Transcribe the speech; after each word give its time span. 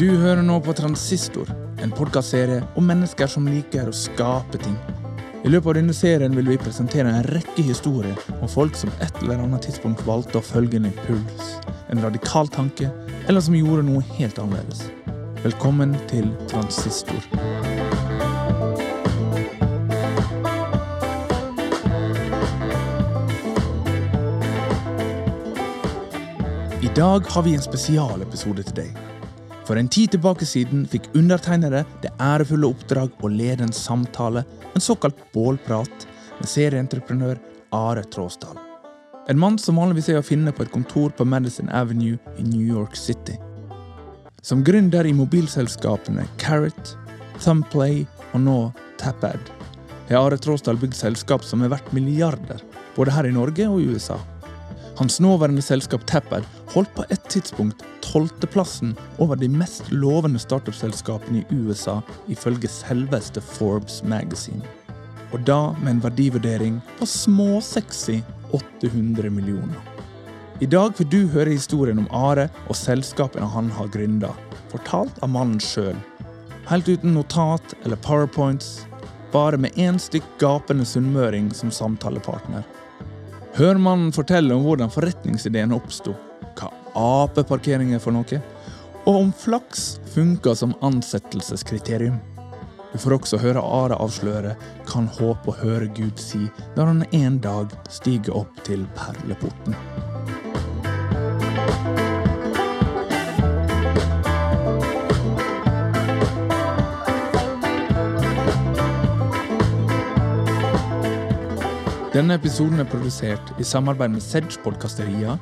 Du 0.00 0.06
hører 0.16 0.40
nå 0.40 0.54
på 0.64 0.72
Transistor, 0.72 1.50
en 1.84 1.90
podkastserie 1.92 2.62
om 2.80 2.86
mennesker 2.88 3.28
som 3.28 3.44
liker 3.44 3.90
å 3.90 3.92
skape 3.92 4.56
ting. 4.62 4.78
I 5.44 5.50
løpet 5.52 5.68
av 5.68 5.74
denne 5.76 5.92
serien 5.92 6.32
vil 6.32 6.46
vi 6.48 6.56
presentere 6.56 7.10
en 7.12 7.26
rekke 7.26 7.60
historier 7.66 8.16
om 8.38 8.48
folk 8.48 8.78
som 8.80 8.88
et 9.04 9.18
eller 9.20 9.42
annet 9.44 9.66
tidspunkt 9.68 10.00
valgte 10.06 10.40
å 10.40 10.46
følge 10.46 10.80
en 10.80 10.88
impuls, 10.88 11.50
en 11.92 12.00
radikal 12.00 12.48
tanke, 12.48 12.88
eller 13.28 13.44
som 13.44 13.58
gjorde 13.58 13.84
noe 13.90 14.00
helt 14.14 14.40
annerledes. 14.40 14.86
Velkommen 15.44 15.92
til 16.08 16.32
Transistor. 16.48 17.20
I 26.80 26.96
dag 26.96 27.32
har 27.36 27.44
vi 27.44 27.52
en 27.60 27.68
spesialepisode 27.68 28.64
til 28.72 28.80
deg. 28.80 29.09
For 29.68 29.78
en 29.78 29.88
tid 29.88 30.14
tilbake 30.14 30.46
siden 30.48 30.86
fikk 30.90 31.10
undertegnede 31.18 31.84
det 32.02 32.12
ærefulle 32.22 32.70
oppdrag 32.72 33.12
å 33.20 33.30
lede 33.30 33.66
en 33.66 33.76
samtale, 33.76 34.44
en 34.74 34.84
såkalt 34.84 35.18
bålprat, 35.34 36.06
med 36.40 36.48
serieentreprenør 36.48 37.38
Are 37.76 38.02
Tråsdal. 38.14 38.56
En 39.28 39.38
mann 39.38 39.58
som 39.60 39.76
vanligvis 39.76 40.08
er 40.10 40.18
å 40.18 40.26
finne 40.26 40.52
på 40.52 40.64
et 40.64 40.72
kontor 40.72 41.12
på 41.14 41.26
Madison 41.28 41.68
Avenue 41.68 42.18
i 42.38 42.46
New 42.46 42.64
York 42.64 42.96
City. 42.96 43.36
Som 44.42 44.64
gründer 44.64 45.06
i 45.06 45.12
mobilselskapene 45.14 46.24
Carrot, 46.40 46.96
Thumbplay 47.44 48.06
og 48.32 48.40
nå 48.46 48.60
Tapad 48.98 49.52
har 50.16 50.26
Are 50.26 50.38
Tråsdal 50.38 50.78
bygd 50.80 50.96
selskap 50.98 51.44
som 51.46 51.62
er 51.62 51.70
verdt 51.70 51.92
milliarder, 51.94 52.62
både 52.96 53.12
her 53.14 53.28
i 53.28 53.34
Norge 53.34 53.66
og 53.70 53.78
i 53.78 53.92
USA. 53.94 54.16
Hans 54.98 55.20
nåværende 55.22 55.62
selskap 55.62 56.02
Tapad 56.06 56.46
holdt 56.74 56.92
på 56.94 57.04
et 57.10 57.22
tidspunkt 57.30 57.84
tolvteplassen 58.04 58.94
over 59.18 59.38
de 59.38 59.48
mest 59.48 59.90
lovende 59.92 60.40
startup-selskapene 60.42 61.42
i 61.42 61.56
USA, 61.64 62.00
ifølge 62.28 62.70
selveste 62.70 63.40
Forbes 63.40 64.02
Magazine. 64.02 64.62
Og 65.32 65.42
da 65.46 65.72
med 65.78 65.96
en 65.96 66.04
verdivurdering 66.04 66.80
på 66.98 67.06
småsexy 67.06 68.20
800 68.52 69.30
millioner. 69.30 69.78
I 70.60 70.66
dag 70.66 70.92
vil 70.98 71.08
du 71.08 71.20
høre 71.32 71.54
historien 71.54 72.02
om 72.02 72.08
Are 72.12 72.48
og 72.68 72.76
selskapene 72.76 73.46
han 73.48 73.70
har 73.72 73.88
gründa, 73.94 74.32
fortalt 74.68 75.22
av 75.24 75.30
mannen 75.32 75.60
sjøl. 75.62 75.96
Helt 76.68 76.88
uten 76.90 77.14
notat 77.16 77.74
eller 77.84 77.98
powerpoints, 78.04 78.84
bare 79.32 79.58
med 79.58 79.78
én 79.78 79.98
stykk 80.02 80.26
gapende 80.42 80.84
sunnmøring 80.84 81.48
som 81.54 81.70
samtalepartner. 81.72 82.66
Hør 83.56 83.78
mannen 83.82 84.12
fortelle 84.14 84.54
om 84.54 84.66
hvordan 84.66 84.92
forretningsideen 84.92 85.72
oppsto, 85.74 86.14
hva 86.58 86.72
apeparkering 86.96 87.94
er 87.94 88.02
for 88.02 88.14
noe, 88.16 88.40
og 89.06 89.14
om 89.14 89.30
flaks 89.32 90.00
funker 90.14 90.56
som 90.58 90.74
ansettelseskriterium. 90.84 92.18
Du 92.92 92.98
får 92.98 93.14
også 93.20 93.38
høre 93.38 93.62
Are 93.62 93.98
avsløre 94.02 94.56
hva 94.58 94.94
han 94.96 95.10
håper 95.20 95.52
å 95.52 95.58
høre 95.62 95.90
Gud 95.94 96.18
si 96.18 96.42
når 96.76 96.90
han 96.90 97.04
en 97.14 97.38
dag 97.42 97.74
stiger 97.88 98.42
opp 98.42 98.64
til 98.66 98.82
perleporten. 98.98 99.78
Denne 112.10 112.34
episoden 112.34 112.82
er 112.82 112.88
produsert 112.90 113.52
i 113.62 113.64
samarbeid 113.64 114.10
med 114.10 114.22
Sedge 114.24 114.58
Podkasteria 114.64 115.38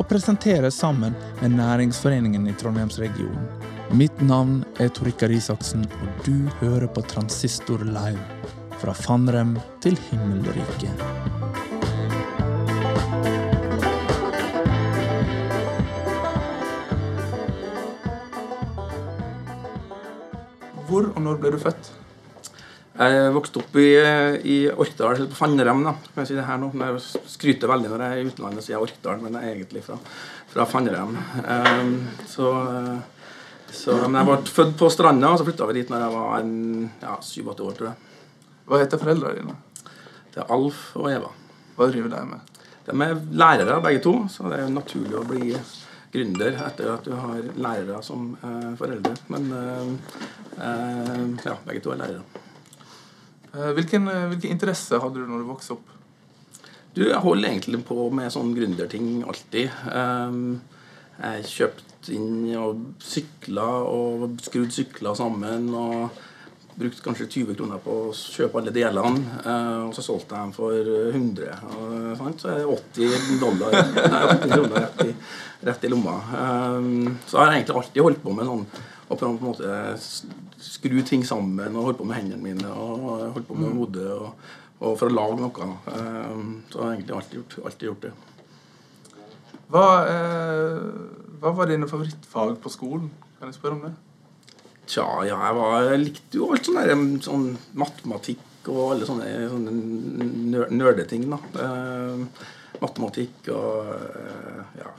og 0.00 0.08
presenteres 0.08 0.78
sammen 0.80 1.12
med 1.42 1.52
Næringsforeningen 1.58 2.46
i 2.48 2.54
Trondheimsregionen. 2.56 3.44
Mitt 3.92 4.22
navn 4.24 4.62
er 4.80 4.88
Torikar 4.88 5.32
Isaksen, 5.34 5.84
og 5.84 6.24
du 6.24 6.48
hører 6.60 6.86
på 6.88 7.04
Transistor 7.04 7.84
Live. 7.84 8.22
Fra 8.80 8.94
Fannrem 8.96 9.58
til 9.84 9.98
himmelriket. 10.08 11.04
Hvor 20.88 21.12
og 21.12 21.22
når 21.22 21.42
ble 21.42 21.52
du 21.52 21.60
født? 21.60 21.99
Jeg 23.00 23.30
vokste 23.32 23.62
opp 23.62 23.76
i, 23.80 23.86
i 24.44 24.56
Orkdal, 24.68 25.14
eller 25.14 25.30
på 25.30 25.38
Fannrem. 25.38 25.78
da, 25.86 25.94
kan 26.10 26.20
jeg 26.20 26.28
si 26.28 26.36
det 26.36 26.44
her 26.44 26.58
nå. 26.60 26.68
Jeg 26.76 27.22
skryter 27.32 27.70
veldig 27.70 27.92
når 27.92 28.04
jeg 28.04 28.12
er 28.12 28.20
i 28.20 28.28
utlandet 28.28 28.60
og 28.60 28.66
sier 28.66 28.84
Orkdal, 28.84 29.22
men 29.22 29.38
jeg 29.38 29.48
er 29.48 29.54
egentlig 29.54 29.84
fra, 29.86 29.96
fra 30.52 30.66
Fannrem. 30.68 31.16
Um, 31.40 31.94
så, 32.28 32.50
så, 33.72 33.96
men 34.04 34.20
jeg 34.20 34.28
ble 34.28 34.54
født 34.58 34.76
på 34.82 34.90
Stranda, 34.92 35.32
og 35.32 35.40
så 35.40 35.48
flytta 35.48 35.70
vi 35.70 35.78
dit 35.78 35.92
når 35.92 36.04
jeg 36.04 36.14
var 36.18 36.44
ja, 37.06 37.16
7-8 37.24 37.68
år, 37.70 37.78
tror 37.78 37.88
jeg. 37.88 38.26
Hva 38.68 38.82
heter 38.82 39.00
foreldrene 39.00 39.40
dine? 39.40 39.56
Det 40.34 40.44
er 40.44 40.52
Alf 40.58 40.82
og 41.00 41.08
Eva. 41.10 41.32
Hva 41.78 41.88
driver 41.88 42.12
de 42.12 42.20
med? 42.34 42.60
De 42.84 42.98
er 43.06 43.24
lærere, 43.40 43.80
begge 43.82 44.04
to, 44.04 44.14
så 44.28 44.52
det 44.52 44.60
er 44.60 44.74
naturlig 44.74 45.16
å 45.16 45.24
bli 45.24 45.54
gründer 46.12 46.60
etter 46.66 46.92
at 46.92 47.06
du 47.06 47.14
har 47.16 47.48
lærere 47.56 48.02
som 48.04 48.34
eh, 48.36 48.70
foreldre. 48.78 49.16
Men 49.32 49.50
eh, 49.56 49.90
eh, 50.68 51.26
ja, 51.46 51.56
begge 51.64 51.82
to 51.84 51.94
er 51.94 52.04
lærere. 52.04 52.48
Hvilken, 53.50 54.06
hvilke 54.30 54.50
interesser 54.50 55.02
hadde 55.02 55.18
du 55.18 55.26
når 55.26 55.42
du 55.42 55.48
vokste 55.48 55.74
opp? 55.74 55.96
Du, 56.94 57.04
Jeg 57.08 57.22
holder 57.22 57.52
egentlig 57.52 57.84
på 57.86 58.08
med 58.14 58.32
sånn 58.34 58.50
gründerting 58.56 59.20
alltid. 59.22 59.70
Um, 59.90 60.60
jeg 61.20 61.46
kjøpte 61.50 62.14
inn 62.16 62.48
og 62.58 62.80
sykla 63.04 63.68
og 63.86 64.40
skrudd 64.42 64.74
sykler 64.74 65.14
sammen. 65.18 65.68
og 65.76 66.10
Brukte 66.80 67.04
kanskje 67.04 67.26
20 67.28 67.58
kroner 67.58 67.80
på 67.84 67.94
å 68.06 68.12
kjøpe 68.16 68.60
alle 68.60 68.72
delene. 68.72 69.40
Og 69.84 69.90
så 69.94 70.04
solgte 70.06 70.38
jeg 70.38 70.46
dem 70.46 70.54
for 70.56 70.92
100. 71.10 71.50
Og. 71.76 72.22
Så 72.40 72.50
er 72.50 72.62
det 72.62 72.68
80 72.72 73.42
dollar 73.42 73.74
nei, 73.76 74.22
80 74.30 74.54
kroner 74.54 74.76
rett 74.86 75.02
i, 75.04 75.10
rett 75.68 75.84
i 75.84 75.90
lomma. 75.92 76.16
Så 77.26 77.36
jeg 77.36 77.42
har 77.42 77.52
egentlig 77.58 77.76
alltid 77.82 78.06
holdt 78.06 78.22
på 78.24 78.34
med 78.38 78.48
sånn 78.48 78.64
og 79.10 79.18
på 79.18 79.26
en 79.26 79.38
måte 79.42 79.76
skru 80.62 81.00
ting 81.06 81.24
sammen 81.26 81.74
og 81.74 81.88
holde 81.88 81.98
på 81.98 82.06
med 82.06 82.20
hendene 82.20 82.44
mine 82.44 82.70
og 82.70 83.06
holde 83.34 83.46
på 83.48 83.56
med 83.58 83.72
hodet 83.74 84.06
og, 84.14 84.28
og, 84.78 84.92
for 85.00 85.08
å 85.08 85.14
lage 85.14 85.40
noe. 85.40 85.70
Um, 85.90 86.52
så 86.70 86.82
har 86.82 86.92
jeg 86.92 87.00
egentlig 87.00 87.16
alltid 87.16 87.40
gjort, 87.40 87.56
alltid 87.64 87.88
gjort 87.88 88.06
det. 88.06 88.12
Hva, 89.70 89.82
eh, 90.10 90.78
hva, 91.42 91.52
var 91.54 91.70
dine 91.70 91.88
favorittfag 91.90 92.56
på 92.62 92.72
skolen? 92.74 93.10
Kan 93.38 93.50
jeg 93.50 93.58
spørre 93.58 93.76
om 93.78 93.84
det? 93.86 93.92
Tja, 94.90 95.04
ja, 95.26 95.36
jeg, 95.36 95.58
var, 95.58 95.76
jeg 95.86 96.00
likte 96.02 96.40
jo 96.40 96.48
alt 96.54 96.66
sånn, 96.66 96.80
der, 96.80 97.04
sånn 97.22 97.44
matematikk 97.78 98.70
og 98.70 98.80
alle 98.94 99.06
sånne, 99.06 99.28
sånne 99.52 100.66
nerdeting. 100.74 101.28
da. 101.30 101.38
Eh, 101.66 102.48
matematikk 102.82 103.50
og 103.54 103.94
ja, 104.78 104.90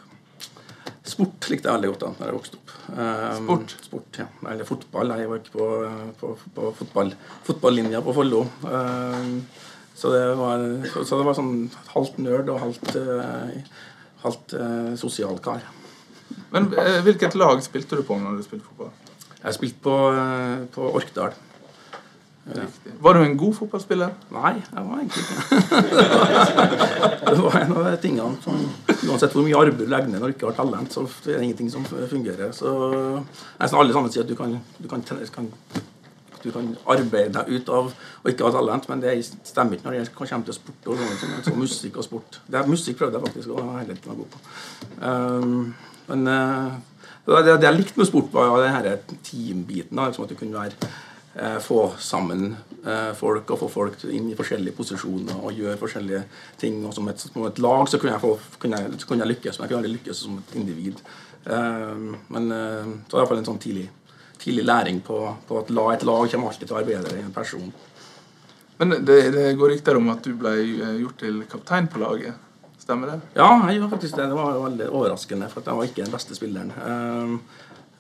Sport 1.12 1.50
likte 1.52 1.68
jeg 1.68 1.76
veldig 1.76 1.90
godt 1.92 2.04
da 2.04 2.10
når 2.16 2.30
jeg 2.30 2.38
vokste 2.38 2.60
opp. 2.60 2.74
Um, 2.92 3.42
sport? 3.42 3.76
Sport, 3.88 4.20
ja. 4.22 4.28
Eller 4.54 4.68
fotball. 4.68 5.14
Jeg 5.20 5.30
var 5.32 5.42
ikke 5.42 5.54
på, 5.58 5.68
på, 6.22 6.32
på 6.56 6.72
fotball, 6.80 7.14
fotballinja 7.48 8.02
på 8.06 8.16
Follo. 8.16 8.42
Um, 8.64 9.36
så, 9.92 10.14
det 10.14 10.24
var, 10.40 10.66
så 10.96 11.20
det 11.20 11.28
var 11.28 11.38
sånn 11.38 11.54
halvt 11.92 12.22
nerd 12.24 12.52
og 12.54 12.62
halvt, 12.64 12.96
uh, 12.96 13.86
halvt 14.24 14.58
uh, 14.58 14.92
sosial 15.02 15.40
kar. 15.44 15.68
Men 16.52 16.70
hvilket 17.04 17.36
lag 17.40 17.60
spilte 17.64 18.00
du 18.00 18.06
på 18.08 18.16
når 18.20 18.40
du 18.40 18.46
spilte 18.46 18.68
fotball? 18.70 18.92
Jeg 19.42 19.58
spilte 19.58 19.84
på, 19.84 19.96
på 20.76 20.92
Orkdal. 21.00 21.36
Ja. 22.46 22.64
Var 23.00 23.14
du 23.14 23.22
en 23.22 23.38
god 23.38 23.54
fotballspiller? 23.54 24.14
Nei, 24.34 24.54
jeg 24.58 24.86
var 24.88 24.98
egentlig 24.98 25.22
ikke 25.22 25.36
det. 27.36 27.42
var 27.44 27.58
en 27.60 27.74
av 27.76 27.86
de 27.86 28.00
tingene 28.02 28.40
som 28.42 28.58
Uansett 29.12 29.36
hvor 29.36 29.46
mye 29.46 29.60
arbeid 29.60 29.78
du 29.78 29.86
legger 29.92 30.10
ned 30.10 30.24
når 30.24 30.32
du 30.32 30.36
ikke 30.36 30.50
har 30.50 30.58
talent, 30.58 30.90
så 30.94 31.04
er 31.06 31.38
det 31.38 31.44
ingenting 31.46 31.70
som 31.70 31.86
fungerer. 31.86 32.50
Så 32.58 32.72
Nesten 33.60 33.78
alle 33.78 33.94
sammen 33.94 34.14
sier 34.14 34.26
at 34.26 34.32
du 34.32 34.34
kan, 34.40 34.56
du 34.82 34.88
kan, 34.90 35.04
kan, 35.06 35.52
du 36.42 36.50
kan 36.50 36.72
arbeide 36.90 37.36
deg 37.38 37.52
ut 37.60 37.70
av 37.78 37.92
å 37.94 38.34
ikke 38.34 38.48
ha 38.48 38.54
talent, 38.58 38.90
men 38.90 39.06
det 39.06 39.14
stemmer 39.30 39.78
ikke 39.78 39.92
når 39.92 40.00
det 40.00 40.16
kommer 40.18 40.50
til 40.50 40.58
sport 40.58 40.90
og 40.90 41.06
sånne 41.22 41.44
ting. 41.46 41.60
musikk 41.62 42.02
og 42.02 42.10
sport. 42.10 42.42
Det 42.48 42.58
er 42.58 42.74
Musikk 42.74 42.98
prøvde 43.04 43.22
jeg 43.22 43.28
faktisk 43.28 43.54
heller 43.54 43.94
ikke 43.94 44.10
være 44.10 44.24
god 44.24 44.34
på. 44.34 44.44
Um, 44.98 45.76
men 46.10 46.28
uh, 46.28 46.74
det, 47.30 47.46
det 47.62 47.70
jeg 47.70 47.78
likte 47.78 48.02
med 48.02 48.10
sport, 48.10 48.34
var 48.34 48.66
den 48.66 49.16
teambiten. 49.30 50.02
Liksom 50.02 50.26
at 50.26 50.34
du 50.34 50.40
kunne 50.42 50.58
være 50.58 50.92
få 51.64 51.94
sammen 52.02 52.50
folk 53.16 53.54
og 53.54 53.60
få 53.62 53.68
folk 53.72 54.02
inn 54.12 54.26
i 54.32 54.36
forskjellige 54.36 54.76
posisjoner 54.76 55.38
og 55.40 55.56
gjøre 55.56 55.80
forskjellige 55.80 56.24
ting. 56.60 56.82
Og 56.84 56.92
som 56.98 57.08
et, 57.08 57.24
som 57.24 57.46
et 57.48 57.62
lag 57.64 57.88
så 57.88 58.00
kunne 58.02 58.18
jeg, 58.18 58.24
få, 58.24 58.32
kunne, 58.60 58.82
jeg, 58.82 59.00
kunne 59.08 59.24
jeg, 59.24 59.32
lykkes, 59.36 59.60
men 59.60 59.64
jeg 59.64 59.72
kunne 59.72 59.80
aldri 59.80 59.94
lykkes 59.94 60.24
som 60.26 60.42
et 60.42 60.58
individ. 60.60 61.00
Men 61.46 62.50
det 62.52 63.14
var 63.14 63.22
iallfall 63.22 63.40
en 63.40 63.48
sånn 63.48 63.62
tidlig, 63.64 63.86
tidlig 64.44 64.68
læring 64.68 65.00
på, 65.08 65.22
på 65.48 65.62
at 65.62 65.72
et 65.72 66.06
lag 66.10 66.28
kommer 66.34 66.52
alltid 66.52 66.68
til 66.68 66.76
å 66.76 66.80
være 66.82 66.92
bedre 66.92 67.16
enn 67.16 67.30
en 67.30 67.38
person. 67.38 67.72
Men 68.82 68.96
det, 69.06 69.18
det 69.32 69.50
går 69.56 69.76
rykter 69.76 70.00
om 70.00 70.08
at 70.10 70.26
du 70.26 70.34
ble 70.42 70.56
gjort 71.04 71.20
til 71.22 71.44
kaptein 71.50 71.88
på 71.88 72.02
laget. 72.02 72.48
Stemmer 72.82 73.12
det? 73.12 73.18
Ja, 73.38 73.50
jeg 73.70 73.78
gjorde 73.78 73.92
faktisk 73.92 74.16
det. 74.18 74.26
Det 74.32 74.38
var 74.40 74.56
veldig 74.58 74.88
overraskende, 74.90 75.50
for 75.52 75.62
jeg 75.62 75.78
var 75.78 75.90
ikke 75.90 76.02
den 76.02 76.16
beste 76.16 76.38
spilleren. 76.38 76.72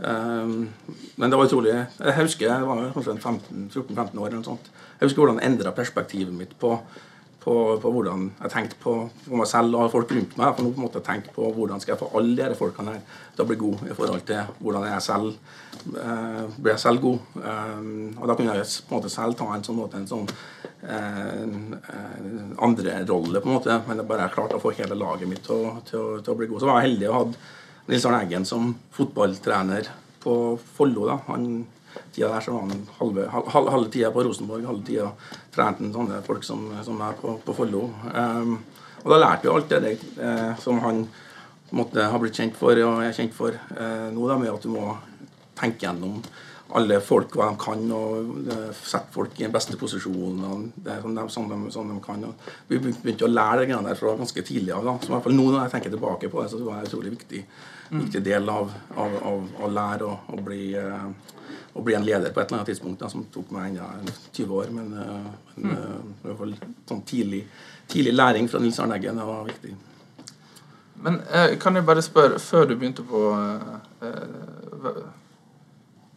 Um, 0.01 0.69
men 1.15 1.29
det 1.29 1.37
var 1.37 1.45
utrolig 1.45 1.73
Jeg 1.75 2.13
husker 2.17 2.47
jeg 2.47 2.65
var 2.65 2.87
kanskje 2.95 3.13
14-15 3.21 4.17
år. 4.17 4.27
eller 4.27 4.39
noe 4.39 4.49
sånt. 4.49 4.71
Jeg 4.97 5.07
husker 5.07 5.21
hvordan 5.21 5.37
det 5.37 5.45
endra 5.45 5.73
perspektivet 5.77 6.33
mitt 6.33 6.55
på, 6.59 6.71
på, 7.43 7.53
på, 7.81 7.91
hvordan 7.93 8.31
jeg 8.39 8.53
tenkte 8.53 8.79
på, 8.81 8.95
på, 9.27 9.35
meg 9.37 9.49
selv 9.49 9.77
og 9.77 9.91
folk 9.93 10.13
rundt 10.13 10.33
meg. 10.39 10.55
For 10.55 10.65
nå 10.65 10.73
på 10.73 10.81
en 10.81 10.87
måte 10.87 11.03
tenke 11.05 11.33
på 11.35 11.51
hvordan 11.53 11.83
skal 11.83 11.93
jeg 11.93 12.01
få 12.01 12.09
alle 12.17 12.37
disse 12.39 12.57
folkene 12.57 12.95
her 12.95 13.21
til 13.35 13.45
å 13.45 13.49
bli 13.51 13.59
gode 13.61 13.91
i 13.91 13.99
forhold 13.99 14.25
til 14.29 14.57
hvordan 14.61 14.89
jeg 14.89 15.05
selv 15.05 15.29
eh, 15.93 16.43
blir 16.57 16.73
jeg 16.73 16.83
selv 16.87 17.05
god. 17.05 17.31
Um, 17.37 18.11
og 18.17 18.25
da 18.25 18.39
kunne 18.39 18.57
jeg 18.57 18.67
på 18.87 18.95
en 18.95 18.99
måte 18.99 19.13
selv 19.13 19.37
ta 19.37 19.53
en 19.53 19.69
sånn 19.69 19.81
måte 19.83 20.01
en 20.01 20.09
sånn 20.09 20.29
eh, 20.81 21.47
andre 22.57 22.99
rolle, 23.05 23.37
på 23.37 23.49
en 23.49 23.57
måte. 23.59 23.81
Men 23.85 24.01
jeg 24.01 24.11
bare 24.15 24.29
klarte 24.33 24.57
å 24.57 24.65
få 24.65 24.73
hele 24.81 24.97
laget 24.97 25.29
mitt 25.29 25.45
til, 25.45 25.67
til, 25.85 26.21
til, 26.21 26.33
å 26.33 26.39
bli 26.41 26.49
god. 26.49 26.61
Så 26.61 26.73
var 26.73 26.81
jeg 26.81 26.89
heldig 26.89 27.11
og 27.13 27.19
hadde 27.21 27.49
Nils 27.89 28.05
Arne 28.05 28.21
Eggen 28.25 28.45
som 28.45 28.73
fotballtrener 28.93 29.89
på 30.21 30.35
Follo. 30.75 31.07
da, 31.09 31.19
han 31.27 31.65
tida 32.13 32.29
der 32.31 32.43
så 32.45 32.53
var 32.55 32.67
han 32.67 32.85
halve, 32.99 33.25
halve, 33.29 33.71
halve 33.71 33.91
tida 33.91 34.11
på 34.11 34.23
Rosenborg, 34.23 34.65
halve 34.67 34.85
tida 34.87 35.09
trente 35.53 35.83
han 35.83 35.93
sånne 35.95 36.21
folk 36.25 36.45
som, 36.45 36.69
som 36.85 37.01
er 37.01 37.17
på, 37.19 37.35
på 37.45 37.55
Follo. 37.57 37.87
Um, 38.13 38.59
og 39.01 39.11
da 39.13 39.17
lærte 39.17 39.47
vi 39.47 39.53
alt 39.53 39.71
det 39.71 39.81
der, 39.81 40.05
eh, 40.21 40.51
som 40.61 40.79
han 40.83 41.05
måtte 41.73 42.05
ha 42.11 42.19
blitt 42.21 42.37
kjent 42.37 42.57
for 42.59 42.77
og 42.85 43.01
er 43.01 43.15
kjent 43.15 43.33
for 43.33 43.55
eh, 43.55 44.07
nå, 44.13 44.27
da, 44.29 44.37
med 44.37 44.51
at 44.51 44.65
du 44.65 44.69
må 44.73 44.91
tenke 45.57 45.87
gjennom 45.87 46.19
alle 46.77 46.99
folk 47.03 47.35
hva 47.35 47.49
de 47.51 47.59
kan, 47.59 47.81
og 47.95 48.47
eh, 48.51 48.69
sette 48.77 49.11
folk 49.13 49.35
i 49.39 49.45
den 49.45 49.53
beste 49.53 49.77
posisjonen. 49.79 50.71
det 50.75 50.99
som 51.01 51.15
de, 51.15 51.25
som 51.33 51.49
de, 51.49 51.59
som 51.73 51.89
de 51.89 51.97
kan. 52.03 52.23
Og 52.27 52.71
vi 52.71 52.79
begynte 52.79 53.27
å 53.27 53.31
lære 53.31 53.65
det 53.65 53.81
der 53.87 53.99
fra 53.99 54.15
ganske 54.19 54.45
tidlig 54.47 54.73
av. 54.75 54.87
så 55.01 55.11
i 55.11 55.13
hvert 55.15 55.27
fall 55.27 55.35
nå 55.35 55.49
Når 55.49 55.61
jeg 55.63 55.71
tenker 55.75 55.95
tilbake 55.95 56.29
på 56.29 56.41
det, 56.41 56.49
så 56.51 56.63
var 56.63 56.79
det 56.79 56.85
en 56.85 56.91
utrolig 56.91 57.11
viktig, 57.17 57.43
mm. 57.89 57.99
viktig 57.99 58.23
del 58.23 58.49
av, 58.49 58.73
av, 58.95 59.19
av, 59.31 59.51
å 59.61 59.71
lære 59.71 60.09
å 60.11 60.41
bli 60.41 60.63
uh, 60.77 61.07
å 61.73 61.81
bli 61.81 61.95
en 61.95 62.03
leder 62.03 62.33
på 62.33 62.41
et 62.41 62.49
eller 62.49 62.59
annet 62.59 62.73
tidspunkt, 62.73 62.99
da, 62.99 63.07
som 63.09 63.23
tok 63.31 63.51
meg 63.55 63.71
enda 63.71 64.15
20 64.33 64.57
år. 64.57 64.73
Men, 64.75 64.91
uh, 64.93 65.55
men 65.55 65.77
uh, 65.77 66.01
i 66.23 66.27
hvert 66.27 66.41
fall 66.43 66.57
sånn 66.89 67.05
tidlig, 67.07 67.45
tidlig 67.87 68.15
læring 68.15 68.51
fra 68.51 68.59
Nils 68.59 68.79
Arne 68.79 68.99
Eggen 68.99 69.23
var 69.23 69.47
viktig. 69.47 69.75
Men 71.01 71.17
kan 71.57 71.73
jeg 71.73 71.85
bare 71.87 72.01
spørre, 72.05 72.37
før 72.37 72.67
du 72.69 72.75
begynte 72.75 73.01
på 73.01 73.21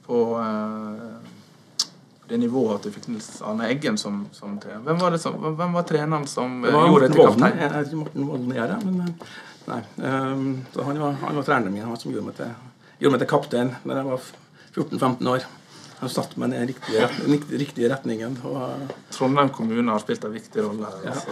på 0.07 0.21
eh, 0.41 1.33
det 2.29 2.39
nivået 2.41 2.79
at 2.79 2.87
du 2.87 2.93
fikk 2.95 3.09
Nils 3.13 3.43
Arne 3.45 3.69
Eggen 3.69 3.99
som, 4.01 4.23
som 4.33 4.57
trener. 4.61 4.85
Hvem 4.87 5.01
var, 5.01 5.17
som, 5.21 5.35
hvem 5.59 5.75
var 5.77 5.89
treneren 5.89 6.29
som 6.29 6.63
gjorde 6.65 7.11
deg 7.11 7.19
kaptein? 7.21 7.59
Jeg 7.61 7.71
er 7.71 7.83
ikke 7.85 8.01
Morten 8.01 8.31
Volden 8.31 8.55
men 8.87 9.03
nei. 9.65 9.81
Um, 9.97 10.47
så 10.73 10.87
han 10.89 11.01
var, 11.01 11.19
han 11.21 11.37
var 11.41 11.45
treneren 11.47 11.75
min, 11.75 11.85
han 11.85 12.01
som 12.01 12.13
gjorde 12.13 12.31
meg 12.31 12.39
til, 12.39 12.55
gjorde 13.03 13.17
meg 13.17 13.23
til 13.25 13.31
kaptein 13.35 13.75
da 13.85 13.99
jeg 14.01 14.09
var 14.09 14.33
14-15 14.75 15.31
år. 15.35 15.47
Han 16.01 16.11
satte 16.13 16.41
meg 16.41 16.51
ned 16.53 16.65
i 16.65 16.67
riktige, 16.73 17.09
riktige, 17.29 17.59
riktige 17.61 17.91
retningen. 17.93 18.39
Og, 18.49 18.89
Trondheim 19.15 19.53
kommune 19.55 19.93
har 19.93 20.03
spilt 20.03 20.25
en 20.27 20.35
viktig 20.35 20.65
rolle 20.65 20.91
her. 20.91 21.13
Altså. 21.13 21.29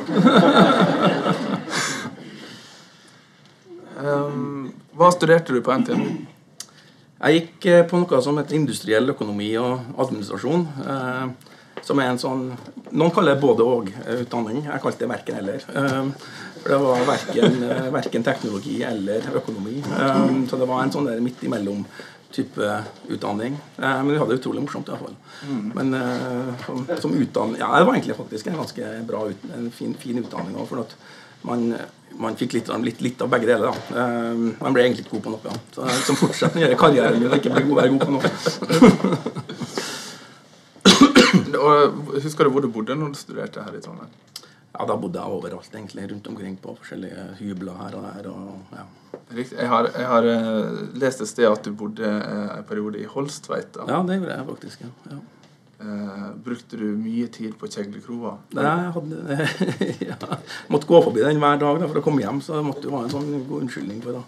um, 3.99 4.71
hva 4.97 5.11
studerte 5.17 5.57
du 5.57 5.61
på 5.65 5.77
NTNU? 5.83 6.09
Jeg 7.23 7.39
gikk 7.39 7.67
eh, 7.71 7.85
på 7.87 8.03
noe 8.03 8.21
som 8.25 8.39
heter 8.41 8.59
industriell 8.59 9.15
økonomi 9.15 9.53
og 9.61 9.99
administrasjon. 10.03 10.65
Eh, 10.83 11.51
som 11.83 11.99
er 11.99 12.13
en 12.13 12.21
sånn 12.21 12.45
Noen 12.93 13.13
kaller 13.15 13.35
det 13.35 13.43
både 13.43 13.65
og-utdanning. 13.65 14.65
Jeg 14.67 14.83
kalte 14.83 15.01
det 15.01 15.11
verken 15.11 15.39
eller. 15.41 15.63
Eh, 15.65 16.33
for 16.63 16.75
det 16.75 16.81
var 16.83 17.07
verken, 17.09 17.63
eh, 17.65 17.87
verken, 17.95 18.27
teknologi 18.27 18.83
eller 18.87 19.31
økonomi. 19.41 19.79
Eh, 19.81 20.35
så 20.51 20.59
det 20.61 20.69
var 20.69 20.83
en 20.83 20.93
sånn 20.93 21.09
der 21.09 21.23
midt 21.25 21.41
imellom 21.47 21.87
type 22.33 22.69
utdanning. 23.09 23.57
Eh, 23.79 24.03
men 24.03 24.13
vi 24.13 24.19
hadde 24.21 24.35
det 24.35 24.43
utrolig 24.43 24.65
morsomt 24.67 24.91
iallfall. 24.93 25.17
Mm. 25.49 25.65
Men 25.79 25.95
eh, 25.99 26.53
som, 26.67 26.85
som 27.01 27.17
utdanning 27.17 27.61
Ja, 27.61 27.73
det 27.79 27.89
var 27.89 27.97
egentlig 27.97 28.19
faktisk 28.19 28.47
en 28.51 28.61
ganske 28.61 28.93
bra 29.09 29.25
en 29.57 29.71
fin, 29.75 29.95
fin 29.95 30.21
utdanning 30.23 30.57
òg. 30.59 30.69
For 30.71 30.85
at 30.85 30.97
man, 31.49 31.71
man 32.21 32.37
fikk 32.37 32.53
litt, 32.59 32.69
litt, 32.85 33.01
litt, 33.05 33.23
av 33.23 33.29
begge 33.33 33.47
deler. 33.49 33.67
da. 33.71 33.77
Man 34.61 34.75
ble 34.75 34.83
egentlig 34.85 35.05
ikke 35.07 35.17
god 35.17 35.25
på 35.27 35.33
noe. 35.35 35.43
Ja. 35.47 35.55
Så 35.75 35.81
som 36.09 36.19
fortsetter 36.21 36.59
å 36.59 36.63
gjøre 36.65 36.79
karrieren 36.81 37.19
min 37.21 37.31
og 37.31 37.39
ikke 37.39 37.55
bli 37.55 37.65
god, 37.69 37.77
være 37.81 37.93
god 37.95 38.03
på 38.07 38.13
noe. 38.17 38.27
Husker 42.23 42.45
du 42.45 42.51
hvor 42.53 42.65
du 42.65 42.71
bodde 42.73 42.95
når 42.99 43.09
du 43.15 43.19
studerte 43.21 43.65
her 43.65 43.75
i 43.79 43.83
Trondheim? 43.85 44.13
Ja, 44.73 44.87
Da 44.89 44.97
bodde 44.97 45.21
jeg 45.21 45.29
overalt, 45.37 45.75
egentlig. 45.75 46.07
Rundt 46.11 46.27
omkring 46.31 46.57
på 46.57 46.75
forskjellige 46.81 47.27
hybler 47.41 47.77
her 47.83 47.97
og 47.99 48.03
der. 48.09 48.29
Og, 48.33 48.43
ja. 48.73 48.85
Jeg 49.37 49.69
har, 49.69 49.91
jeg 49.93 50.07
har, 50.09 50.23
eh, 50.33 50.81
lest 50.97 51.21
et 51.21 51.29
sted 51.29 51.47
at 51.49 51.65
du 51.65 51.73
bodde 51.77 52.09
eh, 52.09 52.59
en 52.59 52.65
periode 52.69 52.99
i 52.99 53.05
Holstveit. 53.05 53.77
Ja, 53.77 54.01
det 54.09 54.19
gjorde 54.19 54.37
jeg 54.39 54.47
faktisk. 54.49 54.81
ja. 54.81 54.93
ja. 55.13 55.21
Uh, 55.83 56.31
brukte 56.45 56.77
du 56.79 56.85
mye 56.95 57.27
tid 57.33 57.57
på 57.59 57.67
Kjeglekroa? 57.67 58.37
Nei, 58.55 58.65
jeg 58.85 58.93
hadde, 58.95 59.17
ja, 60.13 60.17
måtte 60.71 60.87
gå 60.87 61.01
forbi 61.03 61.25
den 61.25 61.41
hver 61.43 61.59
dag 61.59 61.81
da, 61.83 61.89
for 61.91 61.99
å 61.99 62.05
komme 62.05 62.23
hjem. 62.23 62.39
Så 62.45 62.55
det 62.55 62.63
måtte 62.69 62.87
jo 62.87 62.95
ha 62.95 63.01
en 63.03 63.11
sånn 63.11 63.33
god 63.49 63.65
unnskyldning 63.65 63.99
for, 64.05 64.13
da, 64.15 64.23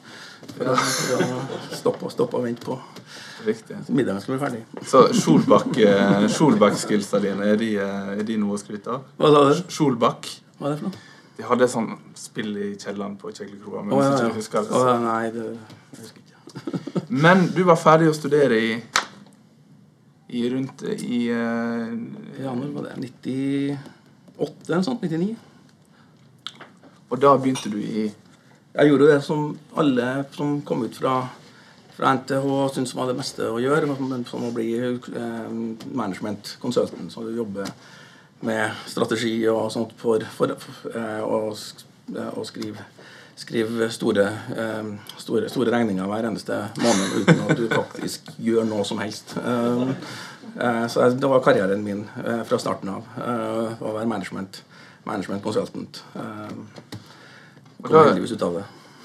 for, 0.57 0.65
å, 0.73 0.75
for 0.83 1.23
å 1.23 1.39
stoppe, 1.71 2.11
stoppe, 2.11 2.41
og 2.41 2.45
vente 2.49 2.67
på 2.67 2.75
Riktig. 3.47 3.77
middagen 3.87 4.21
skulle 4.25 4.41
bli 4.41 4.47
ferdig. 4.49 4.63
Så 4.91 4.99
Skjolbakk-skillsa 6.35 7.23
dine, 7.23 7.43
er 7.53 7.57
de, 7.61 7.71
er 7.79 8.25
de 8.27 8.39
noe 8.43 8.59
å 8.59 8.61
skryte 8.61 8.91
av? 8.97 9.07
Hva 9.21 9.31
sa 9.31 9.39
du? 9.53 9.63
Skjolbakk. 9.77 10.23
Hva 10.59 10.65
er 10.67 10.75
det 10.75 10.81
for 10.83 10.91
noe? 10.91 10.97
De 11.35 11.43
hadde 11.47 11.67
sånn 11.71 11.89
spill 12.19 12.53
i 12.59 12.73
kjelleren 12.79 13.15
på 13.19 13.31
Kjeglekroa. 13.35 13.83
Men 13.83 13.97
oh, 13.97 14.03
ja, 14.03 14.19
ja. 14.23 14.35
husker 14.35 14.67
oh, 14.71 14.91
nei, 15.03 15.31
det 15.35 15.49
jeg 15.51 16.03
husker 16.03 16.21
ikke. 16.23 16.35
men 17.25 17.49
du 17.55 17.63
var 17.67 17.79
ferdig 17.79 18.11
å 18.11 18.15
studere 18.15 18.59
i 18.59 18.77
i 20.29 20.45
rundt 20.51 20.83
i 20.83 21.29
uh, 21.31 21.93
Ja, 22.41 22.55
når 22.55 22.73
var 22.75 22.89
det? 22.89 22.97
98 24.39 24.69
eller 24.69 24.83
sånt? 24.83 25.03
99? 25.03 25.37
Og 27.11 27.21
da 27.23 27.35
begynte 27.39 27.71
du 27.71 27.79
i 27.79 28.09
Jeg 28.75 28.89
gjorde 28.89 29.11
det 29.13 29.21
som 29.23 29.53
alle 29.79 30.25
som 30.35 30.57
kom 30.67 30.83
ut 30.83 30.97
fra, 30.97 31.29
fra 31.95 32.15
NTH 32.17 32.49
syntes 32.75 32.97
var 32.97 33.07
det 33.07 33.19
meste 33.21 33.47
å 33.47 33.61
gjøre. 33.63 33.95
Som 34.27 34.49
å 34.49 34.55
bli 34.55 34.73
uh, 34.81 35.53
management 35.93 36.57
consultant. 36.63 37.13
Så 37.13 37.23
du 37.23 37.37
jobber 37.37 37.71
med 38.45 38.75
strategi 38.91 39.37
og 39.49 39.71
sånt 39.73 39.95
for, 39.97 40.25
for, 40.35 40.57
for 40.59 40.99
uh, 40.99 41.23
å, 41.23 41.55
å 42.35 42.49
skrive 42.49 42.83
skrive 43.37 43.91
store, 43.91 44.27
eh, 44.57 44.85
store, 45.19 45.49
store, 45.49 45.71
regninger 45.71 46.07
hver 46.07 46.29
eneste 46.29 46.61
måned 46.81 47.17
uten 47.21 47.43
at 47.49 47.59
du 47.59 47.67
faktisk 47.73 48.31
gjør 48.39 48.67
noe 48.69 48.85
som 48.87 49.01
helst. 49.03 49.35
Eh, 49.41 49.83
eh, 50.55 50.85
så 50.91 51.09
det 51.11 51.31
var 51.31 51.43
karrieren 51.45 51.83
min 51.85 52.05
fra 52.49 52.59
starten 52.59 52.93
av. 52.95 53.11
Å 53.81 53.97
være 53.99 54.07
management, 54.11 54.63
management 55.05 55.43
consultant. 55.43 56.03
Kom 57.85 58.01
heldigvis 58.01 58.37
ut 58.37 58.47
av 58.47 58.61
det. 58.61 58.65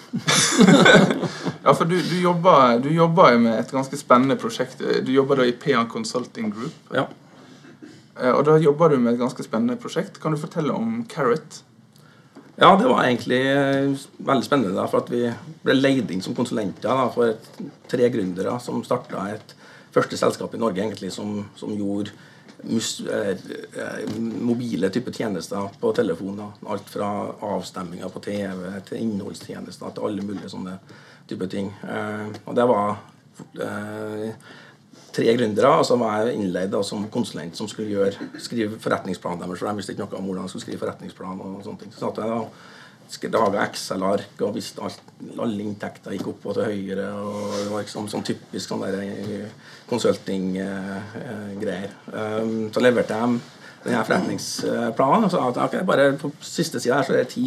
ja, 1.65 1.74
for 1.74 1.86
du, 1.86 1.98
du, 2.01 2.15
jobber, 2.21 2.79
du 2.81 2.89
jobber 2.89 3.36
med 3.38 3.59
et 3.59 3.74
ganske 3.74 3.98
spennende 4.00 4.38
prosjekt. 4.41 4.81
Du 5.05 5.12
jobber 5.13 5.41
da 5.41 5.45
i 5.45 5.53
PA 5.53 5.83
Consulting 5.89 6.53
Group. 6.53 6.93
Ja. 6.95 7.05
Og 8.33 8.41
da 8.48 8.55
jobber 8.59 8.89
du 8.89 8.98
med 8.98 9.13
et 9.13 9.21
ganske 9.21 9.43
spennende 9.45 9.77
prosjekt. 9.79 10.17
Kan 10.21 10.33
du 10.33 10.39
fortelle 10.41 10.74
om 10.74 11.03
Carrot? 11.12 11.62
Ja, 12.61 12.75
det 12.75 12.87
var 12.87 13.03
egentlig 13.05 13.39
eh, 13.51 13.93
veldig 14.17 14.43
spennende. 14.43 14.87
For 14.91 14.99
at 14.99 15.11
Vi 15.13 15.21
ble 15.63 15.75
leid 15.77 16.11
inn 16.11 16.23
som 16.23 16.35
konsulenter 16.35 17.05
for 17.13 17.37
tre 17.87 18.09
gründere 18.11 18.57
som 18.59 18.81
starta 18.83 19.29
et 19.31 19.53
første 19.95 20.19
selskap 20.19 20.53
i 20.53 20.59
Norge 20.59 20.83
egentlig 20.83 21.13
som, 21.15 21.45
som 21.55 21.71
gjorde 21.71 22.11
mus, 22.67 22.99
eh, 23.07 23.31
eh 23.79 24.19
mobile 24.19 24.89
type 24.91 25.13
tjenester 25.15 25.69
på 25.79 25.93
telefon. 25.95 26.41
Alt 26.67 26.89
fra 26.91 27.09
avstemminger 27.55 28.11
på 28.11 28.23
TV 28.27 28.65
til 28.89 29.05
innholdstjenester 29.05 29.95
til 29.95 30.09
alle 30.09 30.25
mulige 30.27 30.51
sånne 30.51 30.75
type 31.31 31.47
ting. 31.47 31.71
Eh, 31.87 32.27
og 32.45 32.55
det 32.59 32.67
var 32.67 32.97
eh, 33.63 34.35
tre 35.15 35.33
gründere, 35.37 35.71
så 35.85 35.95
var 35.99 36.29
innleid 36.31 36.75
som 36.85 37.07
konsulent 37.11 37.57
som 37.57 37.67
skulle 37.69 37.93
gjøre, 37.93 38.29
skrive 38.41 38.79
forretningsplanen 38.81 39.41
deres. 39.43 39.59
For 39.61 39.67
de 39.69 39.79
visste 39.79 39.91
ikke 39.95 40.05
noe 40.05 40.19
om 40.19 40.25
hvordan 40.29 40.45
de 40.47 40.51
skulle 40.53 40.67
skrive 40.67 40.83
forretningsplan. 40.83 41.41
og 41.45 41.49
sånne 41.65 41.81
ting. 41.83 41.91
Så 41.93 41.99
satt 42.05 42.19
jeg 42.21 42.29
da 42.29 42.39
laga 43.33 43.63
Excel-ark 43.65 44.35
og 44.45 44.55
visste 44.55 44.79
alt, 44.85 45.01
alle 45.41 45.61
inntekter 45.65 46.11
gikk 46.13 46.27
opp 46.33 46.41
og 46.45 46.53
til 46.59 46.69
høyre. 46.69 47.07
og 47.17 47.37
Det 47.57 47.69
var 47.71 47.79
liksom 47.83 48.05
sånn 48.11 48.27
typisk 48.27 48.65
sånn 48.69 48.85
consulting-greier. 49.89 51.89
Eh, 51.89 51.93
eh, 52.13 52.41
um, 52.43 52.59
så 52.73 52.79
leverte 52.85 53.13
jeg 53.17 53.27
denne 53.85 54.05
forretningsplanen 54.05 55.25
og 55.25 55.31
sa 55.33 55.39
at 55.49 55.57
okay, 55.65 55.81
bare 55.87 56.05
på 56.19 56.27
siste 56.43 56.77
sida 56.83 56.97
så 57.01 57.11
er 57.15 57.19
det 57.23 57.33
ti 57.33 57.45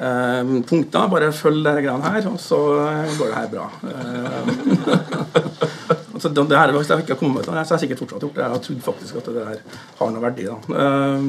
um, 0.00 0.62
punkter. 0.62 1.12
Bare 1.12 1.34
følg 1.34 1.60
disse 1.66 1.82
greiene 1.84 2.12
her, 2.16 2.24
og 2.30 2.38
så 2.40 2.58
går 3.18 3.26
det 3.26 3.40
her 3.40 3.52
bra. 3.52 3.66
Um, 3.84 4.46
Altså, 6.16 6.30
det, 6.32 6.44
det 6.48 6.56
her, 6.56 6.70
hvis 6.72 6.88
jeg 6.88 7.02
ikke 7.04 7.12
har 7.12 7.18
kommet 7.20 7.34
med 7.36 7.42
det, 7.44 7.46
så 7.68 7.74
har 7.74 7.76
jeg 7.76 7.82
sikkert 7.84 7.98
fortsatt 8.02 8.22
gjort 8.24 8.36
det. 8.38 8.44
Jeg 8.46 8.62
trodde 8.66 8.84
faktisk 8.86 9.16
at 9.20 9.26
det 9.28 9.34
der 9.36 9.58
har 9.98 10.12
noe 10.14 10.22
verdi. 10.24 10.44
da. 10.48 10.56
Eh, 10.82 11.20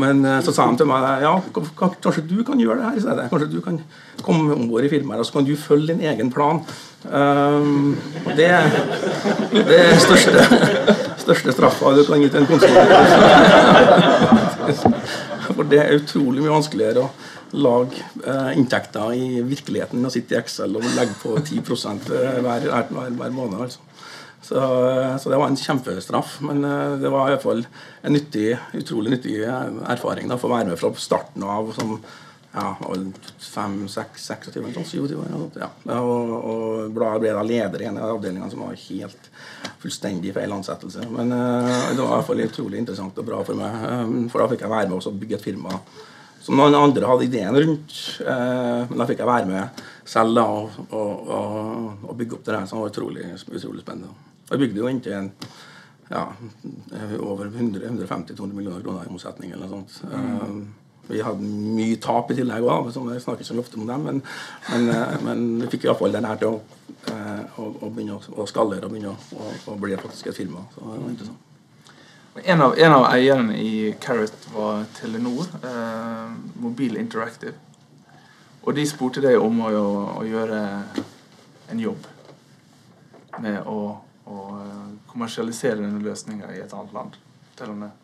Men 0.00 0.24
eh, 0.24 0.38
så 0.46 0.54
sa 0.56 0.64
de 0.70 0.80
til 0.80 0.88
meg 0.88 1.24
ja, 1.26 1.34
kanskje 1.52 2.24
du 2.30 2.38
kan 2.48 2.60
gjøre 2.62 2.78
det 2.80 2.86
her 2.88 2.96
i 2.96 3.04
stedet. 3.04 3.26
Kanskje 3.32 3.50
du 3.52 3.60
kan 3.64 3.76
komme 4.24 4.56
om 4.56 4.64
bord 4.70 4.86
i 4.86 4.90
firmaet, 4.92 5.20
og 5.20 5.28
så 5.28 5.36
kan 5.36 5.44
du 5.48 5.52
følge 5.60 5.92
din 5.92 6.00
egen 6.08 6.32
plan. 6.32 6.62
Eh, 7.04 7.68
Det, 8.38 8.48
det 9.68 9.78
er 9.82 9.98
største, 10.00 10.46
største 11.26 11.52
straffa 11.58 11.92
du 11.98 12.04
kan 12.08 12.20
gi 12.24 12.28
til 12.32 12.40
en 12.40 12.48
konsulent. 12.48 12.90
For 15.48 15.64
det 15.68 15.80
er 15.82 15.96
utrolig 15.98 16.42
mye 16.44 16.54
vanskeligere 16.54 17.04
å 17.04 17.10
lage 17.58 18.02
eh, 18.28 18.50
inntekter 18.60 19.14
i 19.16 19.40
virkeligheten 19.48 19.98
enn 20.00 20.08
å 20.08 20.12
sitte 20.12 20.36
i 20.36 20.40
Excel 20.40 20.76
og 20.76 20.84
legge 20.96 21.14
på 21.22 21.32
10 21.40 21.62
hver, 21.64 22.42
hver, 22.44 22.66
hver, 22.68 23.14
hver 23.16 23.32
måned. 23.32 23.60
altså. 23.64 23.80
Så, 24.48 24.90
eh, 24.90 25.16
så 25.16 25.30
det 25.30 25.36
var 25.36 25.50
en 25.50 25.56
kjempestraff. 25.56 26.38
Men 26.40 26.64
eh, 26.64 26.94
det 27.02 27.08
var 27.12 27.28
i 27.28 27.34
hvert 27.34 27.44
fall 27.44 27.66
en 28.02 28.16
nyttig, 28.16 28.56
utrolig 28.80 29.12
nyttig 29.12 29.42
eh, 29.44 29.82
erfaring 29.92 30.30
da, 30.30 30.38
for 30.40 30.48
å 30.48 30.56
være 30.56 30.70
med 30.70 30.80
fra 30.80 30.92
starten 30.96 31.44
av 31.44 31.74
som 31.76 31.98
ja, 32.54 32.70
fem, 33.44 33.74
seks, 33.92 34.24
26, 34.30 34.70
sånn, 34.72 34.86
27 34.88 35.16
år. 35.20 35.34
Ja. 35.60 35.68
Og, 36.00 36.32
og 36.38 36.94
ble 36.96 37.10
ble 37.20 37.34
da 37.36 37.42
leder 37.44 37.84
i 37.84 37.88
en 37.90 38.00
av 38.00 38.14
avdelingene 38.16 38.48
som 38.50 38.64
var 38.64 38.78
helt 38.86 39.28
fullstendig 39.82 40.32
feil 40.34 40.54
ansettelse. 40.56 41.04
Men 41.12 41.34
uh, 41.34 41.90
det 41.92 42.00
var 42.00 42.08
i 42.08 42.14
hvert 42.16 42.30
fall 42.30 42.42
utrolig 42.46 42.80
interessant 42.80 43.20
og 43.20 43.28
bra 43.28 43.42
for 43.46 43.58
meg. 43.58 43.84
um, 43.84 44.24
for 44.32 44.42
da 44.42 44.48
fikk 44.54 44.64
jeg 44.64 44.72
være 44.72 44.88
med 44.88 44.96
og 44.96 45.20
bygge 45.20 45.36
et 45.38 45.44
firma 45.44 45.76
som 46.42 46.56
noen 46.56 46.74
andre 46.78 47.10
hadde 47.10 47.28
ideen 47.28 47.60
rundt. 47.60 48.00
Uh, 48.24 48.88
men 48.88 48.96
da 48.96 49.08
fikk 49.12 49.22
jeg 49.22 49.30
være 49.30 49.52
med 49.52 49.84
selv 50.08 50.40
da, 50.40 50.48
og, 50.48 50.88
og, 50.96 51.62
og, 52.08 52.16
bygge 52.16 52.38
opp 52.38 52.48
det 52.48 52.56
der, 52.56 52.66
som 52.70 52.80
var 52.80 52.90
utrolig, 52.94 53.28
utrolig 53.52 53.84
spennende. 53.84 54.27
Jeg 54.48 54.62
bygde 54.62 54.80
jo 54.80 54.90
inntil 54.90 55.16
en 55.18 55.32
ja, 56.08 56.24
over 57.20 57.50
150-200 57.52 58.52
millioner 58.56 58.80
kroner 58.80 59.04
i 59.04 59.12
omsetning 59.12 59.52
eller 59.52 59.68
noe 59.68 59.82
sånt. 59.84 59.98
Eh, 60.08 60.86
vi 61.08 61.22
hadde 61.24 61.40
mye 61.40 61.96
tap 62.04 62.30
i 62.32 62.36
tillegg 62.36 62.64
òg, 62.68 62.90
jeg 62.92 63.22
snakker 63.24 63.40
ikke 63.40 63.48
så 63.48 63.60
ofte 63.62 63.78
om 63.80 63.88
dem. 63.88 64.04
Men, 64.04 64.18
men, 64.68 64.88
uh, 64.92 65.14
men 65.24 65.44
vi 65.62 65.70
fikk 65.72 65.86
iallfall 65.86 66.12
den 66.12 66.28
her 66.28 66.40
til 66.40 66.58
å, 66.58 66.58
uh, 67.08 67.60
å, 67.62 67.68
å 67.86 67.88
begynne 67.88 68.18
å, 68.18 68.46
skallere 68.48 68.84
og 68.84 68.92
begynne 68.92 69.14
å, 69.14 69.52
å, 69.72 69.76
bli 69.80 69.96
faktisk 69.96 70.28
et 70.28 70.36
firma. 70.36 70.66
Så 70.74 70.84
det 70.84 70.90
var 70.90 71.12
interessant. 71.14 71.44
En 72.44 72.60
av, 72.62 72.76
en 72.78 72.92
av 72.94 73.06
eierne 73.08 73.56
i 73.58 73.70
Carrot 73.98 74.44
var 74.52 74.84
Telenor, 74.94 75.48
eh, 75.58 76.28
Mobil 76.62 76.94
Interactive. 77.00 77.56
Og 78.62 78.76
de 78.76 78.84
spurte 78.86 79.22
deg 79.24 79.40
om 79.42 79.58
å, 79.66 79.70
å 80.20 80.22
gjøre 80.28 80.60
en 81.72 81.80
jobb 81.82 82.06
med 83.42 83.58
å, 83.66 83.80
å 84.28 84.44
eh, 84.60 84.84
kommersialisere 85.08 85.80
denne 85.80 86.02
løsninga 86.04 86.52
i 86.54 86.62
et 86.62 86.74
annet 86.76 86.94
land. 86.96 87.18
Telenor. 87.58 87.94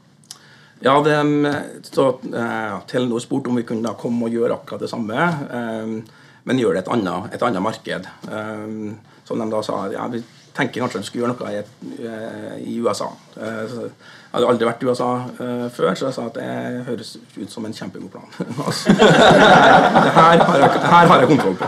Ja, 0.83 0.97
det, 1.04 1.16
så, 1.87 2.09
uh, 2.35 2.81
Telenor 2.90 3.23
spurte 3.23 3.49
om 3.49 3.57
vi 3.57 3.62
kunne 3.64 3.87
da 3.87 3.95
komme 3.97 4.26
og 4.26 4.35
gjøre 4.35 4.57
akkurat 4.57 4.83
det 4.83 4.90
samme, 4.90 5.28
um, 5.49 5.93
men 6.45 6.61
gjøre 6.61 6.81
det 6.81 6.83
et 6.83 6.90
annet, 6.97 7.28
et 7.37 7.45
annet 7.47 7.62
marked. 7.62 8.09
Um, 8.26 8.97
som 9.25 9.40
de 9.40 9.47
da 9.52 9.62
sa 9.64 9.85
ja, 9.95 10.09
vi 10.12 10.21
tenker 10.54 10.80
kanskje 10.84 11.00
de 11.00 11.06
skulle 11.08 11.25
gjøre 11.25 11.34
noe 11.34 11.50
i, 11.50 11.62
eh, 12.06 12.56
i 12.70 12.76
USA. 12.82 13.08
Eh, 13.37 13.62
jeg 13.75 14.34
hadde 14.34 14.50
aldri 14.50 14.68
vært 14.68 14.82
i 14.82 14.88
USA 14.88 15.08
eh, 15.44 15.64
før, 15.75 15.94
så 15.99 16.08
jeg 16.08 16.16
sa 16.16 16.26
at 16.28 16.38
det 16.38 16.49
høres 16.88 17.14
ut 17.37 17.50
som 17.52 17.66
en 17.66 17.75
kjempegod 17.75 18.11
plan. 18.12 18.28
altså, 18.66 18.94
det 18.94 20.12
her 20.18 20.44
har 20.49 20.61
jeg, 20.62 20.70
det 20.75 20.92
her 20.94 21.11
har 21.12 21.25
jeg 21.25 21.30
kontroll 21.32 21.56
på. 21.58 21.66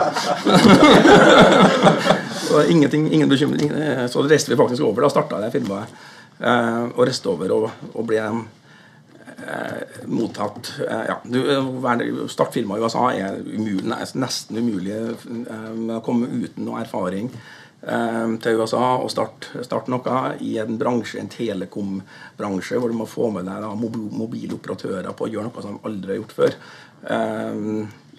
så 2.47 2.63
ingenting, 2.71 3.09
ingen 3.13 3.31
bekymring. 3.31 3.73
Så 4.13 4.23
reiste 4.27 4.55
vi 4.55 4.61
faktisk 4.61 4.87
over. 4.87 5.07
Da 5.07 5.15
starta 5.15 5.43
det 5.43 5.55
firmaet. 5.55 5.99
Eh, 6.39 6.85
og 6.93 7.03
reiste 7.09 7.33
over 7.33 7.57
og, 7.59 7.69
og 7.95 8.07
ble 8.07 8.23
mottatt 10.09 10.71
eh, 10.81 11.03
ja, 11.11 11.17
du, 11.25 11.39
eh, 11.53 11.67
være- 11.83 12.07
i 12.07 12.11
USA 12.11 13.11
er 13.13 13.37
umulig, 13.45 13.85
nesten 14.15 14.57
umulig 14.59 14.95
eh, 14.97 15.97
å 15.97 16.01
komme 16.05 16.27
uten 16.27 16.65
noe 16.65 16.81
erfaring 16.81 17.31
til 17.87 18.59
USA 18.59 18.97
og 18.99 19.11
starte 19.13 19.63
start 19.63 19.87
noe 19.93 20.17
i 20.43 20.57
en 20.59 20.79
bransje, 20.81 21.21
en 21.21 21.31
telekom-bransje, 21.31 22.81
hvor 22.83 22.91
du 22.91 22.99
må 22.99 23.07
få 23.07 23.31
med 23.35 23.47
deg 23.47 23.67
mobiloperatører 24.19 25.13
på 25.15 25.29
å 25.29 25.31
gjøre 25.31 25.47
noe 25.47 25.63
som 25.63 25.77
de 25.77 25.87
aldri 25.87 26.15
har 26.15 26.21
gjort 26.21 26.35
før. 26.35 26.59
Eh, 27.15 27.61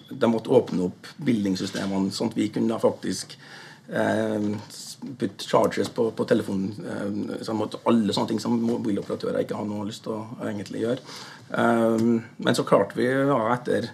de 0.08 0.30
måtte 0.32 0.54
åpne 0.56 0.86
opp 0.88 1.10
bildingssystemene, 1.20 2.14
sånn 2.16 2.32
at 2.32 2.38
vi 2.38 2.48
kunne 2.54 2.80
faktisk 2.80 3.36
eh, 3.92 4.48
putte 5.20 5.48
charges 5.50 5.92
på, 5.92 6.08
på 6.16 6.28
telefonen. 6.28 7.36
Sånn 7.44 7.60
alle 7.60 8.16
sånne 8.16 8.32
ting 8.32 8.40
som 8.42 8.56
mobiloperatører 8.62 9.44
ikke 9.44 9.58
har 9.58 9.68
noe 9.68 9.90
lyst 9.90 10.06
til 10.06 10.16
å 10.16 10.48
egentlig 10.48 10.86
gjøre. 10.86 11.04
Men 11.52 12.56
så 12.56 12.64
klarte 12.66 12.98
vi 12.98 13.06
da 13.28 13.38
etter 13.54 13.92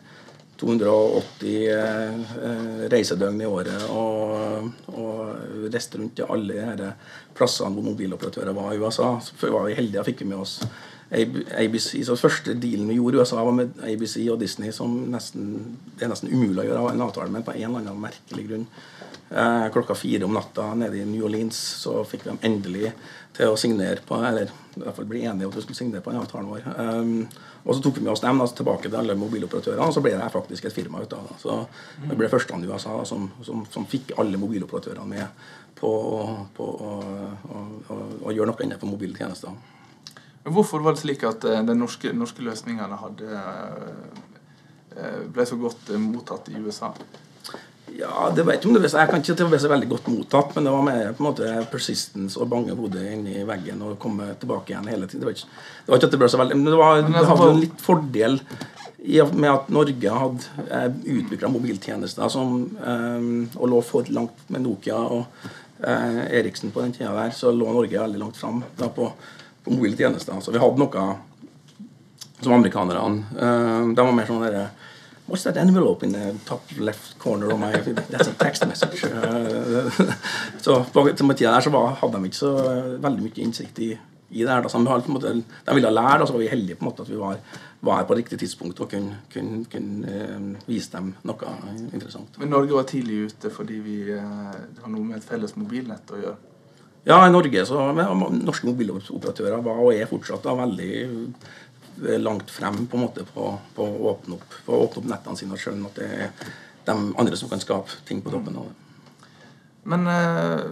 280 0.65 1.53
eh, 1.75 2.89
reisedøgn 2.93 3.43
i 3.45 3.49
året 3.49 3.85
og, 3.93 4.71
og 4.95 5.69
reiste 5.73 6.01
rundt 6.01 6.17
til 6.19 6.31
alle 6.33 6.73
de 6.81 6.91
plassene 7.37 7.75
hvor 7.75 7.93
mobiloperatører 7.93 8.57
var 8.57 8.73
i 8.73 8.81
USA. 8.81 9.15
Så 9.21 9.53
var 9.53 9.69
vi 9.69 9.79
heldige 9.79 10.07
fikk 10.09 10.25
vi 10.25 10.33
med 10.33 10.43
oss 10.45 10.59
ABC, 11.15 12.01
så 12.07 12.17
første 12.19 12.55
dealen 12.59 12.89
vi 12.89 12.97
gjorde 12.97 13.19
i 13.19 13.21
USA, 13.21 13.43
var 13.45 13.55
med 13.55 13.77
ABC 13.87 14.17
og 14.33 14.41
Disney, 14.41 14.73
som 14.75 14.97
nesten, 15.13 15.77
det 15.95 16.07
er 16.07 16.11
nesten 16.11 16.33
umulig 16.33 16.65
å 16.65 16.69
gjøre 16.71 16.95
en 16.95 17.05
avtale 17.05 17.31
med 17.31 17.45
på 17.47 17.55
en 17.55 17.69
eller 17.69 17.85
annen 17.85 18.01
merkelig 18.03 18.47
grunn. 18.49 18.65
Eh, 19.31 19.67
klokka 19.75 19.97
fire 19.99 20.27
om 20.27 20.35
natta 20.35 20.73
nede 20.79 21.01
i 21.01 21.07
New 21.09 21.25
Orleans 21.27 21.59
så 21.83 22.03
fikk 22.09 22.25
vi 22.25 22.33
dem 22.33 22.43
endelig 22.47 22.93
til 23.35 23.51
å 23.51 23.59
signere 23.59 24.03
på 24.07 24.19
eller 24.21 24.51
i 24.77 24.83
hvert 24.83 24.99
fall 24.99 25.09
bli 25.11 25.25
enige 25.25 25.49
om 25.49 25.53
at 25.55 25.59
vi 25.59 25.65
skulle 25.65 25.81
signere 25.81 26.05
på 26.05 26.13
den 26.13 26.21
avtalen 26.21 26.51
vår. 26.51 26.67
Um, 26.79 27.25
og 27.65 27.73
så 27.73 27.81
tok 27.81 27.99
vi 27.99 28.05
med 28.05 28.13
oss 28.13 28.21
dem 28.21 28.41
da, 28.41 28.47
tilbake 28.53 28.91
til 28.91 28.99
alle 29.01 29.17
mobiloperatørene, 29.17 29.87
og 29.89 29.95
så 29.97 30.03
ble 30.05 30.13
det 30.21 30.33
faktisk 30.33 30.67
et 30.69 30.77
firma 30.77 31.01
ut 31.01 31.13
av 31.17 31.31
det. 31.31 31.37
Så 31.41 31.59
det 32.05 32.19
ble 32.21 32.29
førsteland 32.29 32.67
i 32.67 32.69
USA 32.69 32.99
som, 33.09 33.31
som, 33.47 33.63
som 33.73 33.87
fikk 33.89 34.13
alle 34.21 34.41
mobiloperatørene 34.41 35.09
med 35.09 35.47
på, 35.79 35.93
på 36.57 36.67
å, 36.89 36.91
å, 37.49 37.63
å, 37.89 38.03
å 38.29 38.35
gjøre 38.37 38.53
noe 38.53 38.67
innenfor 38.67 38.91
mobile 38.91 39.17
tjenester. 39.17 39.57
Hvorfor 40.45 40.85
var 40.85 40.93
det 40.93 41.01
slik 41.01 41.25
at 41.25 41.45
eh, 41.49 41.63
de 41.65 41.77
norske, 41.77 42.13
norske 42.13 42.45
løsningene 42.45 42.99
hadde, 43.01 43.45
eh, 44.93 45.23
ble 45.33 45.47
så 45.49 45.57
godt 45.57 45.89
eh, 45.89 46.01
mottatt 46.01 46.51
i 46.53 46.61
USA? 46.61 46.93
Ja, 47.95 48.31
det 48.35 48.43
vet 48.43 48.65
jeg 48.65 48.75
Jeg 48.91 49.09
kan 49.11 49.21
ikke 49.23 49.47
være 49.47 49.63
så 49.63 49.71
veldig 49.71 49.89
godt 49.89 50.09
mottatt, 50.11 50.55
men 50.57 50.67
det 50.67 50.73
var 50.75 50.87
mer 50.87 51.13
på 51.15 51.23
en 51.23 51.29
måte 51.29 51.51
persistence 51.71 52.41
og 52.41 52.49
bange 52.51 52.75
hodet 52.75 53.05
inni 53.13 53.45
veggen 53.47 53.83
og 53.87 53.99
komme 54.03 54.33
tilbake 54.41 54.73
igjen 54.73 54.89
hele 54.91 55.07
tiden. 55.07 55.23
Det 55.23 55.29
var 55.29 55.37
ikke, 55.37 55.51
det 55.85 55.93
var 55.93 56.01
ikke 56.01 56.09
at 56.09 56.17
det 56.17 56.21
ble 56.23 56.31
så 56.33 56.41
veldig 56.41 56.57
Men 56.59 56.71
det, 56.73 56.79
var, 56.81 57.03
det 57.03 57.13
altså, 57.13 57.29
hadde 57.31 57.51
en 57.53 57.63
litt 57.63 57.85
fordel 57.85 58.41
i 59.05 59.21
med 59.37 59.51
at 59.51 59.69
Norge 59.69 60.17
hadde 60.17 60.65
eh, 60.65 60.89
utvikla 61.19 61.51
mobiltjenester 61.53 62.33
som, 62.33 62.57
eh, 62.81 63.29
og 63.61 63.71
lå 63.71 63.83
for 63.85 64.09
langt 64.17 64.47
med 64.49 64.65
Nokia 64.65 64.97
og 64.97 65.47
eh, 65.85 66.23
Eriksen 66.41 66.73
på 66.75 66.83
den 66.83 66.97
tida 66.97 67.13
der, 67.13 67.35
så 67.37 67.53
lå 67.53 67.69
Norge 67.69 68.01
veldig 68.01 68.23
langt 68.23 68.41
fram 68.41 68.63
da, 68.81 68.89
på, 68.89 69.11
på 69.63 69.77
mobile 69.77 69.99
tjenester. 70.01 70.41
Så 70.41 70.55
vi 70.55 70.63
hadde 70.63 70.81
noe 70.81 71.07
som 72.41 72.57
amerikanerne. 72.57 73.23
eh, 73.39 73.93
de 73.95 74.09
var 74.09 74.17
mer 74.17 74.31
sånn 74.31 74.43
derre 74.49 74.71
What's 75.27 75.43
that 75.45 75.57
envelope 75.57 76.03
in 76.03 76.13
the 76.13 76.35
top 76.45 76.63
left 76.79 77.19
corner 77.19 77.51
of 77.51 77.59
my 77.59 77.73
That's 78.11 78.29
a 78.29 78.35
text 78.35 78.67
message. 78.67 79.01
Så 80.61 80.85
på 80.93 81.05
den 81.09 81.35
tida 81.35 81.51
der 81.51 81.61
så 81.61 81.71
var, 81.71 81.95
hadde 82.01 82.19
de 82.19 82.25
ikke 82.25 82.37
så 82.37 82.51
eh, 82.71 82.91
veldig 83.03 83.23
mye 83.25 83.41
innsikt 83.41 83.79
i, 83.79 83.91
i 84.31 84.43
det 84.43 84.53
her. 84.53 84.61
Da. 84.63 84.69
Så 84.69 84.79
de, 84.79 84.87
hadde 84.87 85.13
måte, 85.13 85.33
de 85.67 85.75
ville 85.75 85.91
lære, 85.91 86.21
og 86.21 86.29
så 86.29 86.37
var 86.37 86.43
vi 86.43 86.49
heldige 86.53 86.77
på 86.77 86.85
en 86.85 86.91
måte 86.91 87.03
at 87.03 87.11
vi 87.11 87.17
var, 87.17 87.41
var 87.81 88.03
her 88.03 88.09
på 88.09 88.19
riktig 88.19 88.39
tidspunkt 88.39 88.81
og 88.81 88.91
kunne, 88.91 89.23
kunne, 89.33 89.65
kunne 89.73 90.17
uh, 90.37 90.69
vise 90.69 90.93
dem 90.93 91.15
noe 91.25 91.57
interessant. 91.93 92.37
Men 92.39 92.53
Norge 92.53 92.77
var 92.77 92.89
tidlig 92.89 93.25
ute 93.31 93.53
fordi 93.53 93.81
vi 93.81 94.01
uh, 94.13 94.53
har 94.83 94.93
noe 94.93 95.05
med 95.05 95.23
et 95.23 95.29
felles 95.29 95.57
mobilnett 95.57 96.13
å 96.13 96.21
gjøre. 96.21 96.37
Ja, 97.05 97.19
i 97.27 97.33
Norge 97.33 97.67
så 97.69 97.81
men 97.93 98.41
Norske 98.47 98.69
mobiloperatører 98.71 99.61
var 99.65 99.81
og 99.85 99.93
er 99.93 100.09
fortsatt 100.09 100.45
da, 100.47 100.55
veldig 100.57 100.93
langt 102.19 102.51
frem 102.51 102.87
på 102.87 102.99
en 102.99 103.05
måte 103.05 103.25
på, 103.29 103.51
på 103.77 103.87
å 103.87 104.11
åpne 104.13 104.39
opp, 104.39 104.57
på 104.67 104.75
å 104.75 104.87
åpne 104.87 105.03
opp 105.03 105.11
nettene 105.13 105.39
sine 105.39 105.57
og 105.57 105.63
skjønne 105.63 105.91
at 105.91 106.01
det 106.01 106.09
er 106.27 106.55
de 106.85 106.95
andre 106.95 107.37
som 107.39 107.49
kan 107.49 107.63
skape 107.63 108.03
ting 108.09 108.21
på 108.25 108.33
toppen 108.33 108.59
av 108.61 108.69
det. 108.69 109.29
Men 109.89 110.07
eh, 110.11 110.65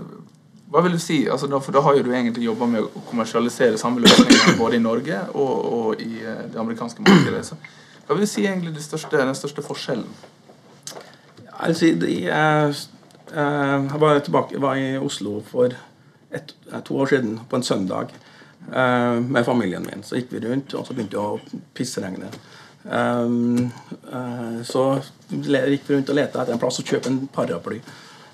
hva 0.73 0.81
vil 0.85 0.97
du 0.97 1.01
si? 1.03 1.19
Altså, 1.29 1.49
da, 1.53 1.61
for 1.61 1.77
da 1.77 1.83
har 1.85 1.99
jo 1.99 2.05
du 2.07 2.11
egentlig 2.15 2.47
jobba 2.47 2.69
med 2.75 2.87
å 2.87 3.05
kommersialisere 3.11 3.81
samme 3.81 4.01
løsninger 4.01 4.57
både 4.61 4.79
i 4.79 4.83
Norge 4.83 5.19
og, 5.35 5.53
og 5.77 6.01
i 6.01 6.23
eh, 6.25 6.47
det 6.49 6.61
amerikanske 6.61 7.05
markedet. 7.05 7.45
Så, 7.45 7.59
hva 8.07 8.17
vil 8.17 8.25
du 8.25 8.31
si 8.31 8.47
egentlig 8.47 8.75
det 8.77 8.85
største, 8.85 9.21
den 9.21 9.37
største 9.37 9.65
forskjellen? 9.65 10.09
Si 11.77 11.93
de, 11.95 12.15
eh, 12.27 12.81
Jeg 13.33 14.01
var, 14.01 14.19
tilbake, 14.21 14.61
var 14.61 14.77
i 14.77 14.97
Oslo 14.99 15.39
for 15.47 15.73
et, 16.33 16.55
eh, 16.73 16.81
to 16.81 16.97
år 16.97 17.07
siden 17.13 17.39
på 17.49 17.57
en 17.57 17.63
søndag 17.63 18.13
med 18.71 19.45
familien 19.45 19.85
min. 19.85 20.05
Så 20.07 20.17
gikk 20.17 20.31
vi 20.33 20.41
rundt, 20.45 20.75
og 20.79 20.87
så 20.87 20.95
begynte 20.95 21.17
det 21.17 21.23
å 21.23 21.63
pissregne. 21.77 22.31
Um, 22.85 23.71
eh, 24.13 24.63
så 24.67 24.87
gikk 25.31 25.85
vi 25.87 25.95
rundt 25.95 26.11
og 26.11 26.19
lette 26.19 26.41
etter 26.41 26.55
en 26.55 26.63
plass 26.63 26.81
å 26.83 26.87
kjøpe 26.87 27.11
en 27.11 27.21
paraply. 27.33 27.79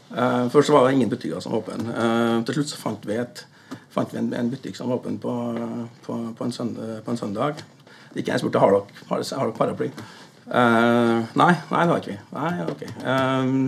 Eh, 0.08 0.44
først 0.52 0.73
var 0.73 0.87
det 0.87 0.97
ingen 0.97 1.11
butikker 1.12 1.42
som 1.44 1.52
var 1.52 1.64
åpne. 1.64 1.92
Eh, 1.92 2.37
til 2.49 2.58
slutt 2.58 2.73
så 2.73 2.80
fant 2.80 3.08
vi, 3.08 3.18
et, 3.20 3.44
fant 3.92 4.14
vi 4.14 4.20
en, 4.23 4.30
en 4.38 4.49
butikk 4.52 4.78
som 4.78 4.88
var 4.88 5.02
åpen 5.02 5.18
på, 5.20 5.35
på, 6.06 6.16
på, 6.38 6.47
en 6.47 6.54
søndag, 6.54 7.02
på 7.04 7.12
en 7.12 7.20
søndag. 7.20 7.61
Ikke 8.16 8.32
jeg 8.32 8.40
spurte 8.40 8.62
har 8.62 8.73
dere, 8.73 9.20
har 9.42 9.52
paraply. 9.58 9.92
Uh, 10.49 11.28
nei, 11.37 11.52
nei, 11.68 11.82
det 11.85 11.90
har 11.92 11.99
ikke 12.00 12.14
vi. 12.14 12.20
Nei, 12.32 12.52
ok. 12.64 12.85
Um, 13.04 13.58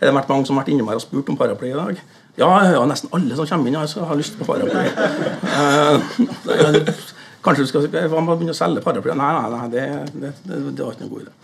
det 0.00 0.08
har 0.08 0.16
vært 0.16 0.30
mange 0.32 0.48
som 0.48 0.56
har 0.56 0.64
vært 0.64 0.72
innom 0.72 0.88
her 0.88 0.96
og 0.96 1.04
spurt 1.04 1.28
om 1.28 1.36
paraply 1.36 1.68
i 1.68 1.76
dag. 1.76 2.00
Ja, 2.40 2.46
ja, 2.48 2.70
hører 2.72 2.88
nesten 2.88 3.10
alle 3.12 3.36
som 3.36 3.48
kommer 3.48 3.68
inn 3.68 3.76
her, 3.76 3.90
har 4.08 4.16
lyst 4.16 4.38
på 4.38 4.46
paraply. 4.48 4.86
Eh, 5.52 6.94
kanskje 7.44 7.66
du 7.66 7.68
skal 7.68 7.88
begynne 7.92 8.54
å 8.54 8.56
selge 8.56 8.80
paraply? 8.84 9.12
Nei, 9.18 9.32
nei, 9.36 9.50
nei 9.52 9.66
det, 9.74 9.84
det, 10.14 10.30
det, 10.46 10.60
det 10.70 10.86
var 10.86 10.94
ikke 10.94 11.04
noen 11.04 11.12
god 11.12 11.26
idé. 11.26 11.34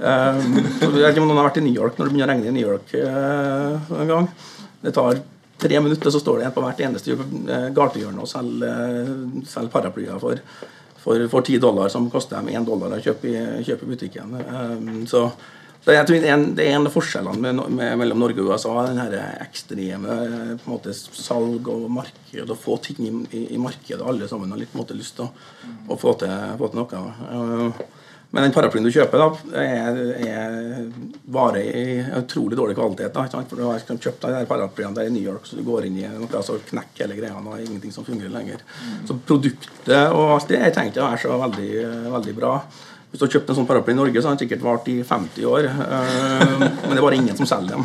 Eh, 0.00 0.40
jeg 0.80 0.94
vet 0.94 1.10
ikke 1.10 1.24
om 1.24 1.28
noen 1.28 1.42
har 1.42 1.50
vært 1.50 1.60
i 1.60 1.66
New 1.66 1.76
York 1.76 1.98
når 1.98 2.08
det 2.08 2.14
begynner 2.14 2.30
å 2.30 2.32
regne 2.32 2.48
i 2.48 2.56
New 2.56 2.64
York 2.64 2.96
eh, 2.96 3.94
en 4.00 4.12
gang. 4.14 4.30
Det 4.80 4.94
tar 4.96 5.20
tre 5.60 5.80
minutter, 5.84 6.12
så 6.14 6.22
står 6.22 6.40
det 6.40 6.48
en 6.48 6.56
på 6.56 6.64
hvert 6.64 6.84
eneste 6.86 7.16
eh, 7.16 7.68
gatehjørne 7.76 8.24
og 8.24 8.30
selger, 8.30 9.16
selger 9.50 9.74
paraplyer 9.74 10.20
for 10.22 10.44
for, 11.00 11.16
for 11.32 11.40
10 11.40 11.62
dollar, 11.64 11.88
som 11.88 12.10
koster 12.12 12.36
dem 12.36 12.50
1 12.52 12.66
dollar 12.68 12.92
å 12.92 13.00
kjøpe 13.00 13.28
i, 13.30 13.38
kjøpe 13.64 13.86
i 13.86 13.92
butikken. 13.94 14.34
Så, 15.08 15.22
så, 15.80 15.94
jeg 15.94 16.08
tror 16.08 16.26
en, 16.28 16.42
det 16.56 16.66
er 16.66 16.74
en 16.76 16.88
av 16.88 16.92
forskjellene 16.92 17.40
med, 17.40 17.60
med, 17.72 17.94
mellom 18.02 18.20
Norge 18.20 18.42
og 18.42 18.50
USA. 18.52 18.74
Den 18.90 19.00
her 19.00 19.14
ekstreme 19.40 20.16
på 20.60 20.68
en 20.68 20.74
måte, 20.74 20.92
salg 20.92 21.70
og 21.72 21.86
marked, 21.92 22.52
å 22.52 22.58
få 22.58 22.76
ting 22.84 23.00
i, 23.06 23.12
i, 23.38 23.46
i 23.56 23.60
markedet. 23.60 24.04
Alle 24.04 24.28
sammen 24.28 24.52
har 24.52 24.60
litt 24.60 24.72
på 24.74 24.78
en 24.78 24.84
måte 24.84 24.98
lyst 24.98 25.16
til 25.16 25.28
å, 25.28 25.32
å 25.88 25.96
få, 26.00 26.12
til, 26.20 26.36
få 26.60 26.68
til 26.68 26.82
noe. 26.82 27.00
Uh, 27.32 27.80
men 28.30 28.44
den 28.46 28.52
paraplyen 28.54 28.84
du 28.86 28.92
kjøper, 28.94 29.18
da, 29.18 29.56
er, 29.58 29.96
er 30.22 30.84
varer 31.34 31.64
i 31.64 31.96
utrolig 32.20 32.58
dårlig 32.60 32.76
kvalitet. 32.78 33.16
Da, 33.16 33.40
For 33.40 33.58
du 33.58 33.64
har 33.66 33.82
kjøpt 33.82 34.28
de 34.28 34.44
paraplyene 34.46 34.94
der 35.00 35.08
i 35.08 35.14
New 35.16 35.24
York, 35.24 35.48
så 35.48 35.58
du 35.58 35.64
går 35.66 35.88
inn 35.88 35.96
i 35.98 36.06
noe, 36.06 36.44
så 36.46 36.60
knekker 36.68 37.08
hele 37.08 37.18
greia. 37.18 37.40
Og 37.40 37.64
ingenting 37.64 37.96
som 37.96 38.06
fungerer 38.06 38.30
lenger. 38.36 38.62
Så 39.08 39.18
produktet 39.26 40.14
og 40.14 40.36
alt 40.36 40.52
det 40.52 40.60
jeg 40.60 40.76
tenkte 40.76 41.08
er 41.08 41.24
så 41.24 41.40
veldig, 41.42 41.72
veldig 42.14 42.36
bra. 42.38 42.54
Hvis 43.10 43.18
du 43.18 43.24
har 43.24 43.32
kjøpt 43.34 43.48
en 43.50 43.56
sånn 43.58 43.66
paraply 43.66 43.90
i 43.90 43.98
Norge, 43.98 44.20
så 44.22 44.28
har 44.30 44.36
den 44.36 44.44
sikkert 44.44 44.62
vart 44.62 44.86
i 44.86 45.00
50 45.02 45.46
år. 45.50 45.66
Eh, 45.66 46.52
men 46.62 46.92
det 46.94 47.00
er 47.00 47.02
bare 47.02 47.18
ingen 47.18 47.34
som 47.34 47.48
selger 47.50 47.74
dem. 47.74 47.82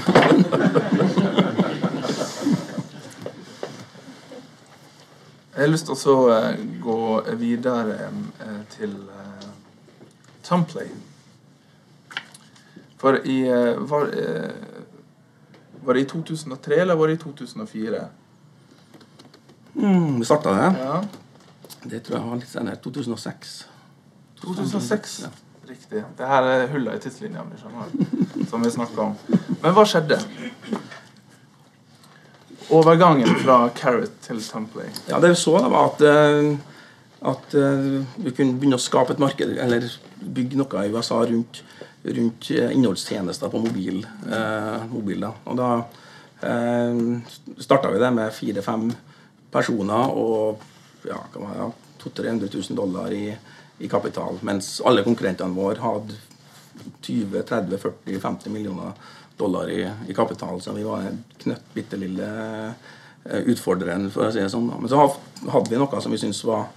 Jeg 5.55 5.63
har 5.63 5.71
lyst 5.71 5.89
til 5.89 6.13
å 6.13 6.29
eh, 6.35 6.61
gå 6.83 6.99
videre 7.41 7.97
eh, 8.05 8.61
til 8.75 8.93
Tumplay. 10.45 10.93
For 13.01 13.17
i 13.25 13.41
var, 13.89 14.11
var, 15.81 15.97
det 15.97 16.05
i 16.05 16.09
2003 16.09 16.83
eller 16.83 16.97
var 16.99 17.09
det 17.09 17.17
i 17.17 17.23
2004? 17.25 18.07
Mm, 19.73 20.19
vi 20.19 20.25
starta 20.25 20.53
det. 20.53 20.69
Ja. 20.85 20.99
Det 21.83 22.05
tror 22.05 22.19
jeg 22.19 22.29
var 22.29 22.39
litt 22.43 22.53
senere. 22.53 22.81
2006. 22.85 23.55
2006. 24.45 25.17
Ja. 25.25 25.33
Riktig. 25.65 26.03
Det 26.17 26.27
her 26.29 26.45
er 26.45 26.67
hullene 26.69 26.99
i 26.99 27.01
tidslinja 27.01 27.41
mi, 27.47 27.57
som 28.49 28.61
vi 28.61 28.69
snakka 28.69 29.07
om. 29.07 29.15
Men 29.63 29.73
hva 29.73 29.85
skjedde? 29.89 30.19
Overgangen 32.73 33.31
fra 33.41 33.63
Carrot 33.77 34.13
til 34.25 34.41
Tumplay? 34.45 34.91
Ja, 35.09 35.17
det 35.21 35.33
vi 35.33 35.39
så, 35.41 35.55
da, 35.61 35.69
var 35.73 35.89
at 35.89 36.05
uh, 36.05 36.53
at 37.25 37.55
uh, 37.57 38.03
vi 38.21 38.33
kunne 38.35 38.57
begynne 38.59 38.77
å 38.77 38.81
skape 38.81 39.15
et 39.15 39.21
marked, 39.21 39.55
eller 39.61 39.87
bygge 40.21 40.59
noe 40.59 40.85
i 40.85 40.93
USA 40.93 41.21
rundt, 41.25 41.61
rundt 42.05 42.49
uh, 42.53 42.69
innholdstjenester 42.69 43.49
på 43.49 43.61
mobil. 43.65 44.03
Eh, 44.29 44.85
mobil 44.91 45.25
da. 45.25 45.31
Og 45.49 45.57
da 45.57 45.69
eh, 46.45 47.01
starta 47.61 47.91
vi 47.93 48.01
det 48.01 48.11
med 48.13 48.33
fire-fem 48.33 48.87
personer 49.53 50.13
og 50.13 50.61
ja, 51.07 51.19
200 52.03 52.49
000 52.51 52.77
dollar 52.77 53.13
i, 53.13 53.29
i, 53.79 53.89
kapital. 53.91 54.39
Mens 54.47 54.77
alle 54.85 55.03
konkurrentene 55.05 55.55
våre 55.55 55.81
hadde 55.83 56.17
20-30-40-50 57.05 58.51
millioner 58.53 58.95
dollar 59.37 59.69
i, 59.71 59.83
i, 60.07 60.13
kapital. 60.15 60.61
Så 60.61 60.75
vi 60.75 60.85
var 60.87 61.05
en 61.05 61.21
knøtt 61.43 61.73
bitte 61.75 61.99
lille 61.99 62.27
utfordreren, 63.25 64.11
for 64.13 64.27
å 64.27 64.33
si 64.33 64.43
det 64.43 64.51
sånn. 64.53 64.67
Men 64.69 64.91
så 64.91 65.01
hadde 65.01 65.71
vi 65.71 65.79
noe 65.81 66.01
som 66.03 66.13
vi 66.13 66.21
syntes 66.21 66.43
var 66.45 66.67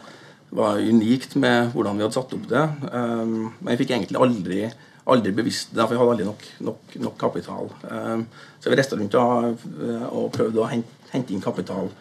var 0.51 0.81
unikt 0.81 1.35
med 1.37 1.73
hvordan 1.75 1.99
vi 1.99 2.05
hadde 2.05 2.17
satt 2.17 2.35
opp 2.37 2.47
det. 2.49 2.65
Um, 2.93 3.51
men 3.61 3.73
jeg 3.75 3.83
fikk 3.83 3.95
egentlig 3.97 4.21
aldri, 4.25 4.61
aldri 5.09 5.33
bevisst 5.37 5.75
det, 5.75 5.85
for 5.85 5.95
jeg 5.95 6.03
hadde 6.03 6.15
aldri 6.17 6.29
nok, 6.29 6.45
nok, 6.71 6.95
nok 7.05 7.19
kapital. 7.21 7.73
Um, 7.85 8.27
så 8.59 8.73
vi 8.73 8.79
reiste 8.79 8.99
rundt 8.99 9.17
og, 9.21 9.67
og 10.09 10.31
prøvde 10.35 10.63
å 10.63 10.71
hente, 10.71 11.03
hente, 11.13 11.35
inn 11.35 11.45
kapital 11.45 11.93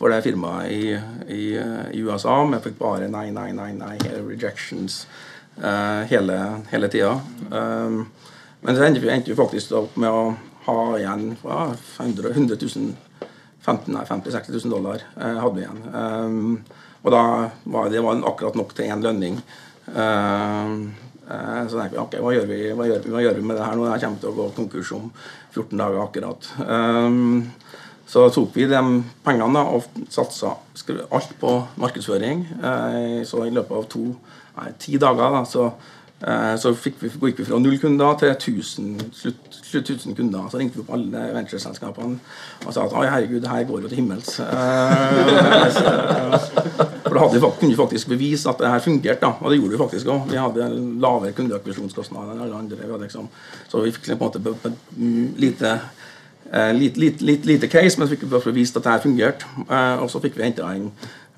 for 0.00 0.08
det 0.08 0.22
firmaet 0.24 0.72
i, 0.72 0.94
i, 1.28 1.42
i 1.92 2.00
USA. 2.00 2.38
Men 2.40 2.56
jeg 2.56 2.70
fikk 2.70 2.78
bare 2.80 3.10
nei, 3.12 3.28
nei, 3.36 3.50
nei, 3.52 3.74
nei, 3.76 3.96
rejections 4.24 5.02
uh, 5.60 6.06
hele, 6.08 6.38
hele 6.72 6.88
tida. 6.92 7.18
Um, 7.52 8.06
men 8.64 8.76
så 8.76 8.86
endte 8.86 9.02
vi, 9.04 9.12
endte 9.12 9.32
vi 9.32 9.36
faktisk 9.36 9.76
opp 9.76 9.98
med 10.00 10.08
å 10.08 10.24
ha 10.66 10.80
igjen 10.96 11.34
ja, 11.44 11.60
100, 12.00 12.32
100 12.32 12.60
000 12.64 12.96
15, 13.60 13.92
50 14.08 14.32
60 14.32 14.56
000 14.56 14.72
dollar 14.72 15.04
uh, 15.20 15.36
hadde 15.42 15.54
vi 15.58 15.66
igjen. 15.66 15.82
Um, 15.92 16.54
og 17.04 17.12
da 17.12 17.22
var 17.68 17.92
det 17.92 18.00
var 18.04 18.24
akkurat 18.28 18.56
nok 18.56 18.72
til 18.76 18.88
én 18.88 19.04
lønning. 19.04 19.36
Uh, 19.92 20.88
så 21.30 21.76
tenkte 21.76 21.94
vi 21.94 22.00
ok, 22.02 22.16
hva 22.24 22.32
gjør 22.34 22.48
vi, 22.48 22.60
hva, 22.74 22.86
gjør 22.88 23.04
vi, 23.04 23.12
hva 23.12 23.20
gjør 23.22 23.36
vi, 23.36 23.44
med 23.46 23.60
det 23.60 23.66
her 23.68 23.76
nå? 23.78 23.84
Jeg 23.92 24.02
kommer 24.02 24.22
til 24.22 24.32
å 24.32 24.38
gå 24.38 24.46
konkurs 24.56 24.94
om 24.96 25.10
14 25.52 25.76
dager 25.78 26.00
akkurat. 26.02 26.48
Um, 26.64 27.50
så 28.10 28.24
tok 28.34 28.56
vi 28.58 28.66
de 28.66 28.80
pengene 29.22 29.60
og 29.70 29.86
satsa 30.10 30.56
alt 31.14 31.36
på 31.38 31.52
markedsføring. 31.78 32.42
Uh, 32.58 33.20
så 33.28 33.44
i 33.46 33.54
løpet 33.54 33.76
av 33.76 33.86
to, 33.92 34.02
nei, 34.58 34.72
ti 34.82 34.98
dager 34.98 35.36
da, 35.36 35.44
så 35.46 35.68
Eh, 36.20 36.54
så 36.60 36.74
fikk 36.76 36.98
vi, 37.00 37.08
gikk 37.08 37.38
vi 37.40 37.46
fra 37.48 37.56
null 37.62 37.78
kunder 37.80 38.16
til 38.20 38.28
1000, 38.34 38.98
slutt, 39.16 39.54
slutt 39.56 39.92
1000 39.94 40.16
kunder. 40.18 40.50
Så 40.52 40.58
ringte 40.60 40.76
vi 40.76 40.82
opp 40.84 40.92
alle 40.92 41.22
ventureselskapene 41.32 42.18
og 42.66 42.74
sa 42.76 42.84
at 42.84 42.92
herregud, 42.98 43.40
det 43.40 43.48
her 43.48 43.64
går 43.68 43.86
jo 43.86 43.88
til 43.88 44.02
himmels. 44.02 44.34
Eh, 44.44 44.50
for 47.06 47.16
da 47.16 47.22
hadde 47.22 47.38
vi, 47.38 47.40
kunne 47.40 47.72
vi 47.72 47.78
faktisk 47.78 48.12
bevise 48.12 48.52
at 48.52 48.60
det 48.60 48.74
her 48.74 48.84
fungerte, 48.84 49.32
og 49.40 49.48
det 49.48 49.62
gjorde 49.62 49.72
vi 49.72 49.80
faktisk 49.80 50.12
òg. 50.12 50.28
Vi 50.28 50.42
hadde 50.42 50.68
lavere 51.00 51.32
kundeakvisjonskostnader 51.38 52.36
enn 52.36 52.44
alle 52.44 52.60
andre. 52.66 52.82
Vi 52.82 53.00
liksom, 53.06 53.32
så 53.70 53.80
vi 53.86 53.94
fikk 53.96 54.12
på 54.12 54.18
en 54.18 54.44
måte 54.44 54.74
lite 55.40 55.72
Lite, 56.50 56.98
lite, 56.98 57.24
lite, 57.24 57.46
lite, 57.46 57.68
case, 57.70 57.94
men 58.00 58.08
fikk 58.10 58.24
vi 58.26 58.52
vist 58.56 58.74
at 58.76 58.82
det 58.82 58.90
her 58.90 59.02
fungerte. 59.04 59.46
og 60.02 60.08
så 60.10 60.18
fikk 60.18 60.34
vi 60.34 60.48
henta 60.48 60.72
inn 60.74 60.88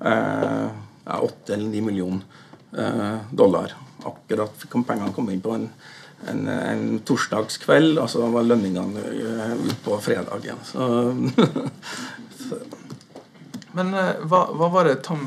åtte 0.01 1.53
eller 1.53 1.69
ni 1.69 1.81
millioner 1.85 3.27
dollar 3.29 3.75
akkurat 4.05 4.65
kom 4.69 4.83
pengene 4.83 5.13
kom 5.13 5.29
inn 5.31 5.41
på 5.41 5.55
en, 5.55 5.67
en, 6.29 6.47
en 6.47 6.85
torsdagskveld, 7.05 7.97
og 8.01 8.09
så 8.11 8.27
var 8.33 8.47
lønningene 8.47 9.03
uh, 9.03 9.53
ut 9.63 9.79
på 9.85 9.99
fredag 10.03 10.47
igjen. 10.47 10.63
Så, 10.67 10.87
så. 12.47 12.59
Men 13.77 13.93
uh, 13.95 14.11
hva, 14.27 14.45
hva, 14.53 14.69
var 14.73 14.89
det 14.89 14.99
Tom, 15.05 15.25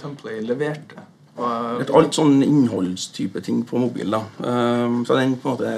Tomplay 0.00 0.42
leverte? 0.44 1.04
Et 1.36 1.90
alt 1.92 2.16
sånn 2.16 2.40
innholdstype 2.40 3.42
ting 3.44 3.60
på 3.68 3.80
mobil. 3.80 4.14
da. 4.14 4.22
Um, 4.40 5.02
så 5.04 5.18
den 5.18 5.34
på 5.36 5.50
en 5.50 5.58
måte 5.58 5.72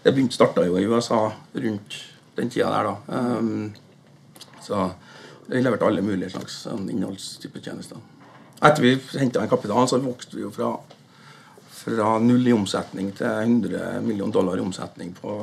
Det 0.00 0.12
begynte 0.14 0.36
starta 0.36 0.64
jo 0.64 0.78
i 0.80 0.86
USA 0.88 1.26
rundt 1.60 1.96
den 2.36 2.50
tida 2.50 2.70
der, 2.72 2.90
da. 2.90 3.20
Um, 3.38 3.74
så 4.64 4.88
vi 5.46 5.60
leverte 5.60 5.86
alle 5.86 6.02
mulige 6.02 6.32
slags 6.32 6.62
sånn 6.64 6.88
tjenester. 6.88 8.00
Etter 8.64 8.82
vi 8.82 8.94
henta 9.20 9.42
en 9.42 9.50
kapital, 9.50 9.88
så 9.88 10.00
vokste 10.00 10.38
vi 10.38 10.46
jo 10.46 10.52
fra 10.54 10.72
fra 11.84 12.18
null 12.22 12.46
i 12.48 12.54
omsetning 12.54 13.10
til 13.18 13.28
100 13.28 14.00
millioner 14.04 14.32
dollar 14.32 14.56
i 14.56 14.62
omsetning 14.64 15.12
på 15.18 15.34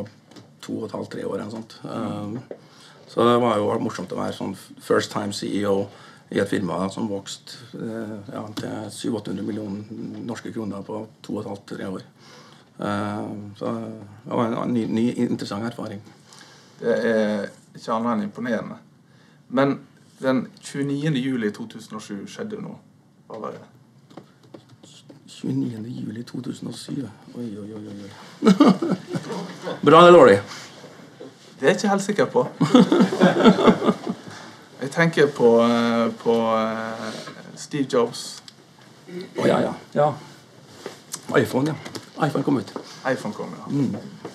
to 0.62 0.80
og 0.80 0.88
et 0.88 0.96
halvt, 0.96 1.12
tre 1.14 1.26
år. 1.28 1.44
Um, 1.86 2.40
så 3.10 3.26
det 3.28 3.36
var 3.44 3.60
jo 3.60 3.68
morsomt 3.84 4.14
å 4.16 4.22
være 4.22 4.38
sånn 4.38 4.56
first 4.82 5.12
time 5.14 5.36
CEO 5.36 5.84
i 6.32 6.40
et 6.40 6.50
firma 6.50 6.86
som 6.94 7.10
vokste 7.12 7.60
ja, 8.32 8.46
til 8.58 9.12
700-800 9.12 9.44
millioner 9.44 10.24
norske 10.26 10.54
kroner 10.56 10.86
på 10.88 11.04
to 11.22 11.36
og 11.36 11.44
et 11.44 11.52
halvt, 11.52 11.66
tre 11.74 11.90
år. 11.92 12.08
Uh, 12.82 13.52
så 13.60 13.76
det 14.26 14.40
var 14.40 14.56
en 14.64 14.74
ny, 14.74 14.88
ny, 14.90 15.06
interessant 15.28 15.68
erfaring. 15.68 16.02
Det 16.82 16.96
er 16.98 17.50
ikke 17.76 17.94
annet 17.94 18.14
enn 18.16 18.24
imponerende. 18.26 18.78
Men 19.50 19.80
den 20.22 20.48
29. 20.62 21.14
juli 21.22 21.52
2007 21.54 22.28
skjedde 22.30 22.62
noe. 22.62 22.80
Hva 23.30 23.40
var 23.42 23.56
det? 23.58 23.68
29. 25.28 25.86
juli 25.88 26.24
2007. 26.24 27.10
Oi, 27.38 27.48
oi, 27.62 27.74
oi. 27.74 27.86
oi. 27.88 28.12
Bra 29.86 30.02
eller 30.02 30.18
dårlig? 30.18 30.42
Det 31.60 31.68
er 31.68 31.74
jeg 31.74 31.76
ikke 31.76 31.94
helt 31.94 32.04
sikker 32.04 32.26
på. 32.26 32.48
Jeg 34.82 34.90
tenker 34.92 35.28
på, 35.30 35.50
eh, 35.62 36.14
på 36.18 36.34
eh, 36.58 37.10
Steve 37.56 37.86
Jobs. 37.94 38.42
Å 39.12 39.14
oh, 39.38 39.46
ja, 39.46 39.60
ja. 39.62 39.74
ja. 39.94 40.08
iPhone, 41.38 41.70
ja. 41.70 41.76
iPhone 42.26 42.42
kom 42.44 42.58
ut. 42.58 42.72
iPhone 43.06 43.34
kom, 43.38 43.54
ja. 43.60 43.68
Mm. 43.70 44.32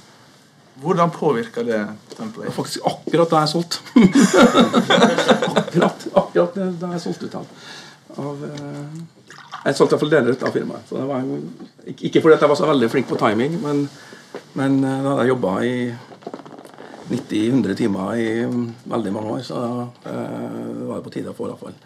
Hvordan 0.81 1.11
påvirker 1.11 1.65
det 1.65 1.87
Det 2.17 2.27
var 2.37 2.51
faktisk 2.53 2.81
akkurat 2.85 3.31
da 3.31 3.43
jeg 3.45 3.49
solgte. 3.49 3.79
akkurat, 5.61 6.07
akkurat 6.15 6.59
da 6.81 6.91
jeg 6.93 7.01
solgte 7.01 7.27
ut 7.27 7.35
av, 7.35 7.47
av 8.17 8.45
eh, 8.49 8.99
Jeg 9.67 9.77
solgte 9.77 9.97
iallfall 9.97 10.13
deler 10.13 10.37
ut 10.37 10.45
av 10.47 10.53
firmaet. 10.53 10.93
Var, 10.93 11.31
ikke, 11.87 12.21
fordi 12.21 12.37
jeg 12.37 12.49
var 12.49 12.61
så 12.61 12.69
veldig 12.69 12.91
flink 12.93 13.09
på 13.09 13.19
timing, 13.21 13.57
men, 13.63 13.87
men 14.55 14.79
eh, 14.85 15.01
da 15.03 15.15
hadde 15.15 15.27
jeg 15.27 15.33
jobba 15.35 15.57
i 15.65 15.77
90-100 17.11 17.75
timer 17.79 18.15
i 18.19 18.29
veldig 18.85 19.13
mange 19.15 19.37
år, 19.37 19.43
så 19.47 19.63
eh, 20.07 20.87
var 20.89 20.97
det 20.99 21.05
på 21.05 21.15
tide 21.15 21.33
å 21.33 21.37
få, 21.37 21.47
i 21.47 21.53
hvert 21.53 21.67
fall, 21.67 21.77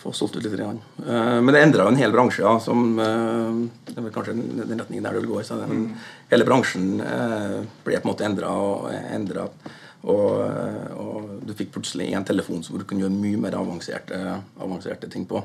få 0.00 0.12
solgt 0.12 0.36
ut 0.36 0.44
litt. 0.44 0.56
Grann. 0.56 0.80
Eh, 1.06 1.40
men 1.40 1.52
det 1.54 1.62
endra 1.62 1.88
en 1.88 1.98
hel 1.98 2.12
bransje, 2.12 2.42
ja, 2.44 2.56
som 2.60 2.98
eh, 2.98 3.60
Det 3.90 3.98
er 3.98 4.14
kanskje 4.14 4.34
den 4.36 4.80
retningen 4.80 5.04
der 5.04 5.16
det 5.16 5.22
vil 5.22 5.32
gå. 5.32 5.42
Så 5.46 5.60
det, 5.60 5.68
mm. 5.68 5.84
hele 6.32 6.46
bransjen 6.48 6.88
eh, 7.04 7.58
ble 7.84 8.00
på 8.00 8.06
en 8.06 8.12
måte 8.12 8.26
endra 8.28 8.54
og 8.56 8.88
endra. 8.92 9.46
Og, 10.00 10.30
og 10.96 11.32
du 11.44 11.52
fikk 11.52 11.74
plutselig 11.74 12.06
en 12.16 12.24
telefon 12.24 12.62
som 12.64 12.78
du 12.80 12.86
kunne 12.88 13.04
gjøre 13.04 13.12
mye 13.12 13.40
mer 13.42 13.58
avanserte, 13.58 14.16
avanserte 14.56 15.10
ting 15.12 15.26
på. 15.28 15.42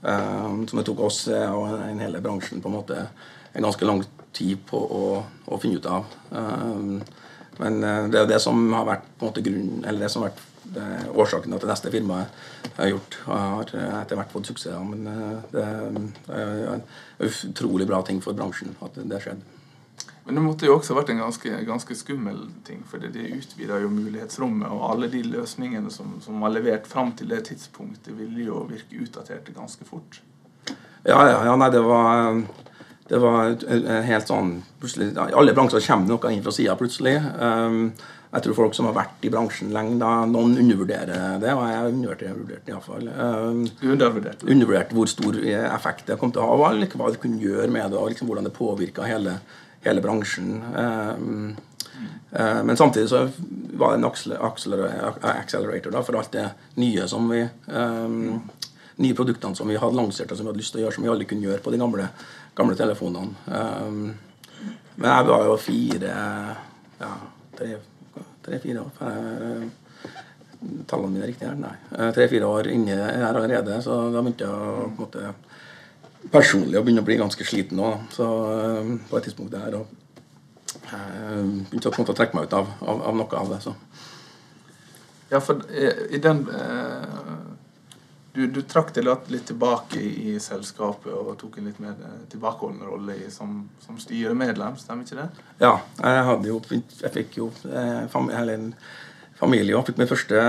Som 0.00 0.78
det 0.78 0.86
tok 0.88 1.02
oss 1.04 1.26
og 1.28 1.74
en, 1.84 2.00
hele 2.00 2.22
bransjen 2.24 2.62
på 2.64 2.70
en 2.70 2.78
måte 2.78 2.96
en 3.52 3.66
ganske 3.66 3.84
lang 3.84 4.00
tid 4.32 4.62
på 4.70 4.80
å, 4.80 5.02
å 5.52 5.58
finne 5.60 5.82
ut 5.82 5.90
av. 5.92 6.08
Men 7.60 7.76
det 8.08 8.22
er 8.22 8.30
det 8.30 8.40
som 8.40 8.72
har 8.72 8.88
vært 8.88 9.04
på 9.18 9.26
en 9.26 9.34
måte 9.34 9.44
grunnen, 9.44 9.84
eller 9.84 10.06
det 10.06 10.10
som 10.14 10.24
har 10.24 10.30
vært 10.30 10.49
eh, 10.76 11.06
årsaken 11.14 11.50
til 11.50 11.58
at 11.58 11.64
det 11.64 11.70
neste 11.70 11.92
firmaet 11.94 12.42
jeg 12.66 12.76
har 12.78 12.90
gjort, 12.92 13.16
har 13.26 13.72
eh, 13.78 13.94
etter 14.00 14.20
hvert 14.20 14.34
fått 14.34 14.50
suksess. 14.50 14.76
Men 14.86 15.08
eh, 15.10 15.38
det, 15.54 15.64
det 16.26 16.42
er 16.42 16.74
en 16.76 16.84
utrolig 17.50 17.88
bra 17.90 18.02
ting 18.06 18.22
for 18.24 18.36
bransjen 18.36 18.76
at 18.84 19.00
det 19.00 19.22
skjedde. 19.24 19.56
Men 20.24 20.36
det 20.36 20.42
måtte 20.44 20.66
jo 20.68 20.76
også 20.76 20.92
ha 20.92 21.00
vært 21.00 21.10
en 21.14 21.22
ganske, 21.24 21.52
ganske 21.66 21.94
skummel 21.96 22.42
ting, 22.66 22.84
for 22.86 23.02
det 23.02 23.24
utvida 23.34 23.80
jo 23.82 23.88
mulighetsrommet, 23.90 24.68
og 24.68 24.84
alle 24.92 25.08
de 25.10 25.24
løsningene 25.26 25.90
som, 25.90 26.18
som 26.22 26.44
var 26.44 26.52
levert 26.54 26.86
fram 26.86 27.14
til 27.18 27.32
det 27.32 27.40
tidspunktet, 27.48 28.12
ville 28.14 28.44
jo 28.44 28.60
virke 28.68 29.00
utdaterte 29.00 29.56
ganske 29.56 29.88
fort. 29.88 30.20
Ja, 31.02 31.18
ja, 31.24 31.40
ja 31.48 31.56
nei, 31.58 31.70
det 31.72 31.80
var 31.82 32.42
det 33.10 33.18
var 33.18 33.56
helt 34.06 34.30
sånn 34.30 34.54
plutselig, 34.80 35.10
I 35.18 35.34
alle 35.36 35.54
bransjer 35.56 35.82
kommer 35.82 36.12
noe 36.14 36.32
inn 36.32 36.42
fra 36.44 36.54
sida 36.54 36.76
plutselig. 36.78 37.16
Um, 37.42 37.90
jeg 38.30 38.44
tror 38.44 38.54
folk 38.54 38.76
som 38.78 38.86
har 38.86 38.94
vært 38.94 39.24
i 39.26 39.30
bransjen 39.32 39.72
lenge, 39.74 39.96
da, 39.98 40.10
noen 40.30 40.54
undervurderer 40.62 41.40
det. 41.42 41.50
Og 41.50 41.64
jeg 41.66 41.94
undervurderte 41.96 42.70
iallfall. 42.70 43.08
Um, 43.10 43.64
Du 43.80 43.88
undervurderte 43.90 43.96
Undervurdert? 43.98 44.44
undervurderte 44.46 44.98
hvor 44.98 45.10
stor 45.10 45.38
effekt 45.50 46.06
det 46.06 46.18
kom 46.20 46.30
til 46.30 46.44
å 46.44 46.46
ha, 46.46 46.52
og 46.54 46.94
hva 46.94 47.10
det 47.10 47.22
kunne 47.22 47.42
gjøre 47.42 47.66
med 47.74 47.90
det, 47.90 47.98
og 47.98 48.12
liksom 48.12 48.30
hvordan 48.30 48.46
det 48.46 48.54
påvirka 48.54 49.08
hele, 49.08 49.40
hele 49.82 50.04
bransjen. 50.04 50.62
Um, 50.76 51.56
eh, 52.30 52.62
men 52.62 52.78
samtidig 52.78 53.10
så 53.10 53.24
var 53.80 53.96
det 53.96 54.04
en 54.04 54.10
accelerator 55.34 55.90
da, 55.90 56.04
for 56.06 56.20
alt 56.20 56.30
det 56.36 56.46
nye 56.78 57.08
som 57.10 57.26
vi 57.32 57.42
um, 57.66 58.38
nye 59.00 59.16
produktene 59.16 59.56
som 59.56 59.68
vi 59.70 59.78
hadde 59.80 59.96
lansert 59.96 60.30
og 60.30 60.38
som 60.38 60.46
vi 60.46 60.52
hadde 60.52 60.62
lyst 60.62 60.74
til 60.74 60.82
å 60.82 60.84
gjøre, 60.84 60.96
som 60.96 61.06
vi 61.06 61.12
aldri 61.12 61.28
kunne 61.30 61.46
gjøre 61.48 61.64
på 61.64 61.72
de 61.72 61.80
gamle, 61.80 62.08
gamle 62.58 62.76
telefonene. 62.78 63.32
Um, 63.48 64.02
men 65.00 65.08
jeg 65.08 65.28
var 65.30 65.46
jo 65.48 65.56
fire 65.56 66.16
ja, 67.00 67.12
tre-fire 67.56 68.82
år. 68.82 68.90
eh, 69.06 69.68
Tallene 70.90 71.14
mine 71.14 71.24
er 71.24 71.30
riktige 71.30 71.48
her? 71.48 71.56
Nei. 71.56 71.72
Eh, 71.96 72.10
Tre-fire 72.12 72.48
år 72.50 72.68
inni 72.68 72.92
her 72.92 73.30
allerede, 73.30 73.78
så 73.80 73.96
da 74.12 74.20
begynte 74.20 74.44
jeg 74.44 74.52
å 74.52 74.74
på 74.82 74.90
en 74.90 74.98
måte 75.00 75.32
personlig 76.34 76.76
å 76.76 76.82
begynne 76.84 77.00
å 77.00 77.06
bli 77.08 77.16
ganske 77.16 77.46
sliten 77.48 77.80
òg. 77.80 78.02
Så 78.12 78.26
eh, 78.52 78.90
på 79.08 79.16
et 79.16 79.28
tidspunkt 79.30 79.54
der 79.56 79.78
og 79.78 79.86
eh, 80.92 81.40
begynte 81.40 81.80
jeg 81.80 81.94
på 81.94 81.96
en 81.96 82.02
måte 82.04 82.12
å 82.12 82.18
trekke 82.20 82.36
meg 82.36 82.50
ut 82.50 82.58
av, 82.60 82.68
av, 82.84 83.00
av 83.08 83.20
noe 83.22 83.40
av 83.40 83.54
det. 83.54 83.62
Så. 83.64 83.72
Ja, 85.30 85.40
for 85.40 85.64
i, 85.72 85.88
i 86.18 86.20
den 86.20 86.44
eh, 86.52 87.08
du, 88.32 88.46
du 88.46 88.60
trakk 88.62 88.92
deg 88.94 89.06
litt- 89.06 89.46
tilbake 89.48 89.98
i, 89.98 90.10
i 90.30 90.40
selskapet 90.40 91.10
og 91.12 91.36
tok 91.40 91.58
en 91.58 91.70
litt 91.70 91.80
mer 91.82 91.96
tilbakeholdende 91.98 92.30
tilbakeholden 92.30 92.86
rolle 92.86 93.16
i, 93.26 93.30
som, 93.32 93.64
som 93.82 93.98
styremedlem, 93.98 94.76
stemmer 94.78 95.06
ikke 95.06 95.18
det? 95.18 95.28
Ja, 95.62 95.72
jeg 95.98 96.26
hadde 96.28 96.50
jo 96.50 96.60
Jeg 96.70 97.12
fikk 97.14 97.38
jo 97.40 97.50
eh, 97.66 98.06
fam, 98.12 98.30
eller 98.30 98.70
familie 99.40 99.76
og 99.76 99.86
fikk 99.88 100.00
mitt 100.00 100.10
første, 100.10 100.40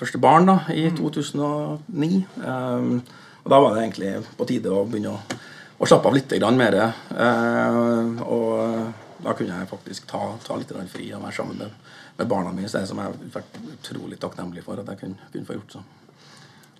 første 0.00 0.20
barn 0.22 0.48
da, 0.48 0.58
i 0.72 0.88
2009. 0.96 2.20
Um, 2.40 3.02
og 3.44 3.50
da 3.52 3.58
var 3.60 3.74
det 3.74 3.82
egentlig 3.84 4.12
på 4.38 4.46
tide 4.48 4.72
å 4.72 4.84
begynne 4.88 5.12
å, 5.12 5.40
å 5.76 5.88
slappe 5.88 6.08
av 6.08 6.16
litt 6.16 6.32
grann 6.32 6.58
mer. 6.58 6.78
Uh, 7.12 8.22
og 8.24 9.24
da 9.24 9.34
kunne 9.36 9.58
jeg 9.60 9.70
faktisk 9.70 10.08
ta, 10.10 10.22
ta 10.44 10.56
litt 10.56 10.72
fri 10.92 11.10
og 11.12 11.26
være 11.26 11.36
sammen 11.36 11.60
med, 11.60 11.76
med 12.16 12.30
barna 12.30 12.54
mine. 12.56 12.70
Som 12.72 13.02
jeg 13.02 13.10
har 13.10 13.20
vært 13.36 13.60
utrolig 13.76 14.18
takknemlig 14.22 14.64
for 14.64 14.80
at 14.80 14.88
jeg 14.94 15.04
kunne, 15.04 15.28
kunne 15.32 15.50
få 15.50 15.60
gjort. 15.60 15.76
så. 15.76 16.03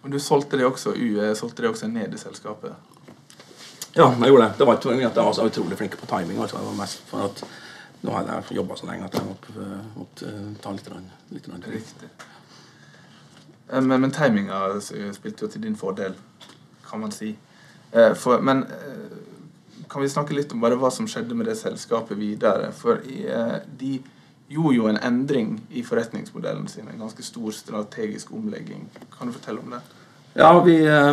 Og 0.04 0.12
du 0.12 0.18
solgte 0.20 0.58
det 0.60 0.66
også, 0.68 0.92
u, 0.92 1.06
eh, 1.20 1.34
solgte 1.34 1.64
det 1.64 1.70
også 1.70 1.88
ned 1.88 2.12
i 2.14 2.20
selskapet. 2.20 2.74
Ja, 3.94 4.10
jeg 4.10 4.28
gjorde 4.28 4.48
det. 4.48 4.58
Det 4.58 4.66
var 4.66 4.76
ikke 4.76 4.94
at 5.06 5.16
jeg 5.16 5.24
var 5.24 5.32
så 5.32 5.46
utrolig 5.48 5.78
flink 5.78 5.96
på 5.98 6.06
timing. 6.10 6.38
Altså. 6.42 6.58
Det 6.58 6.66
var 6.66 6.78
mest 6.82 7.02
for 7.08 7.24
at 7.24 7.44
nå 8.04 8.12
har 8.12 8.26
jeg 8.28 8.56
jobba 8.58 8.76
så 8.76 8.86
lenge 8.90 9.06
at 9.06 9.14
jeg 9.16 9.24
måtte, 9.24 9.66
måtte 9.96 10.28
eh, 10.28 10.48
ta 10.60 10.72
litt, 10.76 10.88
rann, 10.92 11.10
litt 11.32 11.48
rann. 11.48 11.64
Riktig. 11.72 12.10
Eh, 13.70 13.80
Men, 13.80 14.00
men 14.00 14.10
timinga 14.12 14.80
spilte 14.80 15.46
jo 15.46 15.48
til 15.48 15.62
din 15.62 15.76
fordel, 15.76 16.14
kan 16.84 17.00
man 17.00 17.12
si. 17.12 17.30
Eh, 17.92 18.12
For, 18.14 18.42
men 18.44 18.64
eh, 18.68 19.86
kan 19.88 20.02
vi 20.02 20.08
snakke 20.08 20.34
litt 20.36 20.52
om 20.52 20.60
bare 20.60 20.76
hva 20.76 20.90
som 20.92 21.08
skjedde 21.08 21.34
med 21.34 21.46
det 21.46 21.56
selskapet 21.56 22.18
videre? 22.18 22.72
For 22.76 23.00
i, 23.08 23.22
eh, 23.24 23.56
de 23.80 24.02
gjorde 24.54 24.76
jo 24.76 24.86
en 24.90 25.00
endring 25.02 25.56
i 25.74 25.82
forretningsmodellen 25.86 26.68
sin. 26.70 26.88
En 26.88 27.02
ganske 27.06 27.26
stor 27.26 27.52
strategisk 27.52 28.32
omlegging. 28.34 28.86
Kan 29.18 29.28
du 29.28 29.36
fortelle 29.36 29.60
om 29.60 29.74
det? 29.74 29.82
Ja, 30.34 30.52
vi, 30.64 30.78
eh, 30.86 31.12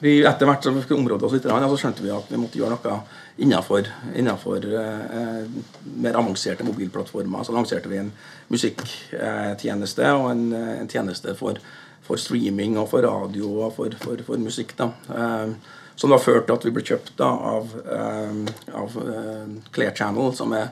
vi 0.00 0.18
etter 0.24 0.48
hvert 0.48 0.64
som 0.64 0.76
vi 0.76 0.94
området 0.94 1.28
oss 1.28 1.36
litt, 1.36 1.46
så 1.48 1.78
skjønte 1.80 2.04
vi 2.04 2.12
at 2.12 2.28
vi 2.32 2.40
måtte 2.40 2.60
gjøre 2.60 2.76
noe 2.76 2.98
innenfor, 3.36 3.88
innenfor 4.16 4.66
eh, 4.82 5.48
mer 5.96 6.18
avanserte 6.20 6.64
mobilplattformer. 6.64 7.44
Så 7.44 7.56
lanserte 7.56 7.88
vi 7.88 8.00
en 8.00 8.12
musikktjeneste 8.52 10.12
og 10.16 10.30
en, 10.30 10.46
eh, 10.52 10.76
en 10.80 10.88
tjeneste 10.88 11.34
for, 11.36 11.60
for 12.06 12.20
streaming 12.20 12.78
og 12.80 12.90
for 12.92 13.04
radio 13.04 13.50
og 13.66 13.74
for, 13.76 13.96
for, 14.00 14.22
for 14.28 14.40
musikk. 14.40 14.76
da. 14.78 14.90
Eh, 15.12 15.74
som 15.96 16.12
da 16.12 16.18
førte 16.20 16.46
til 16.46 16.56
at 16.58 16.66
vi 16.66 16.72
ble 16.76 16.84
kjøpt 16.84 17.14
da, 17.18 17.30
av, 17.56 17.72
eh, 17.96 18.72
av 18.76 18.96
eh, 19.00 19.54
Clear 19.72 19.94
Channel, 19.96 20.32
som 20.36 20.52
er 20.56 20.68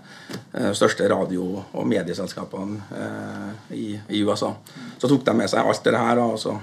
eh, 0.53 0.71
største 0.77 1.09
radio- 1.11 1.63
og 1.65 1.87
medieselskapene 1.89 3.01
eh, 3.01 3.77
i, 3.77 3.87
i 4.09 4.25
USA. 4.25 4.53
Så 4.99 5.09
tok 5.09 5.25
de 5.25 5.37
med 5.41 5.51
seg 5.51 5.65
alt 5.65 5.85
det 5.87 5.97
her 5.97 6.21
og 6.23 6.37
så 6.41 6.59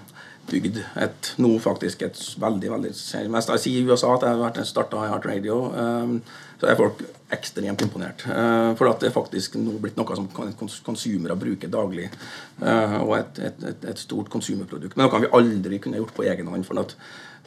bygd 0.52 0.78
et, 1.00 1.34
nå 1.42 1.56
faktisk 1.62 2.02
et 2.06 2.22
veldig, 2.42 2.70
veldig 2.74 2.92
mest 3.32 3.52
jeg 3.54 3.64
sier 3.64 3.82
i 3.82 3.90
USA 3.90 4.14
at 4.16 4.26
jeg 4.26 4.34
har 4.34 4.42
vært 4.42 4.62
starta 4.68 5.06
i 5.06 5.10
Heart 5.12 5.28
Radio, 5.30 5.58
eh, 5.72 6.16
så 6.62 6.70
er 6.70 6.78
folk 6.78 7.02
ekstremt 7.34 7.82
imponert. 7.82 8.28
Eh, 8.30 8.70
for 8.78 8.92
at 8.92 9.02
det 9.02 9.14
faktisk 9.16 9.58
nå 9.58 9.78
blitt 9.82 9.98
noe 9.98 10.18
som 10.18 10.30
konsumere 10.36 11.38
bruker 11.40 11.72
daglig. 11.72 12.10
eh, 12.62 12.98
og 13.02 13.18
et, 13.18 13.42
et, 13.50 13.68
et, 13.82 13.98
stort 14.02 14.30
konsumerprodukt. 14.30 14.98
Men 14.98 15.08
noe 15.08 15.26
vi 15.26 15.34
aldri 15.40 15.80
kunne 15.82 16.02
gjort 16.02 16.14
på 16.18 16.28
egen 16.30 16.52
hånd. 16.52 16.68
for 16.68 16.84
at 16.84 16.96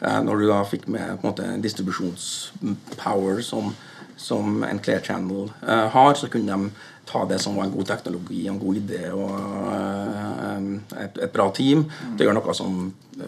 når 0.01 0.41
du 0.41 0.49
da 0.49 0.63
fikk 0.67 0.89
med 0.91 1.21
på 1.21 1.23
en 1.23 1.31
måte 1.31 1.45
distribusjonspower 1.63 3.43
som, 3.47 3.71
som 4.17 4.65
en 4.67 4.81
Clear 4.83 5.01
Channel 5.01 5.53
eh, 5.69 5.87
har, 5.95 6.15
så 6.15 6.29
kunne 6.29 6.53
de 6.53 6.71
ta 7.05 7.25
det 7.29 7.39
som 7.39 7.57
var 7.57 7.69
en 7.69 7.75
god 7.77 7.87
teknologi, 7.87 8.47
en 8.49 8.59
god 8.59 8.81
idé 8.81 9.05
og 9.13 9.31
eh, 9.71 11.05
et, 11.05 11.23
et 11.27 11.33
bra 11.33 11.49
team, 11.55 11.87
til 12.17 12.25
å 12.25 12.29
gjøre 12.29 12.39
noe 12.41 12.57
som 12.57 12.81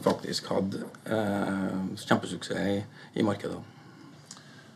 faktisk 0.05 0.51
hadde 0.53 0.83
eh, 1.05 1.79
kjempesuksess 2.03 2.71
i, 2.73 2.81
i 3.21 3.27
markedet. 3.27 3.61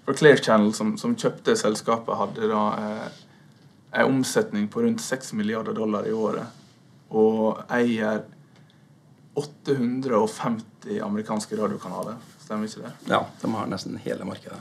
For 0.05 0.17
Clear 0.17 0.41
Channel, 0.43 0.73
som, 0.75 0.97
som 0.99 1.17
kjøpte 1.19 1.57
selskapet, 1.59 2.17
hadde 2.19 2.51
da 2.51 2.65
en 3.91 4.07
omsetning 4.17 4.69
på 4.71 4.83
rundt 4.83 5.03
6 5.03 5.35
milliarder 5.39 5.75
dollar 5.77 6.07
i 6.07 6.15
året. 6.15 6.47
Og 7.11 7.59
eier 7.75 8.23
850 9.41 11.01
amerikanske 11.05 11.57
radiokanaler. 11.57 12.21
Stemmer 12.45 12.69
ikke 12.69 12.85
det? 12.87 12.93
Ja, 13.13 13.25
de 13.41 13.55
har 13.55 13.71
nesten 13.71 13.99
hele 14.05 14.27
markedet. 14.29 14.61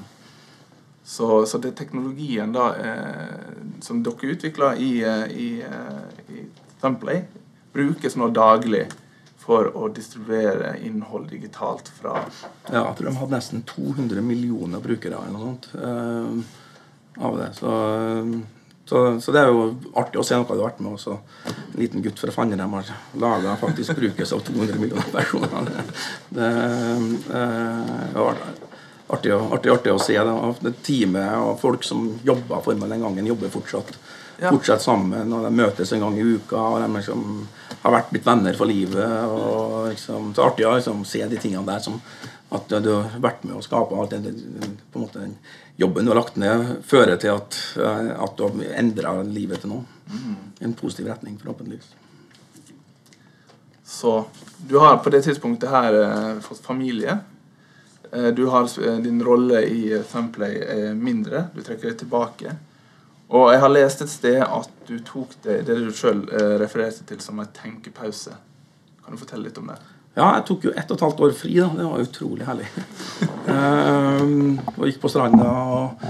Så, 1.09 1.45
så 1.49 1.57
det 1.57 1.71
teknologien 1.79 2.51
da 2.53 2.69
eh, 2.77 3.53
som 3.81 4.03
dere 4.05 4.33
utvikler 4.35 4.77
i, 4.77 4.89
eh, 5.01 5.23
i, 5.33 5.47
eh, 5.65 6.35
i 6.35 6.43
Thumbplay, 6.81 7.23
brukes 7.73 8.17
nå 8.19 8.29
daglig 8.35 8.83
for 9.41 9.71
å 9.73 9.87
distribuere 9.89 10.75
innhold 10.85 11.31
digitalt 11.31 11.89
fra 11.97 12.19
Ja, 12.69 12.83
jeg 12.83 12.99
tror 12.99 13.09
de 13.09 13.15
hadde 13.17 13.37
nesten 13.39 13.65
200 13.65 14.21
millioner 14.21 14.83
brukere 14.83 15.17
eller 15.17 15.33
noe 15.33 15.47
sånt 15.47 15.69
eh, 15.81 17.23
av 17.25 17.37
det. 17.41 17.49
Så, 17.57 17.73
eh, 17.73 18.58
så, 18.89 19.21
så 19.21 19.31
det 19.31 19.41
er 19.43 19.51
jo 19.53 19.65
artig 20.01 20.17
å 20.17 20.23
se 20.25 20.33
noe 20.33 20.47
du 20.49 20.55
har 20.63 20.71
vært 20.71 20.79
med 20.81 20.95
Også. 20.95 21.13
En 21.45 21.77
liten 21.77 22.01
gutt 22.01 22.17
fra 22.17 22.31
Fannrem 22.33 22.71
har 22.73 22.87
laga 23.21 23.51
faktisk 23.61 23.99
brukes 23.99 24.33
av 24.33 24.41
200 24.47 24.79
millioner 24.81 25.11
personer. 25.13 25.67
Det, 25.69 25.83
det, 26.39 26.47
eh, 26.47 28.15
var, 28.15 28.39
artig, 29.13 29.35
artig, 29.35 29.73
artig 29.75 29.93
å 29.93 29.99
se. 30.01 30.17
Det 30.65 30.73
teamet 30.87 31.35
og 31.37 31.59
folk 31.61 31.85
som 31.85 32.07
jobba 32.25 32.63
for 32.65 32.81
meg 32.81 32.89
den 32.95 33.05
gangen, 33.05 33.29
jobber 33.29 33.53
fortsatt, 33.53 33.93
Ja. 34.39 34.49
fortsatt 34.49 34.81
sammen. 34.81 35.33
og 35.33 35.45
De 35.45 35.53
møtes 35.53 35.93
en 35.93 35.99
gang 36.07 36.17
i 36.17 36.25
uka. 36.25 36.57
og 36.57 36.81
De 36.81 36.89
liksom 36.97 37.47
har 37.83 37.91
vært 37.91 38.09
blitt 38.09 38.25
venner 38.25 38.57
for 38.57 38.65
livet. 38.65 39.23
og 39.29 39.89
liksom, 39.91 40.33
Så 40.33 40.49
artig 40.49 40.65
å 40.65 40.73
liksom, 40.79 41.05
se 41.05 41.21
de 41.27 41.37
tingene 41.37 41.65
der 41.65 41.79
som 41.79 42.01
at 42.49 42.69
du 42.69 42.89
har 42.89 43.15
vært 43.21 43.43
med 43.45 43.59
å 43.59 43.63
skape 43.63 43.95
alt 43.95 44.15
det, 44.15 44.33
på 44.89 44.99
en 44.99 45.05
måte 45.05 45.21
den 45.21 45.35
jobben 45.77 46.05
du 46.05 46.11
har 46.11 46.19
lagt 46.19 46.39
ned, 46.41 46.79
fører 46.87 47.19
til 47.21 47.35
at, 47.37 47.57
eh, 47.77 48.11
at 48.15 48.37
du 48.37 48.45
har 48.47 48.77
endra 48.81 49.19
livet 49.23 49.63
til 49.63 49.75
noe. 49.75 49.85
Mm. 50.09 50.35
en 50.59 50.73
positiv 50.73 51.05
retning, 51.07 51.37
forhåpentligvis. 51.37 51.91
Så 53.83 54.25
du 54.67 54.77
har 54.77 54.97
på 54.97 55.09
det 55.09 55.21
tidspunktet 55.21 55.69
her 55.69 55.93
eh, 56.01 56.39
fått 56.39 56.59
familie. 56.65 57.17
Eh, 58.11 58.27
du 58.27 58.45
har 58.45 58.67
Din 59.01 59.23
rolle 59.23 59.61
i 59.61 59.93
eh, 59.93 60.15
er 60.43 60.93
mindre. 60.93 61.47
Du 61.55 61.61
trekker 61.61 61.89
deg 61.89 61.97
tilbake. 61.97 62.55
Og 63.29 63.51
jeg 63.53 63.59
har 63.59 63.69
lest 63.69 64.01
et 64.01 64.09
sted 64.09 64.41
at 64.41 64.69
du 64.87 64.99
tok 65.05 65.35
det, 65.43 65.61
det 65.65 65.75
du 65.77 65.91
sjøl 65.93 66.23
refererte 66.61 67.05
til 67.05 67.19
som 67.21 67.39
en 67.39 67.49
tenkepause. 67.53 68.33
Kan 69.05 69.13
du 69.13 69.21
fortelle 69.21 69.45
litt 69.45 69.57
om 69.57 69.69
det? 69.69 69.77
Ja, 70.17 70.33
jeg 70.35 70.45
tok 70.49 70.65
jo 70.67 70.73
ett 70.75 70.89
og 70.91 70.97
et 70.97 71.03
halvt 71.05 71.21
år 71.25 71.33
fri. 71.37 71.53
da, 71.59 71.69
Det 71.77 71.85
var 71.85 72.05
utrolig 72.07 72.47
herlig. 72.49 72.69
Ehm, 73.49 74.59
og 74.75 74.83
gikk 74.85 74.99
på 75.01 75.09
stranda 75.09 75.45
og, 75.73 76.03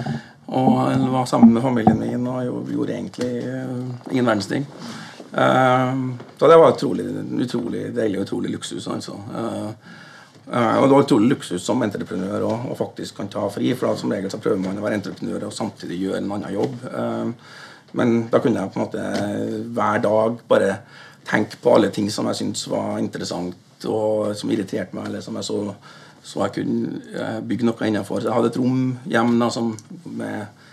og 0.52 0.80
var 1.14 1.28
sammen 1.30 1.54
med 1.56 1.64
familien 1.64 2.00
min 2.02 2.26
og 2.28 2.42
jo- 2.44 2.64
gjorde 2.74 2.98
egentlig 2.98 3.30
uh, 3.48 3.86
ingen 4.12 4.28
verdens 4.28 4.50
ting. 4.50 4.66
Ehm, 5.40 6.18
så 6.36 6.50
det 6.52 6.58
var 6.60 6.74
utrolig, 6.74 7.06
utrolig 7.46 7.86
deilig 7.96 8.20
og 8.20 8.26
utrolig 8.28 8.52
luksus. 8.58 8.88
altså. 8.88 9.16
Uh, 9.32 9.72
Uh, 10.50 10.80
og 10.82 10.88
det 10.88 10.96
var 10.96 11.04
utrolig 11.04 11.28
luksus 11.30 11.62
som 11.62 11.84
entreprenør 11.86 12.42
å 12.48 12.54
og 12.72 12.78
faktisk 12.80 13.20
kan 13.20 13.28
ta 13.30 13.44
fri. 13.54 13.70
For 13.78 13.86
da, 13.86 13.98
som 14.00 14.10
regel 14.10 14.32
så 14.34 14.40
prøver 14.42 14.58
man 14.64 14.80
å 14.82 14.82
være 14.82 14.98
entreprenør 14.98 15.44
og 15.46 15.54
samtidig 15.54 16.00
gjøre 16.02 16.24
en 16.24 16.32
annen 16.34 16.56
jobb. 16.56 16.74
Uh, 16.90 17.30
men 18.00 18.16
da 18.32 18.40
kunne 18.42 18.64
jeg 18.64 18.72
på 18.74 18.80
en 18.80 18.86
måte 18.88 19.04
hver 19.78 20.02
dag 20.02 20.40
bare 20.50 20.72
tenke 21.30 21.60
på 21.62 21.76
alle 21.76 21.92
ting 21.94 22.10
som 22.10 22.26
jeg 22.32 22.40
syntes 22.42 22.66
var 22.72 22.98
interessant 22.98 23.54
og 23.88 24.36
som 24.38 24.52
irriterte 24.52 24.96
meg, 24.98 25.10
eller 25.10 25.24
som 25.24 25.38
jeg 25.40 25.48
så, 25.48 25.60
så 26.26 26.46
jeg 26.46 26.56
kunne 26.60 27.04
eh, 27.14 27.38
bygge 27.46 27.68
noe 27.70 27.88
innenfor. 27.88 28.20
Så 28.20 28.30
jeg 28.30 28.38
hadde 28.38 28.52
et 28.52 28.60
rom 28.60 28.82
hjemme 29.08 29.40
da, 29.40 29.52
som 29.54 29.76
med 30.06 30.66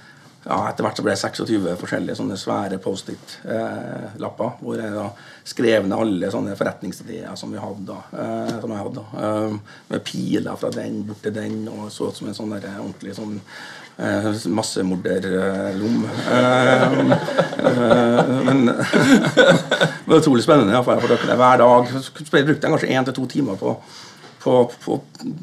ja, 0.46 0.60
Etter 0.68 0.86
hvert 0.86 0.98
så 0.98 1.02
ble 1.02 1.14
det 1.14 1.18
26 1.18 1.72
forskjellige 1.80 2.18
sånne 2.20 2.36
svære 2.38 2.76
Post-It-lapper. 2.82 4.52
hvor 4.60 4.78
jeg 4.78 4.92
da 4.94 5.08
skrev 5.46 5.88
ned 5.88 5.96
alle 5.98 6.30
sånne 6.30 6.54
forretningsideer 6.58 7.34
som 7.38 7.50
vi 7.50 7.58
hadde 7.58 7.96
eh, 8.14 8.52
som 8.62 8.74
jeg 8.74 8.84
hadde. 8.84 9.04
Eh, 9.22 9.56
med 9.90 10.04
piler 10.06 10.60
fra 10.60 10.70
den 10.74 11.00
bort 11.08 11.24
til 11.26 11.34
den, 11.34 11.64
og 11.72 11.90
så 11.90 12.10
ut 12.10 12.20
som 12.20 12.30
en 12.30 12.38
sånn 12.38 12.54
der, 12.54 12.68
ordentlig 12.78 13.16
sånn 13.18 13.40
eh, 13.98 14.30
massemorderrom. 14.48 16.02
Eh, 16.32 16.82
eh, 17.66 18.32
men 18.48 18.66
det 18.70 20.06
var 20.06 20.18
utrolig 20.20 20.44
spennende. 20.46 20.82
For 20.84 20.96
jeg 20.96 21.06
for 21.06 21.36
hver 21.36 21.62
dag 21.62 21.94
så 21.94 22.10
brukte 22.16 22.52
jeg 22.56 22.72
kanskje 22.72 22.92
én 22.92 23.08
til 23.08 23.18
to 23.20 23.30
timer 23.36 23.60
på 23.60 23.78
på, 24.46 24.70
på 24.84 25.00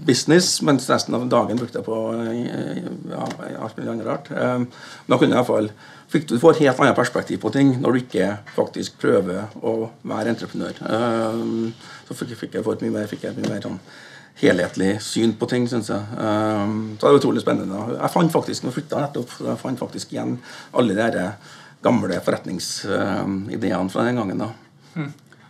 business, 0.08 0.62
mens 0.64 0.86
resten 0.88 1.16
av 1.18 1.26
dagen 1.28 1.58
brukte 1.60 1.82
jeg 1.82 1.84
på 1.84 1.98
eh, 2.24 2.78
ja, 3.12 3.26
alt 3.60 3.76
mulig 3.76 3.90
annet 3.92 4.08
rart. 4.08 4.30
Eh, 4.32 4.64
Da 5.10 5.18
kunne 5.18 5.34
jeg 5.34 5.36
i 5.36 5.42
hvert 5.42 5.50
fall 5.50 5.68
fikk 6.14 6.30
du 6.30 6.38
får 6.40 6.54
et 6.54 6.64
helt 6.68 6.80
annet 6.80 6.96
perspektiv 6.96 7.42
på 7.44 7.52
ting 7.52 7.74
når 7.82 7.96
du 7.96 8.00
ikke 8.04 8.30
faktisk 8.56 9.00
prøver 9.02 9.50
å 9.66 9.90
være 10.08 10.36
entreprenør. 10.36 10.78
Så 12.08 12.18
fikk, 12.20 12.36
fikk 12.46 12.58
jeg 12.60 12.66
få 12.68 12.76
et 12.78 12.84
mye 12.86 12.94
mer, 12.94 13.10
fikk 13.10 13.26
jeg 13.26 13.34
et 13.34 13.40
mye 13.42 13.56
mer 13.56 13.64
sånn 13.66 13.80
helhetlig 14.42 14.96
syn 15.04 15.34
på 15.40 15.46
ting, 15.52 15.68
syns 15.70 15.90
jeg. 15.94 16.02
Eh, 16.18 16.68
Så 17.00 17.06
det 17.06 17.12
er 17.12 17.20
utrolig 17.20 17.42
spennende. 17.44 17.84
Jeg 18.00 18.12
fant 18.14 18.32
faktisk, 18.34 18.64
når 18.64 18.72
jeg 18.72 18.78
flytta 18.82 19.02
nettopp, 19.06 19.30
jeg 19.46 19.58
fant 19.62 19.80
faktisk 19.80 20.14
igjen 20.16 20.38
alle 20.74 20.94
de 21.14 21.28
gamle 21.84 22.20
forretningsideene 22.24 23.90
fra 23.92 24.04
den 24.08 24.16
gangen. 24.22 24.38
da. 24.40 24.50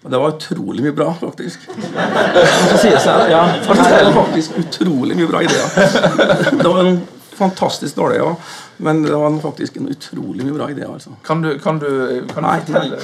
Og 0.04 0.12
det 0.12 0.20
var 0.20 0.34
utrolig 0.36 0.84
mye 0.84 0.92
bra, 0.98 1.14
faktisk. 1.16 1.60
Sier 2.82 2.98
jeg 3.00 3.30
ja, 3.32 3.44
det 3.64 3.86
er 4.02 4.12
faktisk 4.18 4.58
utrolig 4.60 5.16
mye 5.16 5.30
bra 5.32 5.40
ideer. 5.46 5.68
Det 6.60 6.68
var 6.68 6.80
en 6.84 6.98
fantastisk 7.34 7.96
dårlig, 7.96 8.18
ja. 8.20 8.34
Men 8.84 9.04
det 9.06 9.14
var 9.16 9.40
faktisk 9.42 9.78
en 9.80 9.88
utrolig 9.90 10.44
mye 10.46 10.54
bra 10.58 10.68
idé. 10.74 10.84
altså. 10.92 11.10
Kan 11.26 11.42
du, 11.42 11.54
kan 11.60 11.80
du, 11.80 11.88
kan 12.34 12.44
du 12.44 12.48
Nei, 12.50 12.60
fortelle 12.68 12.98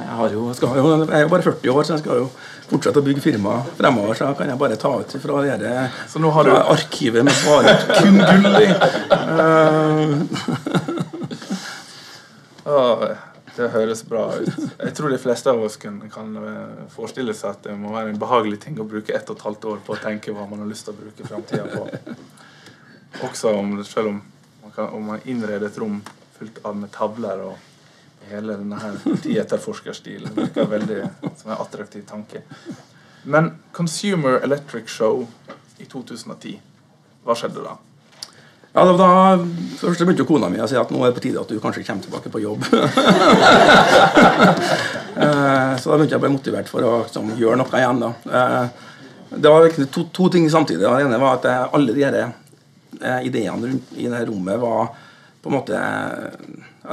Jeg, 0.00 0.16
har 0.16 0.19
jo, 0.34 0.48
skal 0.54 0.76
jo, 0.76 0.84
jeg 1.04 1.10
er 1.16 1.24
jo 1.24 1.28
bare 1.32 1.42
40 1.46 1.70
år, 1.74 1.82
så 1.88 1.92
jeg 1.96 2.02
skal 2.04 2.16
jo 2.22 2.28
fortsette 2.70 3.00
å 3.00 3.06
bygge 3.06 3.22
firma 3.24 3.56
fremover. 3.78 4.14
Så 4.18 4.28
kan 4.38 4.48
jeg 4.52 4.58
bare 4.60 4.76
ta 4.80 4.92
ut 5.00 5.12
fra 5.22 5.40
det 5.42 5.50
her, 5.66 5.90
Så 6.08 6.18
nå 6.22 6.30
har 6.32 6.44
du- 6.44 6.50
arkivet 6.76 7.24
med 7.24 7.34
bare 7.46 7.76
kun 8.00 8.16
gull 8.18 8.56
i. 8.62 8.68
Eh, 12.66 13.16
Det 13.56 13.66
høres 13.74 14.02
bra 14.06 14.28
ut. 14.38 14.54
Jeg 14.78 14.92
tror 14.96 15.10
de 15.10 15.18
fleste 15.20 15.50
av 15.50 15.58
oss 15.66 15.74
kan, 15.76 15.96
kan 16.12 16.36
eh, 16.38 16.84
forestille 16.94 17.34
seg 17.36 17.50
at 17.50 17.62
det 17.66 17.74
må 17.76 17.90
være 17.92 18.12
en 18.14 18.20
behagelig 18.20 18.60
ting 18.62 18.78
å 18.80 18.86
bruke 18.88 19.12
ett 19.16 19.28
og 19.28 19.36
et 19.36 19.42
halvt 19.44 19.64
år 19.72 19.80
på 19.84 19.96
å 19.96 20.00
tenke 20.00 20.32
hva 20.32 20.46
man 20.48 20.62
har 20.62 20.68
lyst 20.70 20.86
til 20.86 20.94
å 20.94 21.00
bruke 21.00 21.26
framtida 21.26 21.66
på. 21.74 21.82
Også 23.26 23.50
om, 23.58 23.74
selv 23.84 24.12
om 24.14 24.20
man, 24.62 24.72
kan, 24.76 24.88
om 24.96 25.02
man 25.12 25.20
innreder 25.28 25.66
et 25.66 25.78
rom 25.82 25.98
fullt 26.38 26.62
av 26.64 26.78
med 26.78 26.92
tavler 26.94 27.42
og 27.50 27.54
hele 28.30 28.56
denne 28.60 28.94
tietterforskerstilen 29.24 30.34
virker 30.36 30.68
veldig 30.70 31.02
som 31.36 31.50
en 31.52 31.60
attraktiv 31.60 32.06
tanke. 32.08 32.42
Men 33.24 33.52
Consumer 33.76 34.40
Electric 34.46 34.88
Show 34.88 35.26
i 35.80 35.84
2010, 35.88 36.58
hva 37.24 37.36
skjedde 37.36 37.64
da? 37.64 37.76
Ja, 38.70 38.84
da, 38.94 39.06
Først 39.80 40.04
begynte 40.06 40.24
kona 40.28 40.46
mi 40.48 40.60
å 40.62 40.66
si 40.70 40.76
at 40.78 40.92
nå 40.94 41.00
er 41.02 41.10
det 41.10 41.16
på 41.16 41.24
tide 41.24 41.40
at 41.42 41.50
du 41.50 41.58
kanskje 41.60 41.82
kommer 41.82 42.04
tilbake 42.06 42.30
på 42.32 42.44
jobb. 42.44 42.64
Eh, 45.20 45.72
så 45.76 45.90
da 45.90 45.96
begynte 45.98 46.14
jeg 46.14 46.20
å 46.20 46.22
bli 46.22 46.28
motivert 46.32 46.68
for 46.70 46.86
å 46.86 46.90
liksom, 47.02 47.32
gjøre 47.36 47.58
noe 47.60 47.80
igjen. 47.80 47.98
da. 48.00 48.10
Eh, 48.38 48.86
Det 49.42 49.50
var 49.52 49.66
to, 49.92 50.04
to 50.16 50.28
ting 50.32 50.46
samtidig. 50.48 50.80
Det 50.86 51.02
ene 51.04 51.18
var 51.20 51.34
at 51.36 51.48
eh, 51.50 51.64
alle 51.76 51.92
de 51.92 52.04
her, 52.06 52.16
ideene 53.26 53.72
i 53.98 54.06
det 54.06 54.14
her 54.16 54.30
rommet 54.30 54.56
var 54.62 54.94
på 55.42 55.50
en 55.50 55.56
måte 55.58 55.82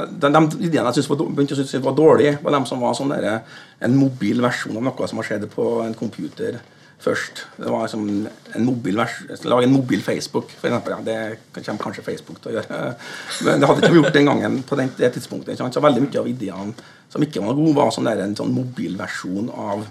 de, 0.06 0.30
de 0.30 0.66
ideene 0.68 0.92
jeg 0.94 1.06
begynte 1.08 1.56
å 1.56 1.60
synes 1.60 1.84
var 1.84 1.96
dårlige, 1.98 2.38
var 2.42 2.54
de 2.54 2.64
som 2.70 2.82
var 2.82 2.96
sånn 2.98 3.14
der, 3.14 3.40
en 3.82 3.96
mobil 3.98 4.42
versjon 4.44 4.76
av 4.78 4.84
noe 4.86 5.08
som 5.10 5.20
har 5.20 5.28
skjedd 5.28 5.48
på 5.52 5.70
en 5.84 5.96
computer 5.98 6.60
først. 6.98 7.44
Det 7.56 7.70
var 7.70 7.86
liksom 7.86 8.26
en 8.54 8.64
mobil 8.66 8.98
Lag 9.44 9.62
en 9.64 9.72
mobil 9.72 10.02
Facebook, 10.02 10.50
for 10.50 10.68
eksempel. 10.68 10.94
Ja, 10.96 11.00
det 11.04 11.62
kommer 11.64 11.82
kanskje 11.82 12.04
Facebook 12.06 12.42
til 12.42 12.52
å 12.52 12.54
gjøre. 12.58 12.92
Men 13.46 13.60
det 13.60 13.70
hadde 13.70 13.84
ikke 13.84 13.94
vi 13.94 14.02
gjort 14.02 14.18
den 14.18 14.30
gangen 14.30 14.60
på 14.66 14.78
den, 14.78 14.92
det 14.98 15.12
tidspunktet. 15.14 15.62
Så 15.62 15.84
veldig 15.84 16.04
mye 16.06 16.22
av 16.22 16.30
ideene 16.30 16.88
som 17.08 17.24
ikke 17.24 17.42
var 17.44 17.56
gode, 17.56 17.76
var 17.78 17.92
sånn 17.94 18.08
der, 18.10 18.24
en 18.24 18.36
sånn 18.38 18.54
mobilversjon 18.56 19.50
av, 19.54 19.86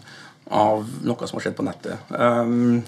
av 0.53 0.87
noe 1.07 1.29
som 1.29 1.39
har 1.39 1.47
skjedd 1.47 1.57
på 1.57 1.65
nettet. 1.65 2.11
Um, 2.11 2.83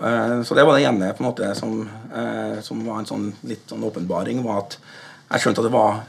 uh, 0.00 0.40
så 0.42 0.56
det 0.58 0.66
var 0.66 0.78
det 0.78 0.88
ene 0.88 1.12
på 1.12 1.22
en 1.22 1.28
måte 1.28 1.52
som, 1.58 1.84
uh, 2.14 2.58
som 2.64 2.82
var 2.88 3.02
en 3.02 3.10
sånn 3.10 3.30
litt 3.46 3.68
sånn 3.70 3.84
åpenbaring, 3.86 4.42
var 4.46 4.64
at 4.64 4.78
jeg 5.32 5.44
skjønte 5.44 5.62
at 5.62 5.68
det 5.68 5.76
var 5.76 6.02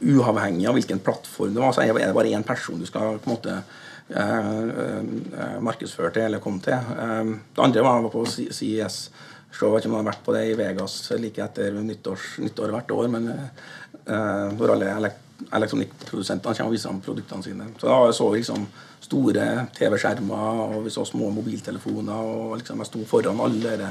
uavhengig 0.00 0.68
av 0.68 0.76
hvilken 0.78 1.02
plattform 1.04 1.54
det 1.54 1.62
var, 1.62 1.72
så 1.76 1.84
er 1.84 1.92
det 1.92 2.12
bare 2.16 2.34
én 2.34 2.46
person 2.46 2.80
du 2.80 2.86
skal 2.88 3.18
på 3.20 3.30
en 3.30 3.34
måte 3.34 3.56
eh, 3.56 4.52
eh, 4.84 5.56
markedsføre 5.64 6.12
til 6.14 6.28
eller 6.28 6.42
komme 6.42 6.62
til. 6.64 6.76
Eh, 6.76 7.34
det 7.56 7.64
andre 7.64 7.84
var 7.86 8.08
på 8.12 8.24
CES. 8.28 9.02
Show, 9.50 9.66
jeg 9.66 9.74
vet 9.74 9.82
ikke 9.82 9.90
om 9.90 9.96
jeg 9.96 10.04
har 10.04 10.10
vært 10.12 10.22
på 10.26 10.34
det 10.36 10.44
i 10.46 10.54
Vegas 10.54 10.92
like 11.18 11.42
etter 11.42 11.80
nyttårs, 11.82 12.36
nyttår 12.38 12.70
hvert 12.70 12.92
år. 12.94 13.08
Men 13.10 13.32
eh, 13.34 14.46
Hvor 14.56 14.76
alle 14.76 14.94
elek 14.94 15.26
elektronikkprodusentene 15.56 16.52
kommer 16.52 16.68
og 16.68 16.74
viser 16.74 16.90
fram 16.90 17.00
produktene 17.00 17.44
sine. 17.44 17.66
Så 17.80 17.88
da 17.88 18.12
så 18.12 18.26
vi 18.28 18.42
liksom 18.42 18.66
store 19.00 19.46
TV-skjermer, 19.76 20.60
og 20.76 20.84
vi 20.84 20.92
så 20.92 21.04
små 21.08 21.30
mobiltelefoner. 21.34 22.12
Og 22.20 22.58
liksom 22.60 22.82
jeg 22.82 22.90
sto 22.90 23.04
foran 23.08 23.40
alle 23.40 23.76
de 23.80 23.90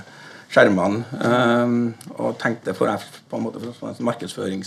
skjermene 0.49 1.03
eh, 1.29 1.73
og 2.17 2.37
tenkte 2.41 2.73
for 2.77 2.89
på 3.29 3.37
en 3.39 3.45
måte 3.45 3.73
for 3.77 3.91
en 3.91 4.63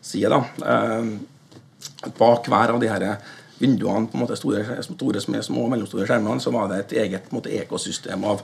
markedsføringsside 0.00 0.28
da. 0.28 0.44
Eh, 0.66 2.12
bak 2.18 2.48
hver 2.48 2.74
av 2.74 2.80
de 2.80 2.88
her 2.88 3.18
vinduene, 3.58 4.08
på 4.08 4.16
en 4.16 4.24
måte 4.24 4.36
store, 4.36 4.82
store 4.82 5.20
små, 5.20 5.64
og 5.64 5.70
mellomstore 5.70 6.06
skjermene, 6.06 6.40
så 6.40 6.50
var 6.50 6.68
det 6.68 6.80
et 6.80 6.92
eget 7.04 7.32
måte, 7.32 7.50
ekosystem 7.50 8.24
av, 8.24 8.40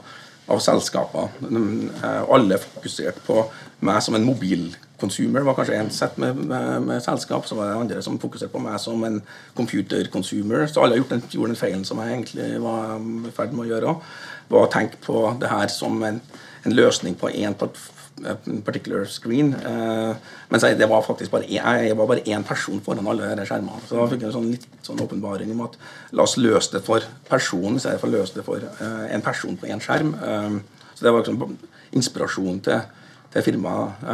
av 0.47 0.59
selskaper. 0.59 1.29
Eh, 1.41 2.23
alle 2.29 2.57
fokuserte 2.57 3.21
på 3.25 3.47
meg 3.79 4.01
som 4.01 4.15
en 4.15 4.25
mobilconsumer. 4.25 5.41
var 5.43 5.55
kanskje 5.55 5.75
en 5.75 5.89
sett 5.89 6.17
med, 6.17 6.35
med, 6.35 6.81
med 6.83 7.03
selskap, 7.03 7.47
så 7.47 7.55
var 7.55 7.67
det 7.67 7.81
andre 7.81 8.01
som 8.01 8.19
fokuserte 8.19 8.53
på 8.53 8.61
meg 8.61 8.79
som 8.79 9.03
en 9.03 9.21
computer-consumer. 9.55 10.67
Så 10.67 10.83
alle 10.83 10.97
gjorde 10.97 11.17
den, 11.17 11.23
gjorde 11.31 11.53
den 11.53 11.61
feilen 11.61 11.85
som 11.85 11.99
jeg 11.99 12.13
egentlig 12.13 12.61
var 12.61 12.97
um, 12.97 13.25
i 13.25 13.33
ferd 13.33 13.53
med 13.53 13.65
å 13.65 13.71
gjøre. 13.71 13.99
var 14.49 14.67
å 14.67 14.71
tenke 14.71 15.01
på 15.01 15.33
det 15.41 15.49
her 15.49 15.67
som 15.67 16.03
en, 16.03 16.21
en 16.63 16.77
løsning 16.77 17.17
på 17.17 17.29
én 17.33 17.57
en 17.57 17.77
particular 18.65 19.05
screen. 19.05 19.51
Men 19.53 20.17
mens 20.51 20.65
jeg, 20.65 20.77
det 20.79 20.89
var 20.89 21.05
faktisk 21.05 21.31
bare 21.31 21.47
én, 21.47 21.61
jeg 21.85 21.97
var 21.97 22.09
bare 22.09 22.25
én 22.25 22.45
person 22.47 22.81
foran 22.85 23.07
alle 23.07 23.29
disse 23.31 23.47
skjermene. 23.51 23.81
Så 23.87 23.97
da 23.99 24.07
fikk 24.11 24.25
jeg 24.25 24.31
en 24.31 24.35
sånn, 24.37 24.51
litt 24.55 24.67
sånn 24.85 25.01
åpenbaring 25.03 25.51
om 25.53 25.65
at 25.67 25.77
la 26.17 26.25
oss 26.25 26.37
løse 26.41 26.73
det 26.75 26.83
for 26.85 27.05
personen 27.29 27.77
istedenfor 27.77 28.09
å 28.09 28.15
løse 28.15 28.39
det 28.39 28.45
for 28.47 28.63
uh, 28.81 29.05
en 29.13 29.25
person 29.25 29.57
på 29.59 29.69
én 29.69 29.83
skjerm. 29.83 30.13
Um, 30.21 30.61
så 30.93 31.05
det 31.05 31.13
var 31.13 31.25
liksom 31.25 31.57
inspirasjon 31.97 32.61
til, 32.65 32.85
til 33.33 33.45
firmaet. 33.45 34.07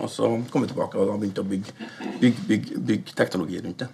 Og 0.00 0.08
så 0.10 0.30
kom 0.52 0.64
vi 0.64 0.72
tilbake 0.72 0.96
og 0.96 1.10
da 1.10 1.18
begynte 1.18 1.44
å 1.44 1.50
bygge, 1.50 1.90
bygge, 2.22 2.46
bygge, 2.48 2.86
bygge 2.92 3.18
teknologi 3.18 3.60
rundt 3.60 3.84
det. 3.84 3.92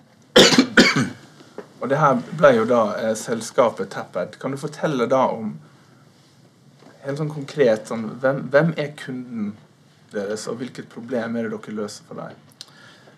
Og 1.79 1.91
det 1.91 1.99
her 2.01 2.19
ble 2.39 2.51
jo 2.57 2.67
da 2.67 2.83
eh, 2.99 3.15
selskapet 3.19 3.93
Tappad. 3.93 4.39
Kan 4.43 4.55
du 4.55 4.59
fortelle 4.61 5.07
da 5.11 5.29
om 5.31 5.55
helt 7.09 7.23
sånn 7.23 7.33
konkret 7.33 7.89
sånn, 7.89 8.05
hvem, 8.23 8.45
hvem, 8.53 8.75
er 8.81 8.93
kunden 8.99 9.55
deres, 10.13 10.47
og 10.49 10.61
hvilket 10.61 10.91
problem 10.93 11.37
er 11.37 11.49
det 11.49 11.57
dere 11.57 11.81
løser 11.81 12.07
for 12.09 12.21
dem? 12.21 12.45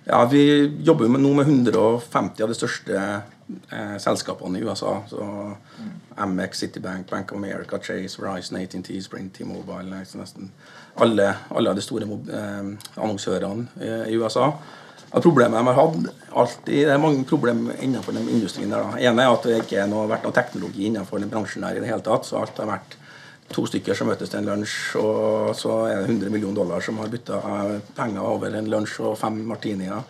Ja, 0.07 0.24
Vi 0.31 0.42
jobber 0.87 1.11
med, 1.12 1.20
nå 1.20 1.35
med 1.37 1.46
150 1.46 2.42
av 2.42 2.50
de 2.50 2.57
største 2.57 3.00
eh, 3.00 3.96
selskapene 4.00 4.59
i 4.59 4.64
USA. 4.64 4.96
Så 5.11 5.20
mm. 5.20 5.90
Amex, 6.24 6.62
Citibank, 6.62 7.11
Bank 7.11 7.33
of 7.33 7.38
America, 7.38 7.79
Chase, 7.79 8.18
Verizon, 8.18 8.59
AT&T, 8.62 8.96
Sprint, 9.05 9.35
T-Mobile 9.37 10.00
nesten 10.00 10.50
alle, 11.00 11.35
alle 11.50 11.74
de 11.76 11.85
store 11.85 12.09
eh, 12.09 12.70
annonsørene 12.96 13.66
eh, 13.81 14.07
i 14.11 14.16
USA. 14.18 14.50
Og 15.11 15.22
problemet 15.24 15.59
de 15.59 15.66
har 15.66 15.79
hatt 15.79 15.96
alltid, 16.38 16.87
Det 16.87 16.94
er 16.94 17.03
mange 17.03 17.24
problemer 17.26 17.74
innenfor 17.83 18.12
den 18.12 18.29
industrien. 18.29 18.70
der. 18.70 18.96
Ene 18.98 19.22
er 19.22 19.33
at 19.33 19.42
det 19.42 19.62
ikke 19.64 19.87
har 19.87 20.11
vært 20.11 20.24
noe 20.24 20.33
teknologi 20.33 20.87
innenfor 20.87 21.18
den 21.18 21.31
bransjen 21.31 21.62
der 21.62 21.76
i 21.76 21.81
det 21.81 21.90
hele 21.90 22.03
tatt. 22.07 22.26
Så 22.26 22.38
alt 22.38 22.59
har 22.59 22.70
vært 22.70 22.96
to 23.50 23.64
stykker 23.66 23.96
som 23.98 24.10
møtes 24.10 24.30
til 24.30 24.40
en 24.40 24.50
lunsj, 24.52 24.76
og 25.00 25.50
så 25.58 25.76
er 25.88 26.02
det 26.02 26.12
100 26.14 26.30
millioner 26.30 26.60
dollar 26.62 26.84
som 26.84 27.00
har 27.02 27.10
bytta 27.10 27.40
penger 27.96 28.22
over 28.22 28.54
en 28.54 28.70
lunsj 28.70 29.00
og 29.02 29.18
fem 29.18 29.40
martinier. 29.48 30.04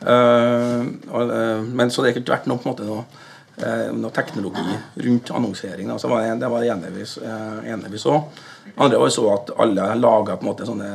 Uh, 0.00 0.84
uh, 1.08 1.62
men 1.64 1.90
så 1.90 2.02
det 2.02 2.10
har 2.10 2.20
ikke 2.20 2.34
vært 2.34 2.48
noe, 2.50 2.60
på 2.60 2.68
en 2.68 2.72
måte, 2.72 2.88
noe, 2.88 3.04
noe 3.96 4.12
teknologi 4.16 4.76
rundt 5.06 5.32
annonsering. 5.32 5.90
Altså, 5.92 6.10
det, 6.12 6.50
var, 6.52 6.64
det 6.64 6.72
ene 6.72 6.92
vi, 6.92 7.06
ene 7.72 7.92
vi 7.92 8.00
så. 8.00 8.18
Andre 8.76 9.00
var 9.00 9.12
så 9.14 9.24
at 9.32 9.52
alle 9.62 9.86
laga 9.96 10.36
sånne 10.40 10.90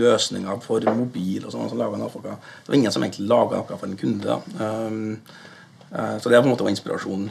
løsninger 0.00 0.62
for 0.64 0.84
mobil. 0.96 1.44
og 1.44 1.52
sånn, 1.52 1.68
så 1.68 1.76
Det 1.76 2.36
var 2.68 2.78
ingen 2.78 2.92
som 2.92 3.04
egentlig 3.04 3.28
laga 3.28 3.60
noe 3.60 3.76
for 3.76 3.88
en 3.88 4.00
kunde. 4.00 4.38
Uh, 4.60 5.40
så 5.94 6.28
det 6.28 6.38
var 6.38 6.42
på 6.42 6.48
en 6.48 6.54
måte 6.56 6.72
inspirasjonen 6.72 7.28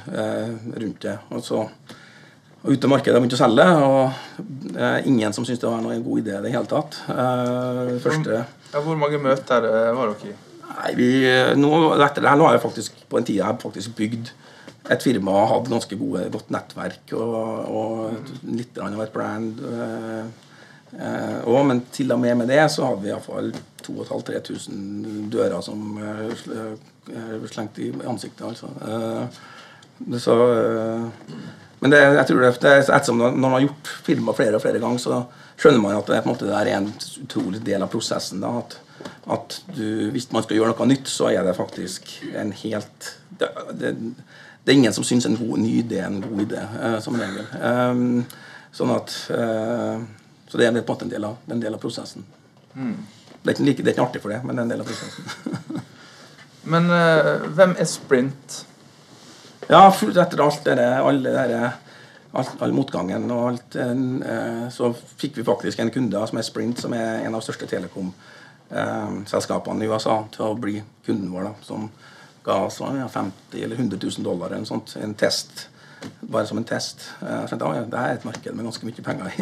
rundt 0.77 1.01
det. 1.03 1.17
Og 1.35 1.41
så 1.43 1.65
og 2.63 2.71
ute 2.71 2.87
i 2.87 2.91
markedet 2.91 3.19
begynte 3.19 3.35
å 3.35 3.43
selge, 3.43 3.67
og 3.83 4.77
uh, 4.77 4.99
ingen 5.09 5.35
som 5.35 5.43
syntes 5.43 5.61
det 5.61 5.69
var 5.69 5.83
noen 5.83 6.03
god 6.05 6.21
idé 6.23 6.37
i 6.37 6.43
det 6.45 6.53
hele 6.55 6.69
tatt. 6.71 7.01
første... 8.03 8.45
Ja, 8.73 8.81
hvor 8.81 8.97
mange 8.97 9.19
møter 9.21 9.67
var 9.93 10.13
dere 10.13 10.31
i? 10.31 10.37
Nei, 10.73 10.93
vi, 10.97 11.09
nå, 11.59 11.73
Etter 12.01 12.23
det 12.23 12.31
her 12.31 12.39
har 12.41 12.55
jeg 12.55 12.63
faktisk 12.63 13.03
på 13.11 13.19
en 13.19 13.27
tid 13.27 13.37
jeg 13.37 13.45
har 13.45 13.59
faktisk 13.61 13.93
bygd 13.99 14.31
et 14.91 15.03
firma 15.03 15.45
hadde 15.47 15.71
ganske 15.71 15.95
gode, 15.95 16.25
godt 16.31 16.49
nettverk 16.51 17.13
og, 17.15 17.35
og 17.71 18.49
litt 18.51 18.79
av 18.83 18.99
et 18.99 19.13
brand. 19.13 19.61
Eh, 19.63 21.37
og, 21.47 21.61
men 21.69 21.85
til 21.93 22.11
og 22.13 22.19
med 22.21 22.35
med 22.41 22.51
det 22.51 22.65
så 22.71 22.89
hadde 22.89 23.05
vi 23.05 23.11
iallfall 23.13 23.53
2500-3000 23.85 25.29
dører 25.33 25.63
som 25.63 25.97
eh, 26.03 27.47
slengt 27.49 27.79
i 27.79 27.93
ansiktet. 28.03 28.45
altså. 28.45 28.67
Eh, 28.83 30.19
så, 30.19 30.37
eh, 30.51 31.07
men 31.83 31.91
det, 31.91 31.99
jeg 32.15 32.27
tror 32.29 32.45
det, 32.45 32.51
det 32.63 32.73
ettersom 32.79 33.17
når 33.19 33.33
man 33.35 33.57
har 33.57 33.65
gjort 33.65 33.89
filmer 34.05 34.35
flere 34.37 34.55
og 34.55 34.63
flere 34.63 34.79
ganger, 34.79 35.01
så 35.03 35.17
skjønner 35.59 35.81
man 35.83 35.97
at 35.97 36.07
det, 36.07 36.21
måte, 36.23 36.47
det 36.47 36.55
er 36.55 36.69
en 36.77 36.87
utrolig 37.25 37.59
del 37.67 37.83
av 37.83 37.91
prosessen. 37.91 38.39
da, 38.39 38.53
at, 38.61 38.77
at 39.35 39.57
du, 39.75 39.83
Hvis 40.15 40.29
man 40.31 40.45
skal 40.45 40.61
gjøre 40.61 40.71
noe 40.71 40.87
nytt, 40.87 41.11
så 41.11 41.27
er 41.33 41.43
det 41.43 41.57
faktisk 41.59 42.07
en 42.39 42.55
helt 42.63 43.09
det, 43.35 43.51
det, 43.81 43.91
det 44.63 44.71
er 44.71 44.79
ingen 44.79 44.95
som 44.95 45.03
syns 45.03 45.27
en 45.27 45.35
god, 45.35 45.57
ny 45.59 45.75
idé 45.81 45.99
er 45.99 46.07
en 46.07 46.21
god 46.23 46.45
idé, 46.45 46.63
uh, 46.79 46.99
som 47.03 47.19
regel. 47.19 47.47
Um, 47.59 48.21
sånn 48.71 48.93
at 48.95 49.15
uh, 49.35 49.99
Så 50.47 50.59
det 50.61 50.69
er 50.69 50.77
på 50.77 50.85
en 50.85 50.87
måte 50.87 51.07
en 51.09 51.11
del 51.11 51.27
av, 51.27 51.41
en 51.51 51.63
del 51.67 51.75
av 51.75 51.81
prosessen. 51.83 52.23
Mm. 52.77 52.95
Det, 53.41 53.49
er 53.49 53.57
ikke, 53.57 53.65
det, 53.81 53.89
er 53.89 53.95
ikke, 53.97 54.05
artig 54.07 54.21
for 54.23 54.31
det, 54.31 54.39
men 54.45 54.55
det 54.55 54.63
er 54.63 54.69
en 54.69 54.71
del 54.71 54.85
av 54.85 54.87
prosessen. 54.87 55.83
men 56.77 56.87
uh, 56.93 57.49
hvem 57.57 57.75
er 57.75 57.89
Sprint? 57.91 58.63
Ja, 59.69 59.91
etter 59.91 60.41
alt 60.43 60.63
det 60.65 60.99
alle 60.99 61.71
all, 62.33 62.73
motgangen 62.73 63.31
og 63.31 63.49
alt, 63.51 63.75
så 64.73 64.93
fikk 65.21 65.37
vi 65.37 65.43
faktisk 65.47 65.79
en 65.79 65.91
kunde 65.93 66.27
som 66.27 66.37
er 66.39 66.43
Sprint, 66.47 66.79
som 66.81 66.93
er 66.97 67.09
en 67.21 67.35
av 67.35 67.39
de 67.39 67.45
største 67.45 67.67
telekom-selskapene 67.69 69.83
i 69.85 69.89
USA, 69.91 70.15
til 70.33 70.43
å 70.47 70.57
bli 70.57 70.75
kunden 71.05 71.33
vår. 71.33 71.43
da, 71.49 71.53
som 71.67 71.81
ga 72.43 72.65
oss 72.65 72.81
50 72.81 73.63
eller 73.63 73.75
100 73.75 73.97
000 74.01 74.25
dollar 74.25 74.51
eller 74.51 74.65
sånt, 74.65 74.97
en 74.99 75.13
test. 75.13 75.69
Bare 76.19 76.45
som 76.45 76.57
en 76.59 76.65
test. 76.67 77.05
Jeg 77.21 77.47
tenkte 77.49 77.67
at 77.69 77.91
det 77.91 77.99
er 77.99 78.13
et 78.17 78.25
marked 78.27 78.55
med 78.55 78.65
ganske 78.67 78.87
mye 78.87 79.05
penger 79.05 79.37
i. 79.39 79.41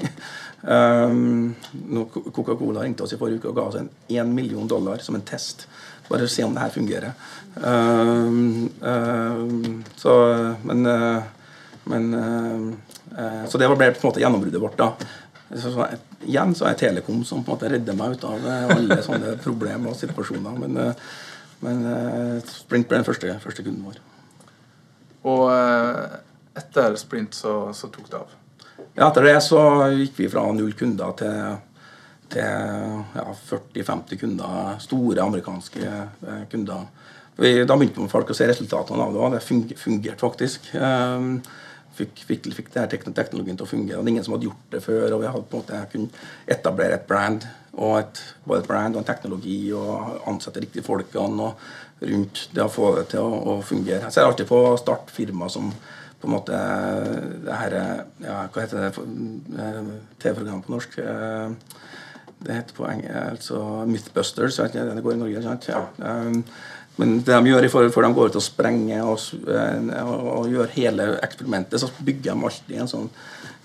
Coca-Cola 2.36 2.84
ringte 2.84 3.04
oss 3.08 3.16
i 3.16 3.18
forrige 3.18 3.42
uke 3.42 3.50
og 3.50 3.58
ga 3.58 3.64
oss 3.72 3.80
en 3.80 3.90
1 4.10 4.36
million 4.36 4.68
dollar 4.70 5.02
som 5.02 5.16
en 5.18 5.26
test. 5.26 5.66
Bare 6.12 6.28
se 6.28 6.44
om 6.44 6.54
det 6.56 6.64
her 6.66 6.74
fungerer. 6.74 7.14
Um, 7.56 8.70
um, 8.80 9.84
så, 10.00 10.14
men, 10.68 10.86
men 11.92 12.14
uh, 12.14 13.44
Så 13.48 13.60
det 13.60 13.68
ble 13.72 13.92
på 13.92 14.02
en 14.02 14.10
måte 14.10 14.24
gjennombruddet 14.24 14.62
vårt. 14.62 14.78
da. 14.80 14.94
Så, 15.52 15.72
så, 15.72 15.88
igjen 16.24 16.56
så 16.56 16.70
er 16.70 16.80
Telekom 16.80 17.26
som 17.28 17.44
på 17.44 17.52
en 17.52 17.58
måte 17.58 17.72
redder 17.72 17.98
meg 17.98 18.16
ut 18.16 18.26
av 18.28 18.46
alle 18.48 19.02
sånne 19.04 19.36
problemer 19.46 19.92
og 19.92 20.00
situasjoner. 20.00 20.60
Men 20.66 20.96
men 21.62 21.84
Sprint 22.50 22.88
ble 22.90 22.98
den 22.98 23.06
første, 23.06 23.36
første, 23.38 23.62
kunden 23.62 23.84
vår. 23.86 24.00
Og 25.30 25.44
etter 26.58 26.96
Sprint 26.98 27.38
så, 27.38 27.54
så, 27.78 27.90
tok 27.94 28.08
det 28.10 28.18
av? 28.18 28.32
Ja, 28.96 29.08
etter 29.08 29.28
det 29.28 29.36
så 29.46 29.60
gikk 29.94 30.18
vi 30.20 30.30
fra 30.32 30.48
null 30.56 30.74
kunder 30.78 31.14
til, 31.20 31.60
til 32.32 32.44
ja, 33.18 33.26
40-50 33.50 34.22
kunder. 34.22 34.76
Store 34.84 35.26
amerikanske 35.26 35.88
uh, 35.88 36.44
kunder. 36.52 36.88
Da 37.42 37.78
begynte 37.78 38.06
folk 38.12 38.30
å 38.30 38.38
se 38.38 38.46
resultatene 38.50 39.06
av 39.06 39.16
det, 39.16 39.22
og 39.26 39.36
det 39.36 39.78
fungerte 39.80 40.22
faktisk. 40.22 40.68
Um, 40.76 41.40
fikk, 41.98 42.24
fikk, 42.28 42.50
fikk 42.56 42.70
teknologien 42.74 43.58
til 43.58 43.66
å 43.66 43.70
fungere. 43.70 43.98
Det 43.98 44.04
var 44.04 44.12
ingen 44.14 44.26
som 44.26 44.36
hadde 44.36 44.50
gjort 44.50 44.76
det 44.76 44.84
før. 44.84 45.06
og 45.08 45.24
Vi 45.24 45.32
hadde 45.32 45.48
på 45.50 45.58
en 45.58 45.64
måte 45.64 45.82
kunnet 45.94 46.20
etablere 46.58 47.00
et 47.00 47.08
brand 47.08 47.48
og 47.72 47.96
et, 48.02 48.22
både 48.46 48.64
et 48.64 48.68
brand 48.68 48.98
og 48.98 49.02
en 49.02 49.08
teknologi 49.08 49.60
og 49.76 50.28
ansette 50.28 50.64
riktige 50.64 50.86
folkene 50.86 51.48
og 51.48 51.66
rundt 52.02 52.48
det 52.56 52.64
å 52.66 52.72
få 52.72 52.92
det 52.98 53.08
til 53.14 53.24
å, 53.24 53.42
å 53.54 53.58
fungere. 53.66 54.04
Jeg 54.08 54.18
ser 54.18 54.28
alltid 54.28 54.50
på 54.50 54.60
å 54.72 54.78
starte 54.80 55.14
firma 55.14 55.50
som 55.52 55.72
på 56.22 56.30
en 56.30 56.36
måte 56.36 56.58
det 57.46 57.58
her 57.58 57.76
ja, 58.22 58.42
Hva 58.54 58.62
heter 58.62 58.84
det 58.84 58.90
eh, 58.94 59.80
TV-programmet 60.22 60.68
på 60.68 60.76
norsk? 60.76 61.00
Eh, 61.02 61.80
det 62.42 62.58
heter 62.58 62.78
på 62.78 62.88
engelsk 62.90 63.16
altså 63.30 63.64
Mythbusters. 63.90 64.60
Det 64.74 65.04
går 65.04 65.14
i 65.16 65.20
Norge, 65.20 65.44
sant? 65.46 65.68
Ja. 65.70 65.84
Um, 65.98 66.44
men 67.00 67.22
det 67.24 67.34
de 67.34 67.52
gjør 67.52 67.66
i 67.66 67.70
forhold 67.72 67.94
for 67.96 68.06
de 68.06 68.14
går 68.14 68.32
ut 68.32 68.38
og 68.38 68.44
sprenger 68.44 69.06
og, 69.08 69.22
og, 69.48 70.26
og, 70.34 70.50
gjør 70.52 70.74
hele 70.76 71.08
eksperimentet, 71.24 71.80
så 71.82 71.88
bygger 72.02 72.34
de 72.34 72.50
alltid 72.50 72.82
en 72.82 72.92
sånn 72.92 73.08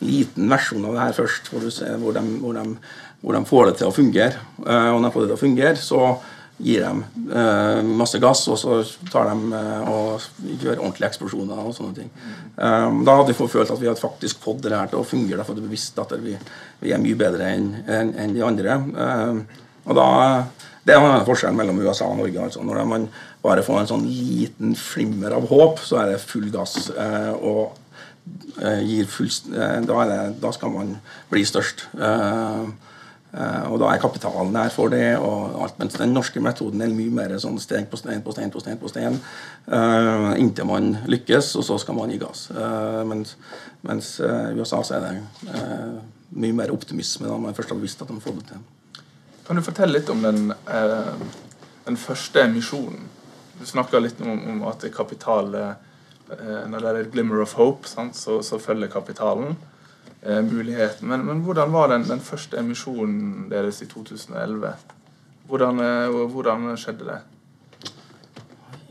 liten 0.04 0.48
versjon 0.52 0.84
av 0.86 0.94
det 0.94 1.02
her 1.02 1.16
først, 1.16 1.50
hvor, 1.50 1.66
ser, 1.72 1.96
hvor, 2.00 2.14
de, 2.16 2.22
hvor, 2.42 2.56
de, 2.56 2.76
hvor, 3.22 3.36
de, 3.36 3.42
får 3.48 3.66
det 3.66 3.76
til 3.80 3.90
å 3.90 3.96
fungere. 3.96 4.46
Uh, 4.62 4.92
og 4.94 5.00
når 5.00 5.08
de 5.08 5.14
får 5.16 5.24
det 5.24 5.30
til 5.32 5.38
å 5.38 5.42
fungere, 5.42 5.82
så 5.82 6.02
gir 6.56 6.86
dem 6.86 7.02
uh, 7.30 7.82
masse 7.98 8.20
gass, 8.22 8.46
og 8.48 8.56
så 8.60 8.78
tar 9.12 9.28
de 9.28 9.50
uh, 9.52 9.90
og 9.92 10.54
gjør 10.62 10.80
ordentlige 10.80 11.10
eksplosjoner 11.10 11.60
og 11.60 11.74
sånne 11.76 11.98
ting. 11.98 12.12
Um, 12.56 13.02
da 13.06 13.18
hadde 13.18 13.34
vi 13.34 13.48
følt 13.52 13.72
at 13.72 13.82
vi 13.82 13.90
hadde 13.90 14.00
faktisk 14.00 14.40
fått 14.44 14.64
det 14.64 14.72
her 14.72 14.88
til 14.92 15.02
å 15.02 15.08
fungere, 15.08 15.44
for 15.44 15.58
vi 15.58 15.74
visste 15.74 16.04
at 16.04 16.16
vi, 16.22 16.36
vi, 16.80 16.94
er 16.94 17.02
mye 17.02 17.18
bedre 17.18 17.50
enn 17.58 17.68
en, 17.84 18.14
en 18.22 18.36
de 18.36 18.46
andre. 18.46 18.80
Um, 18.96 19.44
og 19.86 20.00
da 20.00 20.08
det 20.86 20.94
er 20.94 21.24
forskjellen 21.26 21.58
mellom 21.58 21.80
USA 21.82 22.06
og 22.06 22.20
Norge. 22.20 22.44
Altså. 22.44 22.62
Når 22.62 22.84
man 22.86 23.08
bare 23.42 23.64
får 23.66 23.80
en 23.80 23.88
sånn 23.90 24.06
liten 24.06 24.76
flimmer 24.78 25.34
av 25.34 25.48
håp, 25.50 25.80
så 25.82 25.98
er 26.02 26.12
det 26.12 26.22
full 26.22 26.46
gass. 26.54 26.76
Eh, 26.94 27.32
og 27.34 27.74
eh, 28.62 28.84
gir 28.86 29.08
full, 29.10 29.30
eh, 29.50 29.80
da, 29.86 30.04
det, 30.06 30.20
da, 30.42 30.52
skal 30.54 30.70
man 30.74 30.92
bli 31.32 31.42
størst. 31.46 31.88
Eh, 31.98 32.28
eh, 32.28 32.85
og 33.36 33.74
da 33.82 33.90
er 33.92 34.00
kapitalen 34.00 34.54
der 34.54 34.70
for 34.72 34.88
det. 34.88 35.18
og 35.18 35.58
alt, 35.62 35.78
Mens 35.78 35.98
den 36.00 36.14
norske 36.16 36.40
metoden 36.40 36.80
er 36.80 36.94
mye 36.94 37.12
mer 37.12 37.34
sånn 37.42 37.58
steg 37.60 37.90
på 37.90 37.98
stein 38.00 38.22
på 38.24 38.32
stein 38.32 38.50
på 38.50 38.62
stein. 38.62 38.78
på 38.80 38.88
stein, 38.88 39.18
uh, 39.68 40.32
Inntil 40.40 40.64
man 40.64 40.94
lykkes, 41.04 41.50
og 41.60 41.66
så 41.68 41.76
skal 41.82 41.98
man 41.98 42.10
gi 42.14 42.18
gass. 42.22 42.48
mens 43.04 43.36
mens 43.82 44.16
i 44.20 44.56
USA 44.56 44.80
så 44.82 44.96
er 44.96 45.04
det 45.04 45.12
mye 46.34 46.56
mer 46.56 46.72
optimisme 46.74 47.28
da 47.28 47.36
man 47.38 47.54
først 47.54 47.70
har 47.70 47.78
visst 47.80 48.02
at 48.02 48.08
de 48.10 48.20
får 48.20 48.40
det 48.40 48.46
til. 48.50 48.64
Kan 49.46 49.58
du 49.58 49.62
fortelle 49.62 49.98
litt 49.98 50.10
om 50.10 50.22
den, 50.24 50.50
eh, 50.50 51.12
den 51.86 51.96
første 51.96 52.42
emisjonen? 52.42 53.06
Du 53.60 53.66
snakka 53.66 54.00
litt 54.02 54.20
om, 54.20 54.40
om, 54.50 54.64
at 54.68 54.84
kapital 54.92 55.54
eh, 55.54 55.74
Når 56.66 56.80
det 56.82 56.88
er 56.88 56.96
et 56.98 57.12
glimmer 57.12 57.38
of 57.38 57.52
hope, 57.54 57.86
sant, 57.86 58.16
så, 58.18 58.40
så, 58.42 58.58
følger 58.58 58.90
kapitalen. 58.90 59.54
Eh, 60.28 60.42
muligheten. 60.42 61.08
Men, 61.08 61.24
men, 61.26 61.40
hvordan 61.46 61.72
var 61.72 61.88
den, 61.88 62.04
den, 62.08 62.20
første 62.20 62.58
emisjonen 62.58 63.46
deres 63.50 63.82
i 63.82 63.86
2011? 63.86 64.72
Hvordan, 65.46 65.80
eh, 65.80 66.26
hvordan 66.32 66.72
skjedde 66.76 67.10
det? 67.10 67.20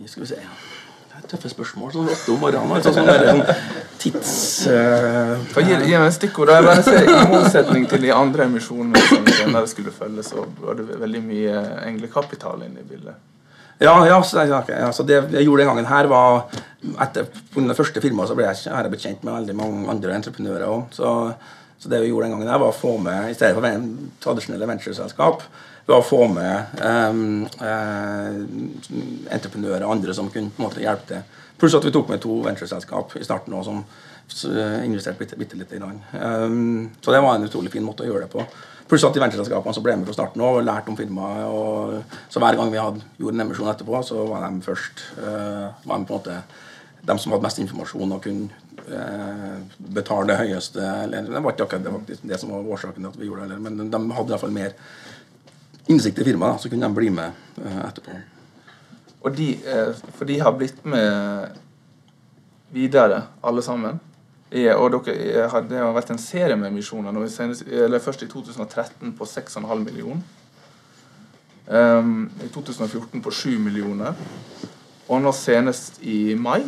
Skal 0.05 0.21
vi 0.21 0.27
se 0.27 0.35
Det 0.35 1.23
er 1.23 1.27
tøffe 1.31 1.49
spørsmål 1.49 1.91
sånn 1.93 2.09
åtte 2.11 2.33
om 2.33 2.41
morgenen. 2.43 2.71
Altså, 2.75 2.91
sånn, 2.93 3.07
sånn 3.07 3.85
tids... 4.01 4.33
Uh, 4.67 5.61
gi, 5.63 5.77
gi 5.87 5.95
meg 5.95 6.11
stikkord. 6.13 6.51
I 6.51 7.21
motsetning 7.31 7.87
til 7.89 8.03
de 8.03 8.11
andre 8.13 8.49
emisjonene 8.49 8.99
som 9.07 9.29
senere 9.29 9.69
skulle 9.71 9.93
følge, 9.95 10.25
så 10.27 10.43
var 10.59 10.77
det 10.81 10.99
veldig 10.99 11.21
mye 11.23 11.63
englekapital 11.87 12.67
inne 12.67 12.83
i 12.83 12.89
bildet. 12.89 13.34
Ja, 13.77 14.07
ja, 14.07 14.23
så, 14.23 14.39
ja, 14.69 14.91
så 14.91 15.03
det 15.03 15.17
jeg 15.35 15.43
gjorde 15.43 15.63
den 15.63 15.69
gangen 15.73 15.89
her, 15.89 16.07
var 16.07 16.47
Etter 17.01 17.25
den 17.55 17.73
første 17.75 18.01
firmaet 18.03 18.29
så 18.29 18.35
ble 18.37 18.45
jeg, 18.45 18.67
jeg 18.69 18.89
blitt 18.91 19.03
kjent 19.03 19.23
med 19.25 19.33
veldig 19.39 19.55
mange 19.57 19.87
andre 19.89 20.13
entreprenører 20.19 20.67
òg. 20.69 20.83
Så, 20.93 21.11
så, 21.81 21.89
det 21.89 22.03
vi 22.03 22.11
gjorde 22.11 22.27
den 22.27 22.35
gangen 22.35 22.51
her, 22.51 22.59
var 22.61 22.69
å 22.69 22.77
få 22.77 22.91
med, 23.01 23.31
i 23.31 23.33
stedet 23.33 23.57
for 23.57 23.87
tradisjonelle 24.21 24.69
ventureselskap, 24.69 25.41
var 25.89 25.97
å 25.97 26.05
få 26.05 26.27
med 26.29 26.77
um, 26.77 27.41
uh, 27.57 28.37
entreprenører 29.33 29.87
og 29.87 29.95
andre 29.95 30.13
som 30.13 30.29
kunne 30.29 30.53
på 30.53 30.61
en 30.61 30.67
måte 30.67 30.85
hjelpe 30.85 31.09
til. 31.09 31.41
Pluss 31.57 31.77
at 31.77 31.89
vi 31.89 31.93
tok 31.95 32.13
med 32.13 32.21
to 32.21 32.37
ventureselskap 32.45 33.17
i 33.17 33.25
starten 33.25 33.57
òg, 33.57 33.65
som 33.65 33.81
investerte 34.85 35.37
bitte, 35.37 35.57
bitte 35.57 35.81
grann. 35.81 35.99
Um, 36.13 36.93
så 37.01 37.13
det 37.13 37.25
var 37.25 37.35
en 37.35 37.49
utrolig 37.49 37.73
fin 37.73 37.85
måte 37.85 38.05
å 38.05 38.11
gjøre 38.11 38.27
det 38.27 38.33
på. 38.33 38.45
Pluss 38.85 39.05
at 39.07 39.17
ventureselskapene 39.17 39.73
som 39.73 39.85
ble 39.85 39.95
med 39.97 40.05
fra 40.05 40.13
starten 40.13 40.43
og 40.45 40.59
lærte 40.61 40.91
om 40.91 40.97
firmaet. 40.97 41.47
Og, 41.49 42.19
så 42.29 42.41
hver 42.41 42.57
gang 42.59 42.69
vi 42.73 42.81
hadde 42.81 43.01
gjorde 43.17 43.39
en 43.39 43.45
emisjon 43.47 43.71
etterpå, 43.71 44.01
så 44.05 44.27
var 44.29 44.45
de 44.45 44.61
først 44.65 45.01
uh, 45.17 45.73
var 45.87 45.97
de 45.97 46.05
på 46.05 46.13
en 46.13 46.19
måte 46.19 46.37
de 47.05 47.17
som 47.21 47.33
hadde 47.33 47.45
mest 47.45 47.61
informasjon 47.61 48.13
og 48.15 48.21
kunne 48.21 48.61
uh, 48.85 49.57
betale 49.97 50.29
det 50.29 50.37
høyeste. 50.43 50.85
Eller, 51.05 51.25
det 51.31 51.41
var 51.41 51.57
ikke 51.57 51.65
akkurat 51.65 51.87
det, 51.87 51.95
faktisk, 51.97 52.29
det 52.29 52.41
som 52.41 52.53
var 52.53 52.71
årsaken 52.77 53.01
til 53.01 53.09
at 53.09 53.19
vi 53.21 53.29
gjorde 53.31 53.49
det, 53.55 53.59
men 53.65 53.81
de 53.81 54.03
hadde 54.19 54.29
i 54.29 54.35
hvert 54.35 54.45
fall 54.45 54.55
mer 54.55 54.77
innsikt 55.89 56.21
i 56.21 56.29
firmaet, 56.29 56.61
så 56.61 56.69
kunne 56.69 56.85
de 56.85 57.01
bli 57.01 57.11
med 57.13 57.45
uh, 57.65 57.83
etterpå. 57.87 58.21
Og 59.25 59.33
de, 59.33 59.47
for 60.13 60.29
de 60.29 60.35
har 60.37 60.53
blitt 60.53 60.83
med 60.85 61.55
videre, 62.75 63.23
alle 63.41 63.63
sammen? 63.65 63.97
Og 64.55 64.91
dere, 65.05 65.49
har, 65.51 65.61
Det 65.67 65.77
har 65.77 65.93
vært 65.93 66.13
en 66.13 66.21
serie 66.21 66.55
med 66.55 66.69
emisjoner. 66.71 67.11
nå, 67.11 67.99
Først 67.99 68.23
i 68.23 68.27
2013 68.27 69.13
på 69.17 69.25
6,5 69.25 69.83
millioner. 69.83 70.21
Um, 71.67 72.29
I 72.43 72.47
2014 72.53 73.21
på 73.21 73.31
7 73.31 73.59
millioner. 73.59 74.13
Og 75.09 75.21
nå 75.21 75.31
senest 75.31 75.99
i 76.03 76.35
mai 76.35 76.63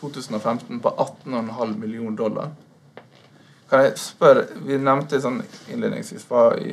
2015 0.00 0.80
på 0.80 0.88
18,5 0.88 1.76
millioner 1.78 2.16
dollar. 2.16 2.50
Kan 3.70 3.84
jeg 3.84 3.98
spørre, 3.98 4.46
Vi 4.64 4.78
nevnte 4.78 5.20
sånn 5.20 5.42
innledningsvis 5.70 6.26
hva 6.28 6.56
i, 6.58 6.72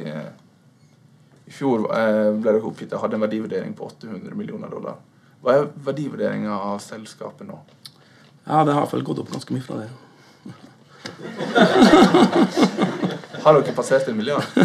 i 1.45 1.51
fjor 1.53 1.85
eh, 1.93 2.31
ble 2.33 2.55
dere 2.55 2.65
oppgitt 2.65 2.95
og 2.95 3.03
hadde 3.03 3.19
en 3.19 3.25
verdivurdering 3.27 3.75
på 3.77 3.91
800 3.91 4.35
millioner 4.35 4.71
dollar. 4.71 4.97
Hva 5.43 5.53
er 5.53 5.69
verdivurderinga 5.85 6.55
av 6.55 6.79
selskapet 6.81 7.47
nå? 7.47 7.59
Ja, 8.47 8.63
Det 8.63 8.73
har 8.73 8.81
iallfall 8.81 9.03
gått 9.03 9.19
opp 9.19 9.31
ganske 9.31 9.53
mye 9.53 9.63
fra 9.63 9.83
det. 9.83 10.06
har 13.43 13.53
dere 13.53 13.73
passert 13.73 14.07
en 14.07 14.17
milliard? 14.17 14.43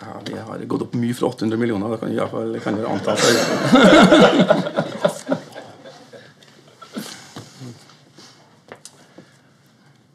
ja, 0.00 0.06
vi 0.26 0.38
har 0.38 0.58
gått 0.58 0.82
opp 0.82 0.94
mye 0.94 1.14
fra 1.14 1.26
800 1.26 1.58
millioner. 1.58 1.90
Det 1.90 1.98
kan 1.98 2.12
iallfall 2.12 2.60
kan 2.64 2.74
dere 2.76 2.88
anta. 2.92 3.16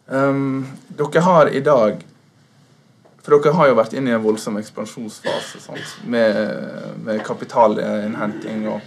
um, 0.06 0.68
dere 0.88 1.20
har 1.30 1.50
i 1.50 1.60
dag 1.60 2.06
For 3.24 3.32
dere 3.36 3.54
har 3.58 3.68
jo 3.68 3.74
vært 3.76 3.94
inne 3.98 4.10
i 4.12 4.14
en 4.16 4.24
voldsom 4.24 4.58
ekspansjonsfase 4.62 5.60
sant? 5.60 5.88
Med, 6.08 6.36
med 7.04 7.26
kapitalinnhenting 7.28 8.68
og 8.72 8.80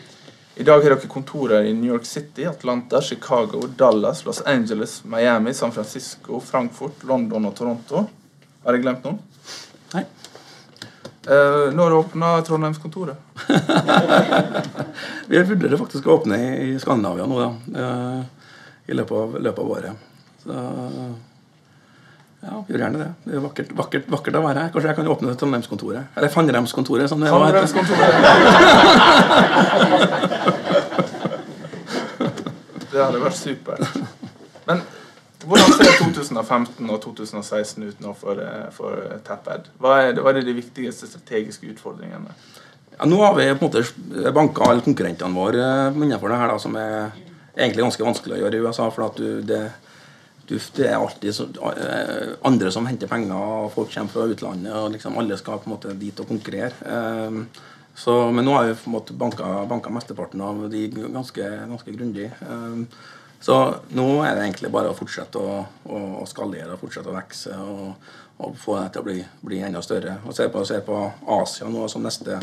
i 0.61 0.65
dag 0.65 0.83
har 0.83 0.91
dere 0.91 1.09
kontorer 1.09 1.65
i 1.65 1.73
New 1.73 1.89
York 1.89 2.05
City, 2.05 2.45
Atlanta, 2.45 3.01
Chicago, 3.01 3.63
Dallas, 3.77 4.27
Los 4.27 4.43
Angeles, 4.43 5.05
Miami, 5.05 5.55
San 5.55 5.73
Francisco, 5.73 6.41
Frankfurt, 6.41 7.05
London 7.09 7.47
og 7.49 7.55
Toronto. 7.57 8.03
Har 8.67 8.77
jeg 8.77 8.85
glemt 8.85 9.07
noen? 9.09 9.17
Nei. 9.95 10.03
Eh, 11.33 11.73
når 11.73 11.97
åpna 12.03 12.35
Trondheimskontoret? 12.45 13.17
Vi 15.33 15.41
vurderer 15.41 15.81
faktisk 15.81 16.05
å 16.05 16.19
åpne 16.19 16.43
i 16.67 16.77
Skandinavia 16.83 17.25
nå, 17.31 17.41
da. 17.41 17.81
Eh, 17.81 18.53
I 18.93 19.01
løpet 19.01 19.17
av, 19.17 19.41
løpet 19.41 19.65
av 19.65 19.75
året. 19.79 20.07
Så 20.45 20.61
ja, 22.41 22.63
gjør 22.69 22.81
gjerne 22.85 23.01
det. 23.03 23.09
Det 23.25 23.35
er 23.37 23.43
vakkert, 23.45 23.73
vakkert, 23.77 24.07
vakkert 24.09 24.37
å 24.39 24.43
være 24.47 24.63
her. 24.65 24.71
Kanskje 24.73 24.89
jeg 24.89 24.97
kan 24.97 25.11
åpne 25.13 25.35
Trondheimskontoret? 25.41 26.03
Eller 26.17 26.31
Fannremskontoret, 26.33 27.07
som 27.13 27.21
det 27.21 27.31
var. 27.35 27.53
det 32.91 33.03
hadde 33.05 33.21
vært 33.21 33.37
supert. 33.37 33.85
Men 34.69 34.81
hvordan 35.45 35.73
ser 35.77 35.93
2015 36.01 36.91
og 36.91 36.99
2016 37.05 37.85
ut 37.91 38.01
nå 38.05 38.15
for, 38.17 38.41
for 38.77 38.93
Tepped? 39.27 39.69
Hva 39.81 39.91
er, 40.07 40.17
hva 40.21 40.33
er 40.33 40.41
de 40.45 40.57
viktigste 40.57 41.09
strategiske 41.11 41.69
utfordringene? 41.75 42.33
Ja, 42.97 43.05
nå 43.09 43.21
har 43.21 43.37
vi 43.37 43.47
på 43.53 43.65
en 43.65 43.71
måte 43.71 44.33
banka 44.37 44.65
alle 44.69 44.85
konkurrentene 44.85 45.37
våre 45.37 45.93
innenfor 45.93 46.29
det 46.33 46.41
her, 46.41 46.51
da, 46.53 46.59
som 46.61 46.73
er 46.77 47.13
egentlig 47.57 47.85
ganske 47.87 48.05
vanskelig 48.05 48.37
å 48.37 48.43
gjøre 48.43 48.57
i 48.59 48.65
USA. 48.65 48.91
for 48.93 49.03
at 49.09 49.17
du, 49.21 49.41
det 49.45 49.63
det 50.51 50.87
er 50.89 50.99
alltid 50.99 51.35
så, 51.35 51.47
uh, 51.63 52.35
andre 52.49 52.73
som 52.75 52.87
henter 52.89 53.11
penger, 53.11 53.35
og 53.37 53.73
folk 53.75 53.93
kommer 53.95 54.13
fra 54.15 54.27
utlandet. 54.31 54.73
og 54.75 54.91
liksom 54.95 55.19
Alle 55.19 55.39
skal 55.39 55.61
på 55.61 55.71
en 55.71 55.77
måte 55.77 55.95
dit 55.99 56.21
og 56.21 56.29
konkurrere. 56.29 56.73
Um, 56.85 57.47
så, 57.95 58.31
men 58.33 58.47
nå 58.47 58.55
har 58.57 58.69
vi 58.69 58.77
på 58.79 58.89
en 58.89 58.97
måte 58.97 59.17
banka, 59.19 59.49
banka 59.69 59.91
mesteparten 59.93 60.41
av 60.41 60.63
de 60.73 60.87
ganske, 60.91 61.49
ganske 61.71 61.97
grundig. 61.97 62.31
Um, 62.49 62.87
så 63.41 63.57
nå 63.97 64.07
er 64.25 64.37
det 64.37 64.45
egentlig 64.45 64.71
bare 64.73 64.93
å 64.93 64.97
fortsette 64.97 65.41
å, 65.41 65.61
å, 65.89 66.01
skalere 66.29 66.75
og 66.75 66.83
fortsette 66.83 67.09
å 67.09 67.17
vokse 67.17 67.55
og, 67.57 68.11
og, 68.37 68.57
få 68.61 68.77
det 68.83 68.91
til 68.95 69.03
å 69.03 69.07
bli, 69.07 69.21
bli 69.49 69.63
enda 69.65 69.81
større. 69.85 70.19
Og 70.29 70.37
se 70.37 70.49
på, 70.53 70.65
se 70.69 70.83
på 70.85 70.99
Asia 71.41 71.69
nå 71.73 71.87
som 71.89 72.05
neste, 72.05 72.37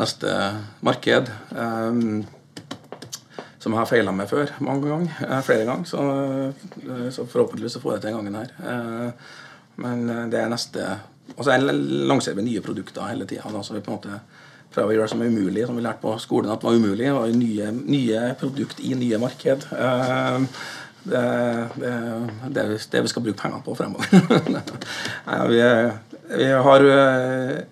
neste 0.00 0.36
marked. 0.80 1.28
Som 3.62 3.74
jeg 3.74 3.78
har 3.78 3.86
feila 3.86 4.12
med 4.14 4.26
før 4.26 4.50
mange 4.66 4.88
ganger, 4.90 5.18
eh, 5.28 5.40
flere 5.46 5.64
ganger. 5.68 5.86
Så, 5.86 6.02
eh, 6.82 7.10
så 7.14 7.26
forhåpentligvis 7.26 7.76
så 7.76 7.80
får 7.80 7.92
jeg 7.92 8.00
det 8.00 8.02
til 8.02 8.10
den 8.10 8.18
gangen 8.18 8.34
her. 8.34 8.50
Eh, 8.70 9.10
men 9.76 10.30
det 10.30 10.40
er 10.40 10.48
neste 10.48 10.98
Og 11.36 11.44
så 11.44 11.54
lanserer 11.56 12.34
vi 12.34 12.42
nye 12.42 12.60
produkter 12.60 13.06
hele 13.08 13.24
tida. 13.24 13.62
Så 13.62 13.72
vi 13.72 13.78
en 13.78 14.20
prøver 14.74 14.88
å 14.88 14.92
gjøre 14.92 15.02
det 15.02 15.10
som 15.10 15.22
er 15.22 15.30
umulig, 15.30 15.66
som 15.66 15.76
vi 15.76 15.82
lærte 15.82 16.02
på 16.02 16.18
skolen 16.18 16.50
at 16.50 16.60
det 16.60 16.66
var 16.66 16.74
umulig. 16.74 17.12
Var 17.14 17.26
nye, 17.28 17.70
nye 17.70 18.34
produkt 18.34 18.80
i 18.80 18.92
nye 18.94 19.18
marked. 19.18 19.64
Det, 21.04 21.22
det, 21.76 21.94
det, 22.54 22.86
det 22.90 23.02
vi 23.02 23.08
skal 23.08 23.22
bruke 23.22 23.40
pengene 23.40 23.62
på 23.64 23.74
fremover. 23.74 24.04
vi, 25.48 25.62
vi 26.36 26.50
har, 26.52 26.80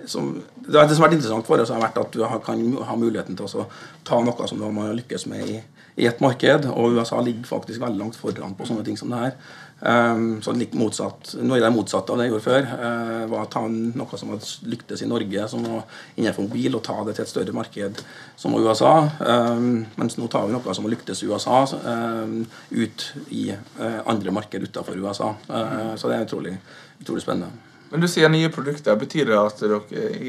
som, 0.06 0.42
det 0.56 0.88
som 0.88 1.02
har 1.02 1.08
vært 1.08 1.18
interessant 1.18 1.46
for 1.46 1.60
oss, 1.60 1.74
har 1.74 1.82
vært 1.82 1.98
at 1.98 2.12
du 2.12 2.24
kan 2.46 2.64
ha 2.86 2.96
muligheten 2.96 3.36
til 3.36 3.60
å 3.60 3.66
ta 4.04 4.22
noe 4.24 4.48
som 4.48 4.62
man 4.62 4.86
har 4.86 4.96
lykkes 4.96 5.26
med 5.26 5.50
i 5.50 5.60
i 5.96 6.06
et 6.06 6.20
marked, 6.22 6.68
og 6.70 6.98
USA 6.98 7.20
ligger 7.24 7.48
faktisk 7.48 7.82
veldig 7.82 8.00
langt 8.00 8.18
foran 8.18 8.54
på 8.56 8.68
sånne 8.68 8.84
ting 8.86 8.98
som 8.98 9.10
det 9.12 9.24
her. 9.24 9.34
Um, 9.80 10.42
så 10.44 10.52
litt 10.52 10.74
motsatt, 10.76 11.30
Noe 11.40 11.56
av 11.56 11.62
det 11.64 11.70
motsatte 11.72 12.12
av 12.12 12.20
det 12.20 12.26
jeg 12.26 12.34
gjorde 12.34 12.44
før, 12.44 12.66
uh, 12.68 13.22
var 13.30 13.46
å 13.46 13.50
ta 13.52 13.62
noe 13.70 14.20
som 14.20 14.34
hadde 14.34 14.68
lyktes 14.68 15.00
i 15.00 15.08
Norge, 15.08 15.46
som 15.48 15.64
var 15.64 16.02
innenfor 16.18 16.44
mobil, 16.44 16.76
og 16.76 16.84
ta 16.84 16.98
det 17.06 17.16
til 17.16 17.24
et 17.24 17.32
større 17.32 17.56
marked 17.56 18.02
som 18.40 18.58
USA. 18.60 18.92
Um, 19.24 19.86
mens 19.96 20.18
nå 20.20 20.28
tar 20.28 20.44
vi 20.46 20.56
noe 20.56 20.76
som 20.76 20.84
har 20.84 20.94
lyktes 20.96 21.24
i 21.24 21.30
USA, 21.32 21.62
um, 21.80 22.44
ut 22.76 23.08
i 23.32 23.48
uh, 23.56 24.02
andre 24.04 24.36
marked 24.36 24.68
utenfor 24.68 25.00
USA. 25.00 25.32
Uh, 25.48 25.96
så 25.96 26.12
det 26.12 26.20
er 26.20 26.28
utrolig, 26.28 26.56
utrolig 27.00 27.24
spennende. 27.24 27.69
Men 27.90 28.00
du 28.00 28.06
sier 28.08 28.30
nye 28.30 28.48
produkter. 28.54 28.96
Betyr 28.96 29.26
det 29.26 29.38
at 29.38 29.60
dere 29.62 29.80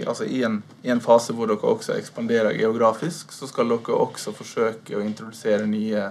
altså 0.09 0.25
i, 0.25 0.41
en, 0.43 0.61
i, 0.81 0.89
en, 0.89 1.01
fase 1.01 1.33
hvor 1.37 1.49
dere 1.49 1.61
også 1.61 1.93
ekspanderer 1.93 2.57
geografisk, 2.57 3.33
så 3.35 3.49
skal 3.49 3.69
dere 3.69 3.97
også 4.01 4.33
forsøke 4.33 4.97
å 4.97 5.03
introdusere 5.05 5.67
nye, 5.69 6.07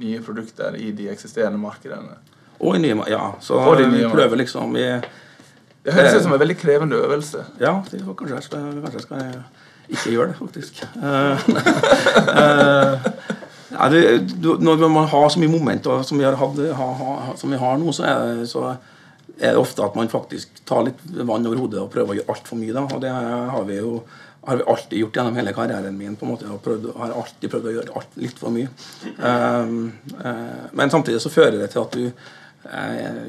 nye 0.00 0.20
produkter 0.24 0.78
i 0.80 0.90
de 0.96 1.10
eksisterende 1.12 1.60
markedene? 1.60 2.16
Og 2.60 2.78
i 2.78 2.80
nye, 2.80 2.96
ja. 3.12 3.26
Så 3.44 3.60
vi 3.76 4.06
prøver 4.08 4.40
liksom 4.40 4.76
i 4.76 4.86
Det 5.84 5.92
høres 5.96 6.14
ut 6.16 6.24
som 6.24 6.32
en 6.36 6.40
veldig 6.40 6.56
krevende 6.60 6.96
øvelse. 6.96 7.44
Ja, 7.60 7.82
det, 7.90 8.00
kanskje, 8.04 8.34
jeg 8.34 8.46
skal, 8.48 8.64
kanskje 8.80 8.98
jeg 8.98 9.06
skal 9.06 9.20
ikke 9.90 10.14
gjøre 10.14 10.28
det, 10.32 10.36
faktisk. 10.38 10.80
uh, 10.96 11.36
ja, 13.76 13.88
det, 13.92 14.00
når 14.60 14.88
man 14.88 15.08
har 15.12 15.28
så 15.28 15.40
mye 15.40 15.52
momenter 15.52 16.02
som 16.08 16.20
vi 16.20 16.24
har, 16.24 16.36
hatt, 16.40 16.60
ha, 16.76 16.88
ha, 17.00 17.36
som 17.36 17.52
vi 17.52 17.60
har 17.60 17.80
nå, 17.80 17.92
så 17.96 18.08
er 18.08 18.40
det 18.40 18.48
så 18.48 18.74
er 19.40 19.54
det 19.54 19.60
ofte 19.60 19.84
at 19.84 19.94
man 19.96 20.10
faktisk 20.12 20.64
tar 20.68 20.84
litt 20.86 21.00
vann 21.16 21.46
over 21.48 21.62
hodet 21.64 21.80
og 21.80 21.92
prøver 21.92 22.12
å 22.12 22.18
gjøre 22.20 22.34
altfor 22.34 22.60
mye. 22.60 22.74
Da. 22.76 22.82
Og 22.92 23.00
det 23.04 23.12
har 23.12 23.64
vi 23.68 23.78
jo 23.80 23.94
har 24.42 24.56
vi 24.56 24.62
alltid 24.62 24.98
gjort 24.98 25.16
gjennom 25.16 25.36
hele 25.36 25.52
karrieren 25.52 25.96
min. 25.98 26.16
på 26.16 26.26
en 26.26 26.32
måte, 26.32 26.48
og 26.48 26.62
prøvd, 26.64 26.92
har 26.96 27.12
alltid 27.12 27.50
prøvd 27.52 27.66
å 27.66 27.72
gjøre 27.76 27.96
alt 28.00 28.20
litt 28.20 28.38
for 28.40 28.54
mye. 28.54 28.68
Um, 29.18 29.92
uh, 30.16 30.70
men 30.72 30.92
samtidig 30.92 31.20
så 31.20 31.32
fører 31.32 31.58
det 31.60 31.68
til 31.74 31.82
at 31.82 31.98
du 31.98 32.06
uh, 32.08 33.28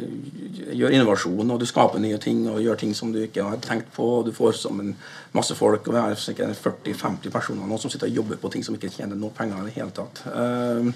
gjør 0.72 0.96
innovasjon, 0.96 1.52
og 1.52 1.60
du 1.60 1.68
skaper 1.68 2.00
nye 2.00 2.20
ting 2.22 2.46
og 2.48 2.62
gjør 2.64 2.80
ting 2.80 2.96
som 2.96 3.12
du 3.12 3.20
ikke 3.26 3.44
har 3.44 3.60
tenkt 3.64 3.92
på. 3.96 4.08
og 4.22 4.30
Du 4.30 4.32
får 4.36 4.56
sammen 4.62 4.96
masse 5.36 5.56
folk, 5.60 5.84
og 5.88 5.98
vi 5.98 6.00
har 6.00 6.16
sikkert 6.16 6.56
40-50 6.64 7.36
personer 7.36 7.68
nå 7.68 7.80
som 7.82 7.92
sitter 7.92 8.08
og 8.08 8.22
jobber 8.22 8.40
på 8.40 8.56
ting 8.56 8.64
som 8.64 8.80
ikke 8.80 8.94
tjener 8.96 9.20
noe 9.20 9.36
penger 9.36 9.60
i 9.60 9.68
det 9.68 9.78
hele 9.82 9.92
tatt. 9.96 10.24
Um, 10.32 10.94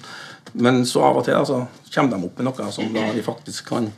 men 0.53 0.85
så 0.87 1.03
av 1.09 1.19
og 1.19 1.27
til 1.27 1.35
altså, 1.35 1.65
kommer 1.91 2.15
de 2.15 2.29
opp 2.29 2.39
med 2.39 2.53
noe 2.53 2.71
som 2.71 2.95
da 2.95 3.09
de 3.11 3.25
faktisk 3.25 3.67
kan 3.75 3.91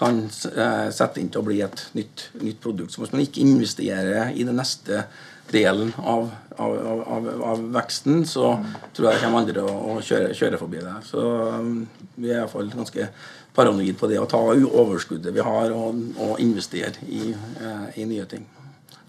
kan 0.00 0.22
eh, 0.24 0.86
sette 0.94 1.20
inn 1.20 1.28
til 1.32 1.42
å 1.42 1.46
bli 1.46 1.58
et 1.64 1.82
nytt, 1.96 2.30
nytt 2.40 2.60
produkt. 2.62 2.94
Så 2.94 3.02
hvis 3.02 3.12
man 3.12 3.24
ikke 3.24 3.44
investerer 3.44 4.32
i 4.32 4.46
den 4.48 4.56
neste 4.56 5.04
delen 5.50 5.90
av, 5.98 6.30
av, 6.56 6.76
av, 7.16 7.28
av 7.50 7.66
veksten, 7.74 8.22
så 8.28 8.54
tror 8.94 9.10
jeg 9.10 9.18
det 9.18 9.24
kommer 9.24 9.42
andre 9.42 9.64
å, 9.66 9.98
kjøre, 10.04 10.32
kjøre, 10.38 10.60
forbi 10.60 10.80
det. 10.84 10.94
Så 11.08 11.24
um, 11.58 11.82
vi 12.16 12.30
er 12.30 12.40
iallfall 12.40 12.70
ganske 12.72 13.10
paranoid 13.56 13.98
på 13.98 14.08
det 14.08 14.20
å 14.22 14.28
ta 14.30 14.40
overskuddet 14.54 15.34
vi 15.34 15.44
har, 15.44 15.74
og, 15.74 16.00
og 16.22 16.40
investere 16.40 16.94
i, 17.10 17.34
eh, 17.34 17.86
i, 18.00 18.06
nye 18.08 18.26
ting. 18.30 18.46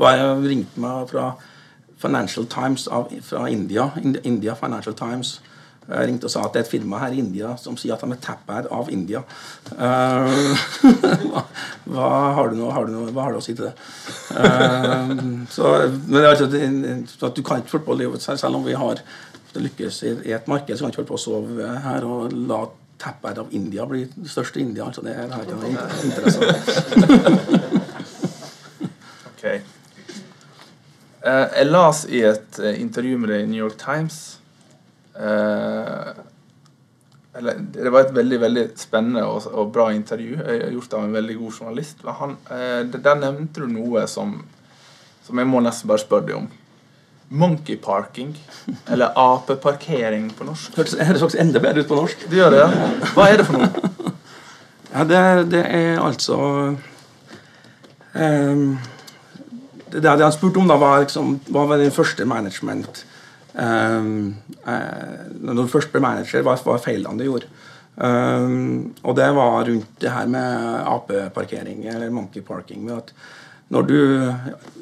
Jeg 0.01 0.29
ringte 0.41 0.81
meg 0.81 1.11
fra 1.11 1.31
Financial 2.01 2.47
Times 2.49 2.87
fra 3.21 3.45
India, 3.53 3.91
India 4.25 4.55
Financial 4.57 4.95
Times 4.97 5.37
ringte 5.89 6.29
og 6.29 6.31
sa 6.31 6.43
at 6.45 6.53
det 6.53 6.59
er 6.61 6.65
et 6.67 6.71
firma 6.71 6.99
her 7.01 7.11
i 7.15 7.19
India 7.19 7.55
som 7.59 7.75
sier 7.79 7.93
at 7.95 8.03
de 8.05 8.11
er 8.13 8.19
tapper 8.23 8.67
av 8.71 8.89
India. 8.93 9.23
Uh, 9.71 9.77
hva, 11.91 12.07
har 12.35 12.49
du 12.51 12.55
noe, 12.59 12.71
har 12.75 12.83
du 12.85 12.91
noe, 12.93 13.11
hva 13.15 13.23
har 13.25 13.31
du 13.33 13.37
å 13.39 13.43
si 13.43 13.53
til 13.57 13.65
det? 13.69 13.75
Uh, 14.35 15.07
så, 15.49 15.63
men 16.05 16.17
det 16.19 16.29
altså, 16.29 16.47
at 16.51 17.37
Du 17.37 17.41
kan 17.45 17.57
ikke 17.61 17.71
holde 17.77 17.87
på 17.87 17.93
å 17.95 17.97
leve 17.97 18.19
selv 18.21 18.55
om 18.59 18.65
vi 18.67 18.75
har 18.77 18.95
det 19.51 19.61
lykkes 19.65 19.95
i, 20.07 20.09
et 20.31 20.47
marked, 20.47 20.75
så 20.75 20.81
kan 20.83 20.89
du 20.91 20.93
ikke 20.93 21.01
holde 21.01 21.11
på 21.11 21.17
å 21.17 21.23
sove 21.23 21.67
her 21.85 22.01
og 22.07 22.19
la 22.35 22.61
tapper 23.01 23.39
av 23.41 23.47
India 23.57 23.83
bli 23.89 24.01
det 24.13 24.31
største 24.31 24.59
India. 24.61 24.83
altså 24.85 25.01
Det 25.03 25.13
har 25.17 25.41
ikke 25.41 25.59
noe 25.59 25.71
interesse 26.05 26.41
okay. 29.33 29.57
Uh, 31.25 31.47
jeg 31.57 31.65
las 31.71 31.99
i 32.05 32.19
et 32.27 32.51
intervju 32.75 33.15
med 33.23 33.29
deg 33.33 33.39
i 33.47 33.49
New 33.49 33.61
York 33.63 33.77
Times 33.81 34.40
eller, 37.33 37.59
det 37.73 37.89
var 37.89 38.05
et 38.05 38.15
veldig 38.15 38.39
veldig 38.41 38.63
spennende 38.79 39.23
og, 39.23 39.45
og, 39.53 39.69
bra 39.73 39.91
intervju 39.95 40.39
gjort 40.73 40.95
av 40.97 41.05
en 41.05 41.13
veldig 41.15 41.37
god 41.39 41.59
journalist. 41.59 42.01
Han, 42.19 42.35
eh, 42.51 42.81
der 42.91 43.19
nevnte 43.19 43.63
du 43.63 43.69
noe 43.71 44.03
som, 44.11 44.33
som 45.25 45.39
jeg 45.39 45.47
må 45.47 45.61
nesten 45.63 45.91
bare 45.91 46.03
spørre 46.03 46.27
deg 46.27 46.41
om. 46.41 46.49
Monkey 47.31 47.77
parking, 47.79 48.33
eller 48.91 49.13
apeparkering 49.15 50.25
på 50.35 50.43
norsk. 50.49 50.75
Hørtes 50.75 50.97
faktisk 50.99 51.39
enda 51.39 51.61
bedre 51.63 51.85
ut 51.85 51.87
på 51.87 51.95
norsk. 51.95 52.25
Det 52.27 52.41
gjør 52.41 52.51
det, 52.51 52.59
ja. 52.59 52.89
Hva 53.15 53.27
er 53.31 53.39
det 53.39 53.45
for 53.47 53.55
noe? 53.61 53.91
ja, 54.95 55.05
det, 55.07 55.21
det, 55.53 55.61
er 55.63 56.01
altså 56.03 56.39
um, 58.11 58.65
det, 59.87 60.03
det 60.03 60.11
han 60.11 60.35
spurte 60.35 60.59
om, 60.59 60.67
da, 60.67 60.75
var, 60.81 61.05
liksom, 61.05 61.37
var 61.55 61.71
den 61.79 61.95
første 61.95 62.27
management 62.27 63.05
når 63.55 65.57
du 65.57 65.67
først 65.67 65.91
ble 65.91 66.01
manager, 66.03 66.43
hva 66.45 66.55
var 66.65 66.83
feilene 66.83 67.19
du 67.19 67.27
gjorde? 67.27 67.51
Um, 67.95 68.93
og 69.03 69.17
det 69.19 69.27
var 69.35 69.65
rundt 69.67 69.99
det 69.99 70.09
her 70.09 70.27
med 70.31 70.87
apeparkering, 70.87 71.83
eller 71.91 72.09
monkey 72.09 72.41
parking. 72.41 72.85
med 72.85 72.97
at 72.97 73.13
når 73.71 73.87
du, 73.87 73.99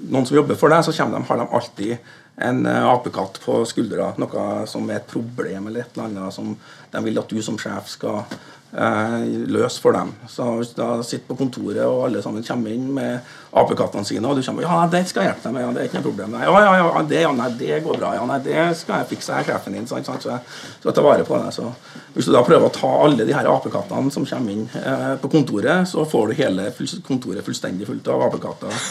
Noen 0.09 0.25
som 0.25 0.37
jobber 0.37 0.57
for 0.57 0.69
deg, 0.69 0.83
så 0.85 0.91
de, 0.91 1.23
har 1.27 1.37
de 1.37 1.47
alltid 1.47 1.97
en 2.39 2.65
uh, 2.65 2.93
apekatt 2.93 3.41
på 3.43 3.59
skuldra. 3.67 4.13
Noe 4.21 4.45
som 4.69 4.87
er 4.89 5.01
et 5.01 5.09
problem 5.09 5.67
eller 5.67 5.83
et 5.83 5.97
eller 5.97 6.07
annet 6.07 6.33
som 6.33 6.55
de 6.91 7.03
vil 7.05 7.19
at 7.19 7.29
du 7.29 7.41
som 7.45 7.57
sjef 7.59 7.89
skal 7.91 8.23
eh, 8.23 8.37
løs 8.71 9.79
for 9.81 9.95
dem. 9.97 10.11
Så 10.29 10.45
hvis 10.59 10.73
du 10.77 10.83
sitter 11.01 11.25
på 11.31 11.37
kontoret 11.39 11.81
og 11.87 12.03
alle 12.05 12.21
sammen 12.21 12.43
kommer 12.45 12.73
inn 12.73 12.91
med 12.93 13.31
apekattene 13.57 14.05
sine, 14.05 14.27
og 14.29 14.37
du 14.37 14.43
kommer 14.45 14.61
ja, 14.61 14.83
det 14.91 15.01
skal 15.09 15.25
jeg 15.25 15.31
hjelpe 15.31 15.47
deg 15.47 15.55
med, 15.55 15.63
ja, 15.63 15.71
det 15.73 15.81
er 15.81 15.89
ikke 15.89 15.97
noe 15.97 16.05
problem. 16.05 16.35
Nei, 16.35 16.43
ja, 16.45 16.59
ja, 16.61 16.75
ja, 16.77 17.01
det, 17.09 17.21
ja, 17.23 17.31
nei, 17.33 17.49
det 17.57 17.79
går 17.85 17.97
bra. 17.97 18.13
Ja, 18.19 18.27
nei, 18.29 18.37
det 18.45 18.65
skal 18.77 19.01
jeg 19.01 19.09
fikse, 19.15 19.33
her 19.33 19.41
er 19.41 19.49
sjefen 19.49 19.77
din. 19.77 19.89
Sant, 19.89 20.05
sant, 20.05 20.21
så 20.21 20.35
jeg 20.35 20.43
skal 20.83 20.97
ta 20.99 21.05
vare 21.05 21.25
på 21.25 21.41
det. 21.41 21.53
Så 21.57 21.65
hvis 22.13 22.29
du 22.29 22.33
da 22.35 22.43
prøver 22.45 22.69
å 22.69 22.73
ta 22.75 22.91
alle 23.07 23.25
de 23.25 23.35
her 23.35 23.49
apekattene 23.49 24.13
som 24.13 24.27
kommer 24.29 24.53
inn 24.53 24.65
eh, 24.77 25.13
på 25.21 25.31
kontoret, 25.33 25.89
så 25.89 26.05
får 26.09 26.29
du 26.29 26.41
hele 26.43 26.69
kontoret 27.07 27.45
fullstendig 27.45 27.89
fullt 27.89 28.11
av 28.13 28.27
apekatter 28.29 28.81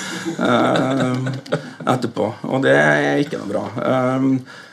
eh, 0.48 1.28
etterpå. 1.94 2.32
Og 2.50 2.66
det 2.66 2.74
er 2.74 3.22
ikke 3.22 3.38
noe 3.44 3.52
bra. 3.52 3.68
Um, 4.18 4.32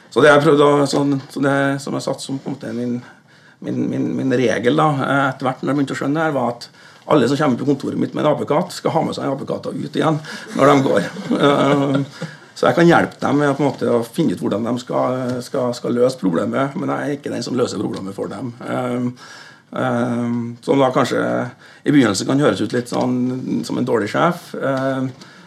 så 0.09 0.23
det 0.23 0.31
jeg 0.31 0.45
prøvde 0.45 0.65
å, 0.65 0.85
så, 0.87 1.01
så 1.29 1.41
det 1.43 1.57
som 1.83 1.97
jeg 1.97 2.05
satt 2.05 2.23
som 2.23 2.41
min 2.73 3.01
min, 3.65 3.85
min, 3.91 4.09
min, 4.17 4.35
regel 4.37 4.77
da, 4.79 4.89
etter 5.31 5.47
hvert 5.47 5.63
når 5.63 5.71
jeg 5.71 5.79
begynte 5.79 5.95
å 5.97 5.99
skjønne 5.99 6.25
her, 6.25 6.35
var 6.35 6.53
at 6.55 6.69
alle 7.05 7.27
som 7.27 7.37
kommer 7.37 7.57
på 7.57 7.65
kontoret 7.65 7.99
mitt 7.99 8.13
med 8.13 8.25
en 8.25 8.31
apekatt, 8.31 8.73
skal 8.73 8.93
ha 8.95 9.03
med 9.05 9.15
seg 9.15 9.27
en 9.27 9.35
apekatt 9.35 9.69
ut 9.69 9.97
igjen 9.99 10.17
når 10.55 10.71
de 10.71 10.75
går. 10.87 11.09
Eh, 11.35 11.95
så 12.55 12.69
jeg 12.69 12.77
kan 12.77 12.87
hjelpe 12.87 13.19
dem 13.19 13.41
med 13.41 13.53
på 13.57 13.65
måte, 13.65 13.89
å 13.91 14.03
finne 14.07 14.33
ut 14.33 14.41
hvordan 14.41 14.65
de 14.65 14.73
skal, 14.81 15.17
skal, 15.45 15.73
skal, 15.75 15.93
løse 15.93 16.21
problemet, 16.21 16.77
men 16.79 16.93
jeg 16.93 17.05
er 17.05 17.17
ikke 17.17 17.33
den 17.33 17.45
som 17.45 17.57
løser 17.59 17.81
problemet 17.81 18.15
for 18.17 18.31
dem. 18.31 18.53
Eh, 18.65 19.07
eh, 19.81 20.35
som 20.65 20.81
da 20.81 20.91
kanskje 20.95 21.21
i 21.83 21.93
begynnelsen 21.93 22.29
kan 22.29 22.41
høres 22.41 22.63
ut 22.63 22.73
litt 22.73 22.89
sånn 22.89 23.63
som 23.67 23.77
en 23.77 23.87
dårlig 23.87 24.09
sjef. 24.15 24.53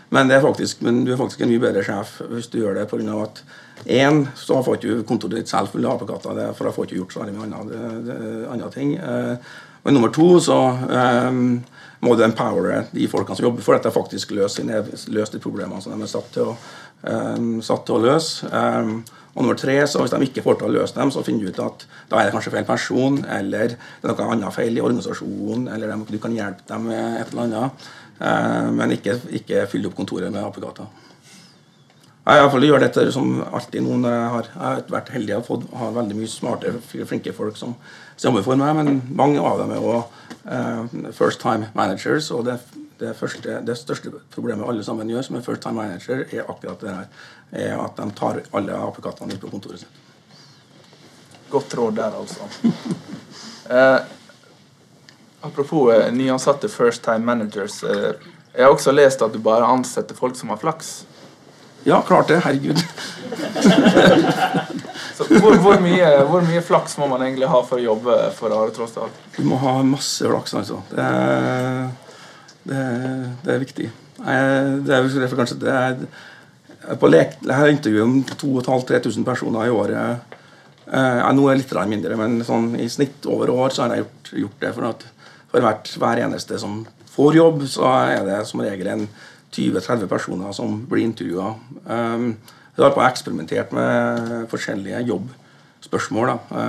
Men, 0.08 0.30
faktisk, 0.40 0.80
men, 0.86 1.02
du 1.04 1.10
er 1.12 1.18
faktisk 1.20 1.42
en 1.44 1.50
mye 1.50 1.60
bedre 1.60 1.82
sjef 1.84 2.14
hvis 2.30 2.46
du 2.52 2.62
gjør 2.62 2.78
det 2.78 2.86
pga. 2.88 3.16
at 3.24 3.42
én, 3.86 4.24
så 4.36 4.62
får 4.64 4.78
ikke 4.78 5.06
kontoret 5.08 5.42
ditt 5.42 5.50
selv 5.50 5.72
fulle 5.72 5.90
apekatter, 5.90 6.40
for 6.56 6.68
da 6.68 6.74
får 6.74 6.88
ikke 6.88 7.00
gjort 7.02 7.16
så 7.16 7.26
mye 7.28 7.62
andre 8.52 8.70
ting. 8.74 8.96
Eh, 8.96 9.50
men 9.84 9.94
nummer 9.94 10.10
to 10.12 10.40
så 10.42 10.56
um, 11.30 11.60
må 12.04 12.14
du 12.14 12.24
empowere 12.26 12.82
de 12.92 13.06
folkene 13.08 13.38
som 13.38 13.46
jobber 13.46 13.64
for 13.64 13.76
dette, 13.76 13.92
faktisk 13.94 14.34
løse, 14.36 14.64
løse 15.08 15.32
de 15.32 15.40
problemene 15.42 15.80
som 15.80 15.94
de 15.94 16.04
er 16.04 16.10
satt 16.10 16.28
til 16.34 16.50
å, 16.50 16.56
um, 17.06 17.54
satt 17.64 17.86
til 17.86 17.96
å 17.96 18.02
løse. 18.02 18.50
Um, 18.50 18.98
og 19.38 19.44
nummer 19.44 19.58
tre, 19.58 19.76
så 19.86 20.02
Hvis 20.02 20.10
de 20.10 20.26
ikke 20.26 20.42
får 20.42 20.58
til 20.58 20.68
å 20.68 20.74
løse 20.80 20.96
dem, 20.96 21.12
så 21.14 21.22
finner 21.22 21.46
du 21.46 21.52
ut 21.52 21.60
at 21.62 21.86
da 22.10 22.18
er 22.18 22.26
det 22.26 22.34
kanskje 22.34 22.52
feil 22.56 22.66
person, 22.66 23.20
eller 23.24 23.76
det 23.76 24.02
er 24.02 24.10
noe 24.10 24.32
annet 24.34 24.54
feil 24.56 24.76
i 24.76 24.82
organisasjonen, 24.82 25.68
eller 25.72 25.94
du 26.08 26.18
kan 26.18 26.34
hjelpe 26.34 26.66
dem 26.66 26.88
med 26.90 27.20
et 27.20 27.30
eller 27.30 27.44
annet. 27.46 27.90
Eh, 28.18 28.70
men 28.74 28.96
ikke, 28.96 29.14
ikke 29.38 29.66
fylle 29.70 29.90
opp 29.90 29.98
kontoret 30.00 30.32
med 30.34 30.42
apekatter. 30.42 30.90
Jeg 32.28 32.42
iallfall 32.42 32.64
gjør 32.66 32.82
dette 32.82 33.06
som 33.14 33.38
alltid 33.40 33.80
nå 33.80 33.94
jeg 34.04 34.24
har, 34.34 34.48
jeg 34.52 34.60
har 34.60 34.82
vært 34.92 35.14
heldig 35.14 35.36
og 35.38 35.46
fått 35.46 35.62
ha 35.80 35.86
veldig 35.94 36.16
mye 36.18 36.28
smarte, 36.28 36.74
flinke 36.84 37.32
folk 37.32 37.56
som, 37.56 37.72
jobber 38.20 38.44
for 38.44 38.60
meg. 38.60 38.74
Men 38.76 39.00
mange 39.16 39.40
av 39.40 39.62
dem 39.62 39.72
er 39.72 39.86
òg 39.86 40.18
uh, 40.44 41.08
first 41.16 41.40
time 41.40 41.70
managers. 41.78 42.28
Og 42.34 42.44
det, 42.44 42.58
det, 43.00 43.14
første, 43.16 43.62
det, 43.64 43.78
største 43.80 44.12
problemet 44.34 44.68
alle 44.68 44.84
sammen 44.84 45.08
gjør 45.08 45.24
som 45.24 45.38
er 45.38 45.46
first 45.46 45.64
time 45.64 45.80
manager, 45.80 46.26
er 46.28 46.44
akkurat 46.44 46.84
det 46.84 46.92
her. 46.98 47.08
Er 47.64 47.80
at 47.80 47.96
de 47.96 48.10
tar 48.18 48.42
alle 48.52 48.76
apekattene 48.76 49.32
ut 49.32 49.40
på 49.46 49.54
kontoret 49.54 49.86
sitt. 49.86 50.04
Godt 51.48 51.78
råd 51.80 51.96
der, 51.96 52.12
altså. 52.12 52.44
eh, 53.72 54.00
Apropos 55.48 55.94
eh, 55.94 56.10
nyansatte 56.12 56.68
first 56.68 57.06
time 57.06 57.24
managers. 57.24 57.80
Eh, 57.88 58.18
jeg 58.52 58.66
har 58.66 58.74
også 58.74 58.92
lest 58.92 59.24
at 59.24 59.32
du 59.32 59.40
bare 59.40 59.64
ansetter 59.64 60.18
folk 60.18 60.36
som 60.36 60.52
har 60.52 60.60
flaks. 60.60 61.06
Ja, 61.86 62.00
klart 62.06 62.28
det. 62.28 62.40
Herregud. 62.44 62.78
Så 65.18 65.26
hvor, 65.26 65.56
hvor, 65.58 65.80
mye, 65.82 66.08
hvor, 66.28 66.44
mye, 66.46 66.62
flaks 66.62 66.94
må 67.00 67.08
man 67.10 67.24
egentlig 67.26 67.48
ha 67.50 67.62
for 67.66 67.80
å 67.80 67.82
jobbe 67.82 68.16
for 68.36 68.54
Are 68.54 68.70
Tråsdal? 68.74 69.10
Du 69.34 69.42
må 69.48 69.58
ha 69.58 69.80
masse 69.82 70.22
flaks, 70.22 70.54
altså. 70.60 70.78
Det 70.92 71.02
er, 71.04 71.88
det, 72.62 72.82
det 73.42 73.54
er 73.54 73.62
viktig. 73.64 73.88
Det 74.18 74.94
er 74.94 75.34
kanskje 75.40 75.58
det 75.62 75.74
er, 75.74 75.94
på 76.98 77.10
lek, 77.10 77.34
Jeg 77.42 77.56
har 77.58 77.72
intervjuet 77.72 78.06
om 78.06 78.16
2500-3000 78.30 79.26
personer 79.26 79.66
i 79.66 79.74
året. 79.74 80.36
Eh, 80.86 81.26
nå 81.34 81.48
er 81.48 81.58
det 81.58 81.64
litt 81.64 81.74
mindre, 81.90 82.16
men 82.20 82.38
sånn, 82.46 82.72
i 82.78 82.88
snitt 82.88 83.26
over 83.26 83.50
år 83.52 83.74
så 83.74 83.84
har 83.84 83.96
jeg 83.96 84.06
gjort, 84.06 84.32
gjort 84.44 84.60
det. 84.62 84.74
for 84.76 84.90
at 84.92 85.08
for 85.48 85.64
hvert, 85.64 85.90
hver 85.96 86.20
eneste 86.26 86.58
som 86.60 86.82
får 87.08 87.38
jobb, 87.38 87.64
så 87.70 87.88
er 88.04 88.24
det 88.26 88.38
som 88.48 88.62
regel 88.62 88.90
en 88.92 89.06
20-30 89.54 90.06
personer 90.06 90.52
som 90.52 90.86
blir 90.88 91.04
intervjua. 91.04 91.54
Um, 91.86 92.36
jeg 92.76 92.84
har 92.84 92.94
på 92.94 93.02
eksperimentert 93.02 93.72
med 93.72 94.46
forskjellige 94.50 95.00
jobbspørsmål. 95.08 96.28
Da. 96.28 96.64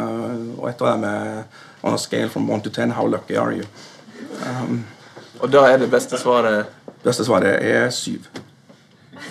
og 0.57 0.69
et 0.69 0.81
av 0.81 0.87
dem 0.93 1.03
er 1.03 1.43
on 1.83 1.93
a 1.93 1.97
scale 1.97 2.29
from 2.29 2.49
1 2.49 2.63
to 2.63 2.69
10, 2.69 2.91
how 2.91 3.05
lucky 3.07 3.37
are 3.37 3.53
you? 3.57 3.65
Um, 4.45 4.83
og 5.39 5.51
da 5.53 5.65
er 5.69 5.77
det 5.77 5.91
beste 5.91 6.17
svaret 6.17 6.65
Beste 7.03 7.23
svaret 7.25 7.63
er 7.63 7.89
syv. 7.89 8.25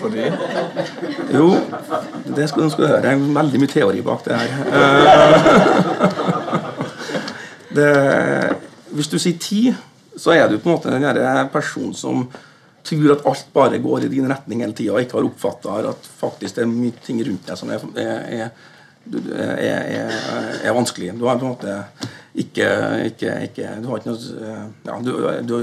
Fordi? 0.01 0.23
Jo, 1.35 1.57
det 2.37 2.49
skal 2.49 2.63
du 2.63 2.87
høre. 2.87 3.03
Det 3.03 3.11
er 3.11 3.17
veldig 3.35 3.61
mye 3.61 3.69
teori 3.69 4.01
bak 4.01 4.25
det 4.25 4.39
her. 4.39 4.49
Det 7.79 7.89
hvis 8.91 9.09
du 9.09 9.19
sier 9.21 9.39
ti, 9.39 9.75
så 10.17 10.33
er 10.35 10.49
du 10.49 10.57
på 10.59 10.69
en 10.69 10.75
måte 10.75 10.91
den 10.91 11.51
personen 11.53 11.95
som 11.95 12.25
tror 12.89 13.15
at 13.15 13.27
alt 13.31 13.49
bare 13.55 13.81
går 13.85 14.07
i 14.07 14.13
din 14.13 14.29
retning 14.31 14.65
hele 14.65 14.77
tida, 14.77 14.95
og 14.95 15.05
ikke 15.05 15.19
har 15.19 15.29
oppfatta 15.29 15.79
at 15.93 16.11
faktisk 16.21 16.59
det 16.59 16.65
er 16.65 16.71
mye 16.73 17.05
ting 17.05 17.23
rundt 17.27 17.49
deg 17.49 17.61
som 17.61 17.73
er, 17.75 17.85
er, 18.01 18.53
er, 19.09 20.15
er 20.63 20.77
vanskelig. 20.77 21.13
Du 21.19 21.27
har 21.29 21.41
på 21.41 21.47
en 21.47 21.55
måte 21.55 21.77
ikke, 22.39 22.69
ikke, 23.09 23.35
ikke 23.49 23.75
Du 23.83 23.91
har 23.91 24.01
ikke 24.01 24.13
noe 24.13 24.57
ja, 24.87 24.99
du, 25.03 25.13
du, 25.49 25.55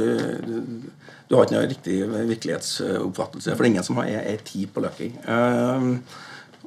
du, 0.45 0.55
du 1.25 1.35
har 1.35 1.45
ikke 1.45 1.55
noe 1.55 1.69
riktig 1.69 1.97
virkelighetsoppfattelse. 2.11 3.53
For 3.53 3.63
det 3.63 3.69
er 3.69 3.73
ingen 3.73 3.87
som 3.87 4.01
er, 4.03 4.21
er 4.21 4.45
ti 4.45 4.65
på 4.69 4.83
løkking. 4.83 5.17
Uh, 5.25 5.95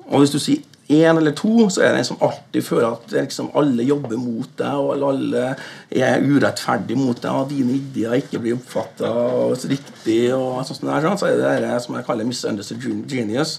og 0.08 0.22
hvis 0.22 0.34
du 0.34 0.40
sier 0.42 0.64
én 0.88 1.18
eller 1.18 1.34
to, 1.36 1.68
så 1.68 1.82
er 1.84 1.92
det 1.92 2.00
en 2.00 2.08
som 2.08 2.22
alltid 2.24 2.64
føler 2.64 2.86
at 2.88 3.12
liksom, 3.12 3.50
alle 3.60 3.84
jobber 3.84 4.16
mot 4.16 4.48
deg, 4.56 4.78
og 4.80 5.04
alle 5.10 5.42
er 5.92 6.24
urettferdig 6.24 6.96
mot 6.96 7.20
deg, 7.20 7.28
og 7.28 7.52
dine 7.52 7.76
ideer 7.76 8.16
ikke 8.22 8.40
blir 8.40 8.56
oppfatta 8.56 9.10
riktig. 9.68 10.22
og 10.32 10.64
sånt 10.64 10.86
der, 10.88 11.04
sånn. 11.04 11.20
Så 11.20 11.28
er 11.28 11.36
det 11.42 11.52
det 11.66 11.76
som 11.84 11.98
jeg 11.98 12.08
kaller 12.08 12.28
misunderstood 12.28 13.04
genius. 13.12 13.58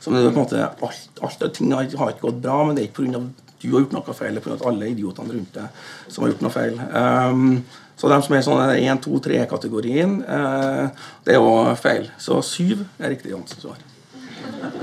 Som 0.00 0.16
er 0.16 0.30
på 0.30 0.32
en 0.32 0.40
måte, 0.40 0.64
alt, 0.64 1.20
alt 1.20 1.46
ting 1.52 1.76
har, 1.76 1.84
ikke 1.84 2.24
gått 2.24 2.40
bra, 2.40 2.62
men 2.64 2.76
det 2.76 2.86
er 2.86 2.88
ikke 2.88 3.04
pga. 3.04 3.20
at 3.20 3.46
du 3.60 3.68
har 3.74 3.82
gjort 3.82 3.92
noe 3.98 4.16
feil, 4.16 4.32
det 4.32 4.40
er 4.40 4.48
pga. 4.48 4.58
alle 4.70 4.88
idiotene 4.88 5.36
rundt 5.36 5.54
deg 5.58 5.84
som 6.08 6.24
har 6.24 6.32
gjort 6.32 6.44
noe 6.46 6.54
feil. 6.54 6.80
Um, 6.96 7.60
så 8.00 8.08
de 8.08 8.16
som 8.24 8.34
er 8.34 8.46
sånn 8.46 8.62
1, 8.72 9.04
2, 9.04 9.20
3-kategorien, 9.28 10.22
uh, 10.24 10.88
det 11.26 11.36
er 11.36 11.42
jo 11.42 11.76
feil. 11.76 12.08
Så 12.16 12.40
syv 12.40 12.86
er 12.96 13.12
riktig 13.12 13.36
svar. 13.52 13.76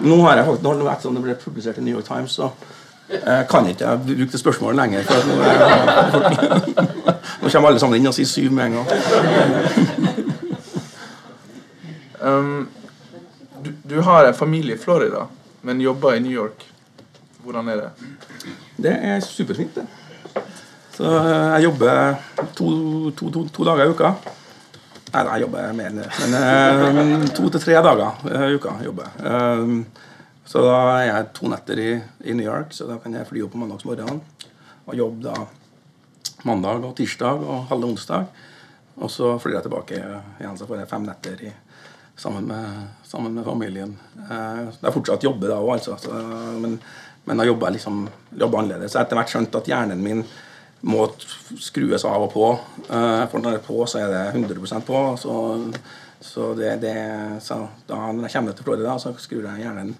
Nå 0.01 0.21
har 0.21 0.37
jeg 0.37 0.45
faktisk, 0.45 0.63
når 0.63 0.73
det, 0.73 0.85
det 1.15 1.23
ble 1.23 1.35
publisert 1.41 1.77
i 1.77 1.81
New 1.85 1.95
York 1.95 2.07
Times, 2.07 2.31
så 2.31 2.43
uh, 2.47 2.53
kan 3.49 3.65
jeg 3.65 3.71
ikke 3.77 3.99
bruke 4.05 4.31
det 4.31 4.39
spørsmålet 4.39 4.75
lenger. 4.81 5.01
For 5.07 5.13
nå, 5.27 5.35
nå, 7.41 7.49
kommer 7.49 7.67
alle 7.69 7.79
sammen 7.81 7.97
inn 7.99 8.09
og 8.09 8.15
sier 8.17 8.29
syv 8.29 8.51
med 8.55 8.63
en 8.65 8.73
gang. 8.77 8.87
um, 12.27 12.69
du, 13.63 13.69
du, 13.83 14.01
har 14.01 14.27
en 14.27 14.37
familie 14.37 14.75
i 14.75 14.81
Florida, 14.81 15.21
men 15.61 15.81
jobber 15.81 16.13
i 16.17 16.23
New 16.23 16.33
York. 16.33 16.71
Hvordan 17.43 17.69
er 17.69 17.75
det? 17.85 17.91
Det 18.77 18.93
er 18.93 19.19
superfint, 19.23 19.75
det. 19.75 19.85
Så 20.97 21.05
eh, 21.05 21.47
jeg 21.53 21.63
jobber 21.67 22.15
to, 22.57 22.67
to, 23.11 23.29
to, 23.29 23.43
to 23.53 23.65
dager 23.67 23.85
i 23.85 23.91
uka. 23.93 24.09
Nei, 25.13 25.23
jeg 25.23 25.43
jobber 25.45 25.75
mer 25.77 25.89
enn 25.91 26.01
det. 26.01 26.07
Men 26.19 27.13
eh, 27.15 27.29
to 27.37 27.47
til 27.53 27.63
tre 27.63 27.77
dager 27.85 28.25
i 28.27 28.57
uka 28.57 28.75
jobber 28.83 29.07
jeg. 29.07 29.85
Så 30.47 30.63
da 30.63 30.75
er 30.95 31.05
jeg 31.09 31.29
to 31.35 31.49
netter 31.51 31.79
i, 31.83 31.89
i, 32.23 32.33
New 32.33 32.45
York, 32.45 32.71
så 32.75 32.87
da 32.87 32.95
kan 33.03 33.15
jeg 33.17 33.27
fly 33.27 33.41
opp 33.43 33.51
på 33.51 33.59
mandagsmorgenen 33.59 34.21
og 34.87 34.95
jobbe 34.95 35.25
da 35.25 35.33
mandag 36.47 36.85
og 36.87 36.93
tirsdag 36.95 37.41
og 37.43 37.65
halve 37.71 37.89
onsdag. 37.89 38.29
Og 39.03 39.11
så 39.11 39.33
flyr 39.41 39.57
jeg 39.57 39.65
tilbake 39.65 39.97
igjen, 39.99 40.55
så 40.55 40.67
får 40.69 40.79
jeg 40.79 40.89
fem 40.93 41.03
netter 41.03 41.43
i, 41.49 41.51
sammen, 42.15 42.47
med, 42.47 42.85
sammen, 43.03 43.35
med, 43.35 43.43
familien. 43.47 43.91
Eh, 44.23 44.63
det 44.71 44.87
er 44.87 44.95
fortsatt 44.95 45.27
jobbe 45.27 45.51
da 45.51 45.59
òg, 45.59 45.73
altså. 45.75 45.99
Så, 45.99 46.15
men 46.63 46.79
men 47.27 47.41
da 47.41 47.43
jobber 47.43 47.67
jeg 47.67 47.81
liksom, 47.81 48.05
jobber 48.39 48.61
annerledes. 48.61 48.93
Så 48.93 49.01
etter 49.01 49.19
hvert 49.19 49.31
skjønte 49.31 49.59
at 49.59 49.67
hjernen 49.67 49.99
min 49.99 50.21
må 50.85 51.07
skrues 51.59 52.05
av 52.05 52.27
og 52.27 52.31
på. 52.33 52.49
Uh, 52.89 53.25
for 53.31 53.41
når 53.41 53.55
det 53.55 53.61
er 53.61 53.65
på, 53.65 53.79
så 53.89 54.03
er 54.03 54.13
det 54.13 54.23
100% 54.37 54.85
på. 54.87 55.01
Så, 55.19 55.33
så, 56.21 56.53
det, 56.57 56.77
det, 56.83 56.95
så 57.45 57.63
da 57.89 58.11
når 58.11 58.27
jeg 58.27 58.35
kommer 58.37 58.57
til 58.57 58.67
Florida, 58.67 58.97
så 59.01 59.13
skrur 59.21 59.47
jeg 59.47 59.65
hjernen 59.65 59.95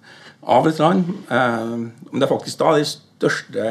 av 0.46 0.68
litt. 0.68 0.82
Uh, 0.82 0.96
men 1.32 2.14
det 2.14 2.28
er 2.28 2.34
faktisk 2.34 2.62
da 2.62 2.78
de 2.78 2.88
største 2.88 3.68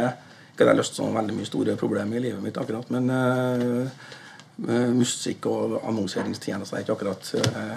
Ikke 0.57 0.65
at 0.65 0.71
jeg 0.71 0.73
har 0.73 0.79
løst 0.79 0.97
sånn 0.97 1.17
veldig 1.17 1.35
mye 1.37 1.49
store 1.49 1.75
problemer 1.77 2.17
i 2.17 2.29
livet 2.29 2.41
mitt 2.43 2.57
akkurat, 2.57 2.89
men 2.89 3.11
uh, 3.13 4.13
musikk 4.97 5.45
og 5.51 5.75
annonseringstjenester. 5.83 6.81
Jeg, 6.81 6.89
akkurat, 6.89 7.29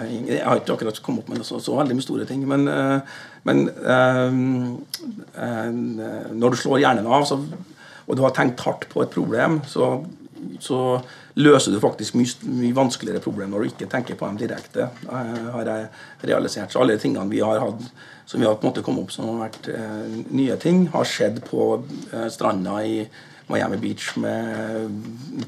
jeg 0.08 0.38
har 0.40 0.62
ikke 0.62 0.78
akkurat 0.78 1.00
kommet 1.04 1.26
opp 1.26 1.34
med 1.34 1.44
så, 1.44 1.58
så 1.60 1.74
veldig 1.76 1.98
mye 1.98 2.06
store 2.06 2.24
ting. 2.24 2.46
Men, 2.48 2.64
men 3.44 3.60
når 6.40 6.54
du 6.54 6.56
slår 6.56 6.80
hjernen 6.80 7.04
av, 7.04 7.26
så, 7.28 7.36
og 8.10 8.18
du 8.18 8.24
har 8.26 8.34
tenkt 8.34 8.62
hardt 8.66 8.88
på 8.90 9.04
et 9.04 9.12
problem, 9.14 9.60
så, 9.70 10.00
så 10.58 10.98
løser 11.38 11.72
du 11.72 11.80
faktisk 11.80 12.16
mye, 12.18 12.50
mye, 12.50 12.76
vanskeligere 12.76 13.22
problem 13.22 13.54
når 13.54 13.62
du 13.62 13.70
ikke 13.70 13.90
tenker 13.90 14.18
på 14.18 14.26
dem 14.26 14.40
direkte. 14.40 14.88
har 15.06 15.68
jeg 15.68 15.86
realisert. 16.32 16.72
Så 16.72 16.82
alle 16.82 16.98
tingene 16.98 17.30
vi 17.30 17.44
har 17.44 17.62
hatt 17.62 17.86
som 18.30 18.40
vi 18.40 18.46
har 18.46 18.54
på 18.54 18.66
en 18.66 18.70
måte 18.70 18.82
kommet 18.86 19.02
opp 19.02 19.10
som 19.10 19.26
har 19.26 19.48
vært 19.48 19.68
eh, 19.74 20.02
nye 20.38 20.54
ting, 20.62 20.84
har 20.92 21.06
skjedd 21.08 21.40
på 21.48 21.82
eh, 22.12 22.28
stranda 22.30 22.76
i 22.86 23.08
Miami 23.50 23.76
Beach 23.82 24.12
med 24.22 24.86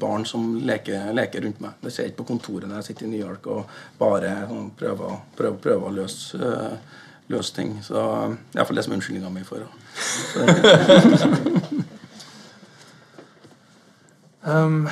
barn 0.01 0.25
som 0.27 0.59
leker, 0.67 1.13
leker 1.15 1.45
rundt 1.45 1.61
meg. 1.63 1.77
Det 1.79 1.93
skjer 1.95 2.09
ikke 2.09 2.19
på 2.23 2.29
kontoret 2.33 2.67
når 2.67 2.81
jeg 2.81 2.87
sitter 2.89 3.07
i 3.07 3.11
New 3.13 3.21
York 3.21 3.47
og 3.47 3.71
bare 4.01 4.33
sånn, 4.49 4.67
prøver, 4.75 5.15
prøver, 5.37 5.57
prøver, 5.63 5.85
å 5.87 5.95
løse, 6.01 6.35
øh, 6.35 6.75
løse 7.31 7.55
ting. 7.55 7.71
Så 7.87 7.95
det 7.95 8.03
er 8.03 8.59
iallfall 8.59 8.81
det 8.81 8.85
som 8.89 8.97
er 8.97 8.99
unnskyldninga 8.99 9.31
mi 9.31 9.47
for 9.47 9.63
um, 14.45 14.83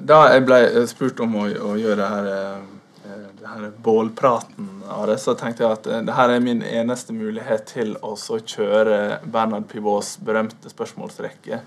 Da 0.00 0.24
jeg 0.32 0.44
ble 0.48 0.60
spurt 0.90 1.20
om 1.24 1.36
å, 1.40 1.46
å 1.70 1.72
gjøre 1.80 1.98
det 2.00 2.10
her, 2.12 2.28
eh, 2.34 3.24
det 3.38 3.54
her 3.54 3.70
bålpraten, 3.84 4.68
Are, 4.88 5.18
så 5.20 5.34
tenkte 5.38 5.64
jeg 5.64 5.78
at 5.78 5.88
eh, 5.88 6.04
det 6.06 6.16
her 6.16 6.34
er 6.34 6.44
min 6.44 6.62
eneste 6.62 7.16
mulighet 7.16 7.66
til 7.72 7.96
å 8.02 8.14
kjøre 8.16 9.20
Bernard 9.24 9.68
Pivots 9.70 10.16
berømte 10.24 10.72
spørsmålsrekke 10.72 11.62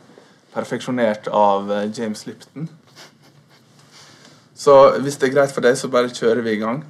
perfeksjonert 0.54 1.28
av 1.28 1.72
eh, 1.72 1.90
James 1.98 2.26
Lipton. 2.28 2.70
Så 4.56 4.76
hvis 5.02 5.18
det 5.18 5.30
er 5.30 5.36
greit 5.36 5.54
for 5.54 5.66
deg, 5.66 5.78
så 5.78 5.90
bare 5.90 6.12
kjører 6.14 6.44
vi 6.46 6.56
i 6.56 6.62
gang. 6.62 6.84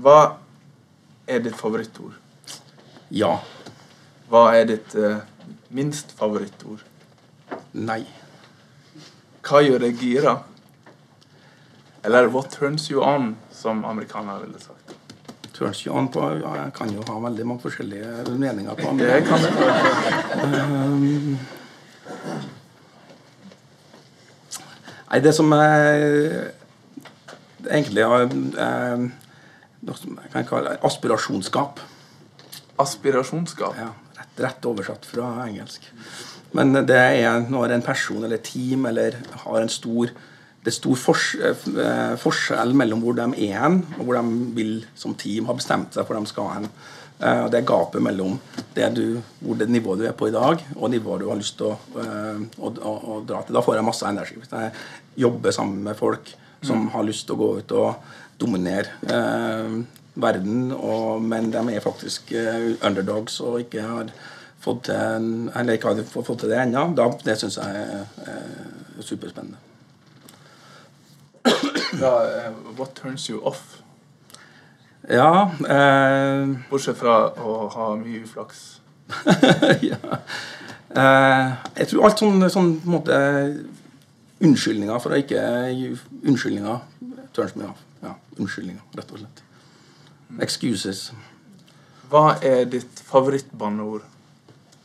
Hva 0.00 0.38
er 1.28 1.42
ditt 1.44 1.56
favorittord? 1.58 2.16
Ja. 3.12 3.36
Hva 4.30 4.46
er 4.56 4.70
ditt 4.70 4.94
uh, 4.96 5.20
minst 5.74 6.14
favorittord? 6.16 6.80
Nei. 7.76 8.02
Hva 9.44 9.60
gjør 9.64 9.82
deg 9.84 10.00
gira? 10.00 10.38
Eller 12.04 12.28
'what 12.28 12.50
turns 12.50 12.90
you 12.90 13.02
on', 13.02 13.36
som 13.52 13.84
amerikanere 13.84 14.40
ville 14.46 14.60
sagt. 14.60 14.94
Turns 15.54 15.86
you 15.86 15.94
on 15.94 16.08
på 16.08 16.20
ja, 16.20 16.54
Jeg 16.64 16.72
kan 16.74 16.90
jo 16.90 17.02
ha 17.08 17.18
veldig 17.28 17.46
mange 17.46 17.60
forskjellige 17.60 18.24
meninger 18.38 18.74
på 18.74 18.96
det. 18.98 19.24
Kan 19.26 19.40
det. 19.40 19.52
um, 20.64 21.38
Nei, 25.10 25.20
det 25.20 25.34
som 25.34 25.52
jeg 25.52 26.52
egentlig 27.70 28.04
har, 28.04 28.24
noe 29.84 29.96
som 30.00 30.18
jeg 30.18 30.32
kan 30.32 30.46
kalle 30.48 30.72
aspirasjonsskap. 30.82 31.78
Aspirasjonsskap? 32.82 33.76
Ja, 33.78 33.92
rett, 34.18 34.40
rett, 34.42 34.66
oversatt 34.66 35.06
fra 35.06 35.28
engelsk. 35.44 35.86
Men 36.54 36.74
det 36.86 37.00
er 37.00 37.48
når 37.50 37.74
en 37.74 37.84
person 37.84 38.24
eller 38.24 38.42
team 38.44 38.86
eller 38.90 39.18
har 39.44 39.60
en 39.60 39.72
stor 39.72 40.12
det 40.64 40.72
er 40.72 40.76
stor 40.78 40.96
eh, 41.44 42.12
forskjell 42.16 42.70
mellom 42.72 43.02
hvor 43.04 43.16
de 43.18 43.26
er 43.44 43.58
hen, 43.60 43.82
og 43.98 44.06
hvor 44.06 44.16
de 44.16 44.52
vil 44.56 44.78
som 44.96 45.12
team 45.12 45.50
har 45.50 45.58
bestemt 45.58 45.92
seg 45.92 46.06
for 46.08 46.16
de 46.16 46.30
skal 46.30 46.54
hen. 46.54 46.70
Uh, 47.14 47.44
det 47.46 47.60
er 47.60 47.66
gapet 47.68 48.02
mellom 48.02 48.38
det, 48.74 48.88
du, 48.96 49.20
hvor 49.38 49.58
det 49.60 49.68
nivået 49.70 50.00
du 50.00 50.06
er 50.08 50.16
på 50.18 50.26
i 50.28 50.32
dag, 50.34 50.64
og 50.74 50.90
nivået 50.90 51.22
du 51.22 51.28
har 51.30 51.38
lyst 51.38 51.54
til 51.60 51.68
å, 51.70 51.76
uh, 51.94 52.40
å, 52.58 52.72
å, 52.72 52.94
å, 53.14 53.18
dra 53.28 53.44
til. 53.44 53.54
Da 53.54 53.62
får 53.62 53.78
jeg 53.78 53.86
masse 53.86 54.08
energi. 54.08 54.38
Hvis 54.40 54.50
jeg 54.50 54.72
jobber 55.22 55.54
sammen 55.54 55.84
med 55.84 56.00
folk 56.00 56.32
som 56.64 56.86
mm. 56.86 56.88
har 56.96 57.06
lyst 57.06 57.28
til 57.28 57.36
å 57.36 57.42
gå 57.42 57.50
ut 57.60 57.76
og 57.78 58.10
dominere 58.40 58.98
uh, 59.12 59.78
verden, 60.18 60.72
og, 60.74 61.22
men 61.22 61.52
de 61.54 61.62
er 61.76 61.84
faktisk 61.84 62.34
underdogs 62.34 63.38
og 63.44 63.62
ikke 63.62 63.84
har 63.86 64.10
fått 64.64 64.86
til, 64.88 65.28
eller 65.54 65.76
ikke 65.76 65.92
har 65.92 66.24
fått 66.24 66.42
til 66.44 66.52
det 66.52 66.58
ennå, 66.62 66.88
det 67.24 67.36
syns 67.40 67.60
jeg 67.60 67.84
er 67.84 69.04
superspennende. 69.04 69.60
Ja, 72.00 72.50
what 72.78 72.94
turns 72.96 73.28
you 73.30 73.40
off? 73.44 73.82
Ja. 75.08 75.50
Eh, 75.68 76.54
Bortsett 76.70 76.98
fra 76.98 77.18
å 77.36 77.68
ha 77.74 77.90
mye 78.00 78.24
uflaks. 78.24 78.64
ja. 79.90 80.00
Eh, 80.94 81.52
jeg 81.80 81.90
tror 81.90 82.08
alt 82.08 82.22
sånn, 82.22 82.48
sånn 82.50 82.76
måte, 82.88 83.18
Unnskyldninger 84.44 84.98
for 85.00 85.14
å 85.14 85.18
ikke 85.22 85.40
gi 85.72 85.92
Unnskyldninger 86.24 86.80
turns 87.36 87.54
me 87.56 87.68
off. 87.68 87.84
Ja, 88.04 88.14
unnskyldninger, 88.36 88.82
rett 88.98 89.12
og 89.14 89.22
slett. 89.22 89.44
Excuses. 90.44 91.06
Hva 92.10 92.34
er 92.44 92.66
ditt 92.68 93.00
favorittbanneord? 93.08 94.04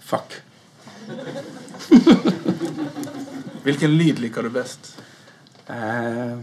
Fuck. 0.09 0.33
Hvilken 3.63 3.97
lyd 3.97 4.19
liker 4.19 4.43
du 4.43 4.49
best? 4.49 4.97
Eh, 5.67 6.39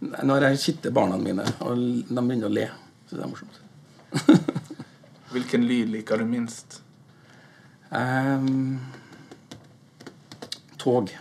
når 0.00 0.46
jeg 0.48 0.58
kitter 0.58 0.90
barna 0.90 1.14
mine, 1.20 1.44
og 1.62 1.78
de 1.78 2.02
begynner 2.18 2.48
å 2.48 2.50
le. 2.50 2.66
Så 3.06 3.14
det 3.14 3.22
er 3.22 3.30
morsomt. 3.30 3.60
Hvilken 5.36 5.62
lyd 5.70 5.94
liker 5.94 6.18
du 6.18 6.26
minst? 6.26 6.80
Eh, 7.94 8.42
tog. 10.82 11.14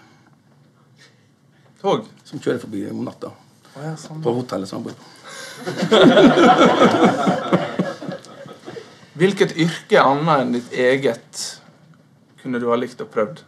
Tog? 1.83 2.09
Som 2.25 2.41
kjører 2.41 2.65
forbi 2.65 2.87
om 2.89 3.05
natta. 3.05 3.29
Oh, 3.75 3.83
ja, 3.85 3.93
sånn. 4.07 4.25
På 4.25 4.33
hotellet 4.41 4.73
som 4.73 4.81
jeg 4.81 4.89
bor 4.89 4.97
på. 4.97 5.05
Hvilket 9.19 9.51
yrke 9.59 9.99
annet 9.99 10.41
enn 10.41 10.53
ditt 10.55 10.71
eget 10.79 11.39
kunne 12.39 12.59
du 12.61 12.69
ha 12.71 12.77
likt 12.79 13.01
å 13.03 13.07
prøvd? 13.11 13.41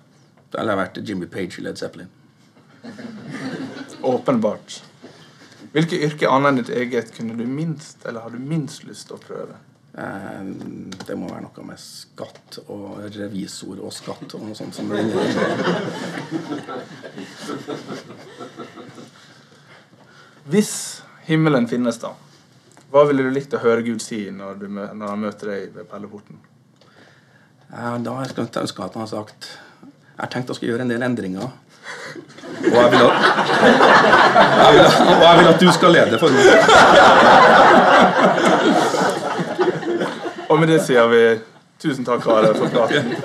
Det 0.51 0.59
hadde 0.59 0.75
vært 0.75 0.97
Jimmy 1.07 1.29
Page 1.31 1.61
i 1.61 1.63
Led 1.63 1.79
Zeppelin. 1.79 2.09
Åpenbart. 4.03 4.81
Hvilke 5.71 5.95
yrke 6.03 6.27
annet 6.27 6.49
enn 6.49 6.59
ditt 6.59 6.71
eget 6.75 7.13
kunne 7.15 7.37
du 7.39 7.45
minst, 7.47 8.03
eller 8.03 8.25
har 8.25 8.33
du 8.35 8.39
minst 8.43 8.83
lyst 8.83 9.07
til 9.07 9.15
å 9.15 9.21
prøve? 9.23 9.55
Eh, 9.95 10.41
Det 11.07 11.15
må 11.19 11.29
være 11.31 11.45
noe 11.45 11.63
med 11.67 11.79
skatt 11.79 12.59
og 12.67 12.99
revisor 13.15 13.79
og 13.79 13.93
skatt 13.95 14.35
og 14.35 14.43
noe 14.47 14.55
sånt 14.55 14.75
som 14.75 14.91
blir 14.91 15.03
inni 15.03 15.15
Hvis 20.51 20.73
himmelen 21.27 21.67
finnes, 21.71 21.99
da, 22.01 22.11
hva 22.91 23.05
ville 23.07 23.23
du 23.23 23.31
likt 23.31 23.53
å 23.55 23.61
høre 23.63 23.83
Gud 23.85 24.01
si 24.03 24.25
når, 24.35 24.55
du, 24.59 24.67
når 24.69 25.07
han 25.07 25.21
møter 25.21 25.53
deg 25.53 25.75
ved 25.75 25.87
perleporten? 25.87 26.39
Da 27.71 27.77
har 27.95 28.25
jeg 28.25 28.33
skulle 28.33 28.49
ønske 28.65 28.83
at 28.83 28.93
han 28.97 29.05
har 29.05 29.11
sagt 29.13 29.47
Jeg 29.47 30.19
har 30.19 30.31
tenkt 30.33 30.51
å 30.51 30.55
skulle 30.57 30.73
gjøre 30.73 30.83
en 30.83 30.91
del 30.91 31.03
endringer. 31.07 31.47
Og 32.61 32.75
jeg 32.75 32.89
vil 32.91 33.05
at, 33.05 33.15
jeg 34.59 34.73
vil, 34.75 34.83
og 34.83 35.23
jeg 35.23 35.37
vil 35.39 35.47
at 35.53 35.59
du 35.63 35.69
skal 35.71 35.91
lede 35.95 36.19
for 36.19 36.29
meg. 36.35 36.47
Og 40.51 40.59
med 40.59 40.67
det 40.67 40.81
sier 40.83 41.07
vi 41.09 41.23
tusen 41.81 42.05
takk, 42.05 42.27
Are, 42.27 42.51
for 42.59 42.67
praten. 42.75 43.15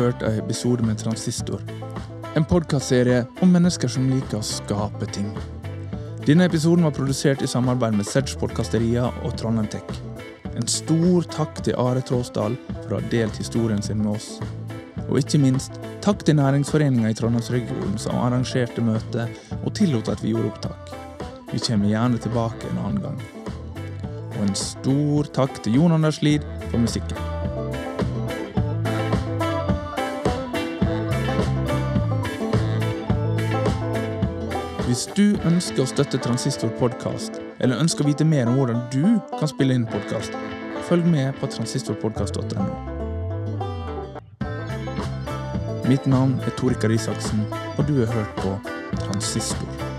Hørt 0.00 0.22
en 0.22 0.38
episode 0.40 0.82
med 0.86 0.98
Transistor. 0.98 1.60
En 2.36 2.44
podkastserie 2.44 3.24
om 3.44 3.50
mennesker 3.52 3.90
som 3.90 4.06
liker 4.08 4.38
å 4.38 4.46
skape 4.46 5.08
ting. 5.12 5.28
Denne 6.24 6.46
episoden 6.48 6.86
var 6.86 6.94
produsert 6.96 7.42
i 7.44 7.48
samarbeid 7.50 7.96
med 7.98 8.08
Sedge 8.08 8.38
Podkasteria 8.40 9.10
og 9.26 9.34
Trondheim 9.40 9.68
Tech. 9.72 9.90
En 10.56 10.68
stor 10.70 11.26
takk 11.32 11.60
til 11.66 11.76
Are 11.80 12.00
Tråsdal 12.06 12.56
for 12.78 12.94
å 12.94 13.00
ha 13.00 13.10
delt 13.12 13.36
historien 13.40 13.82
sin 13.84 14.00
med 14.00 14.14
oss. 14.14 14.30
Og 15.08 15.18
ikke 15.20 15.40
minst 15.42 15.76
takk 16.04 16.24
til 16.24 16.38
Næringsforeninga 16.38 17.10
i 17.12 17.18
Trondheimsregionen 17.18 17.98
som 18.00 18.20
arrangerte 18.22 18.84
møtet 18.84 19.58
og 19.60 19.74
tillot 19.76 20.08
at 20.12 20.22
vi 20.24 20.32
gjorde 20.32 20.54
opptak. 20.54 20.94
Vi 21.50 21.60
kommer 21.66 21.92
gjerne 21.92 22.22
tilbake 22.22 22.70
en 22.70 22.80
annen 22.86 23.02
gang. 23.04 23.20
Og 24.30 24.40
en 24.46 24.56
stor 24.56 25.28
takk 25.42 25.60
til 25.64 25.76
Jon 25.80 25.98
Anders 25.98 26.22
Lid 26.24 26.46
for 26.70 26.80
musikken. 26.80 27.29
Hvis 34.90 35.04
du 35.14 35.36
ønsker 35.46 35.84
å 35.84 35.86
støtte 35.86 36.18
Transistor 36.18 36.72
podkast, 36.80 37.36
eller 37.62 37.78
ønsker 37.78 38.02
å 38.02 38.08
vite 38.08 38.24
mer 38.26 38.48
om 38.50 38.56
hvordan 38.58 38.80
du 38.90 39.04
kan 39.36 39.46
spille 39.46 39.76
inn 39.78 39.84
podkast, 39.86 40.34
følg 40.88 41.06
med 41.06 41.38
på 41.38 41.46
transistorpodkast.no. 41.52 42.64
Mitt 45.86 46.10
navn 46.10 46.34
er 46.42 46.58
Tore 46.58 46.90
Isaksen, 46.96 47.46
og 47.76 47.86
du 47.86 48.00
har 48.00 48.10
hørt 48.16 48.42
på 48.42 48.56
Transistor. 49.04 49.89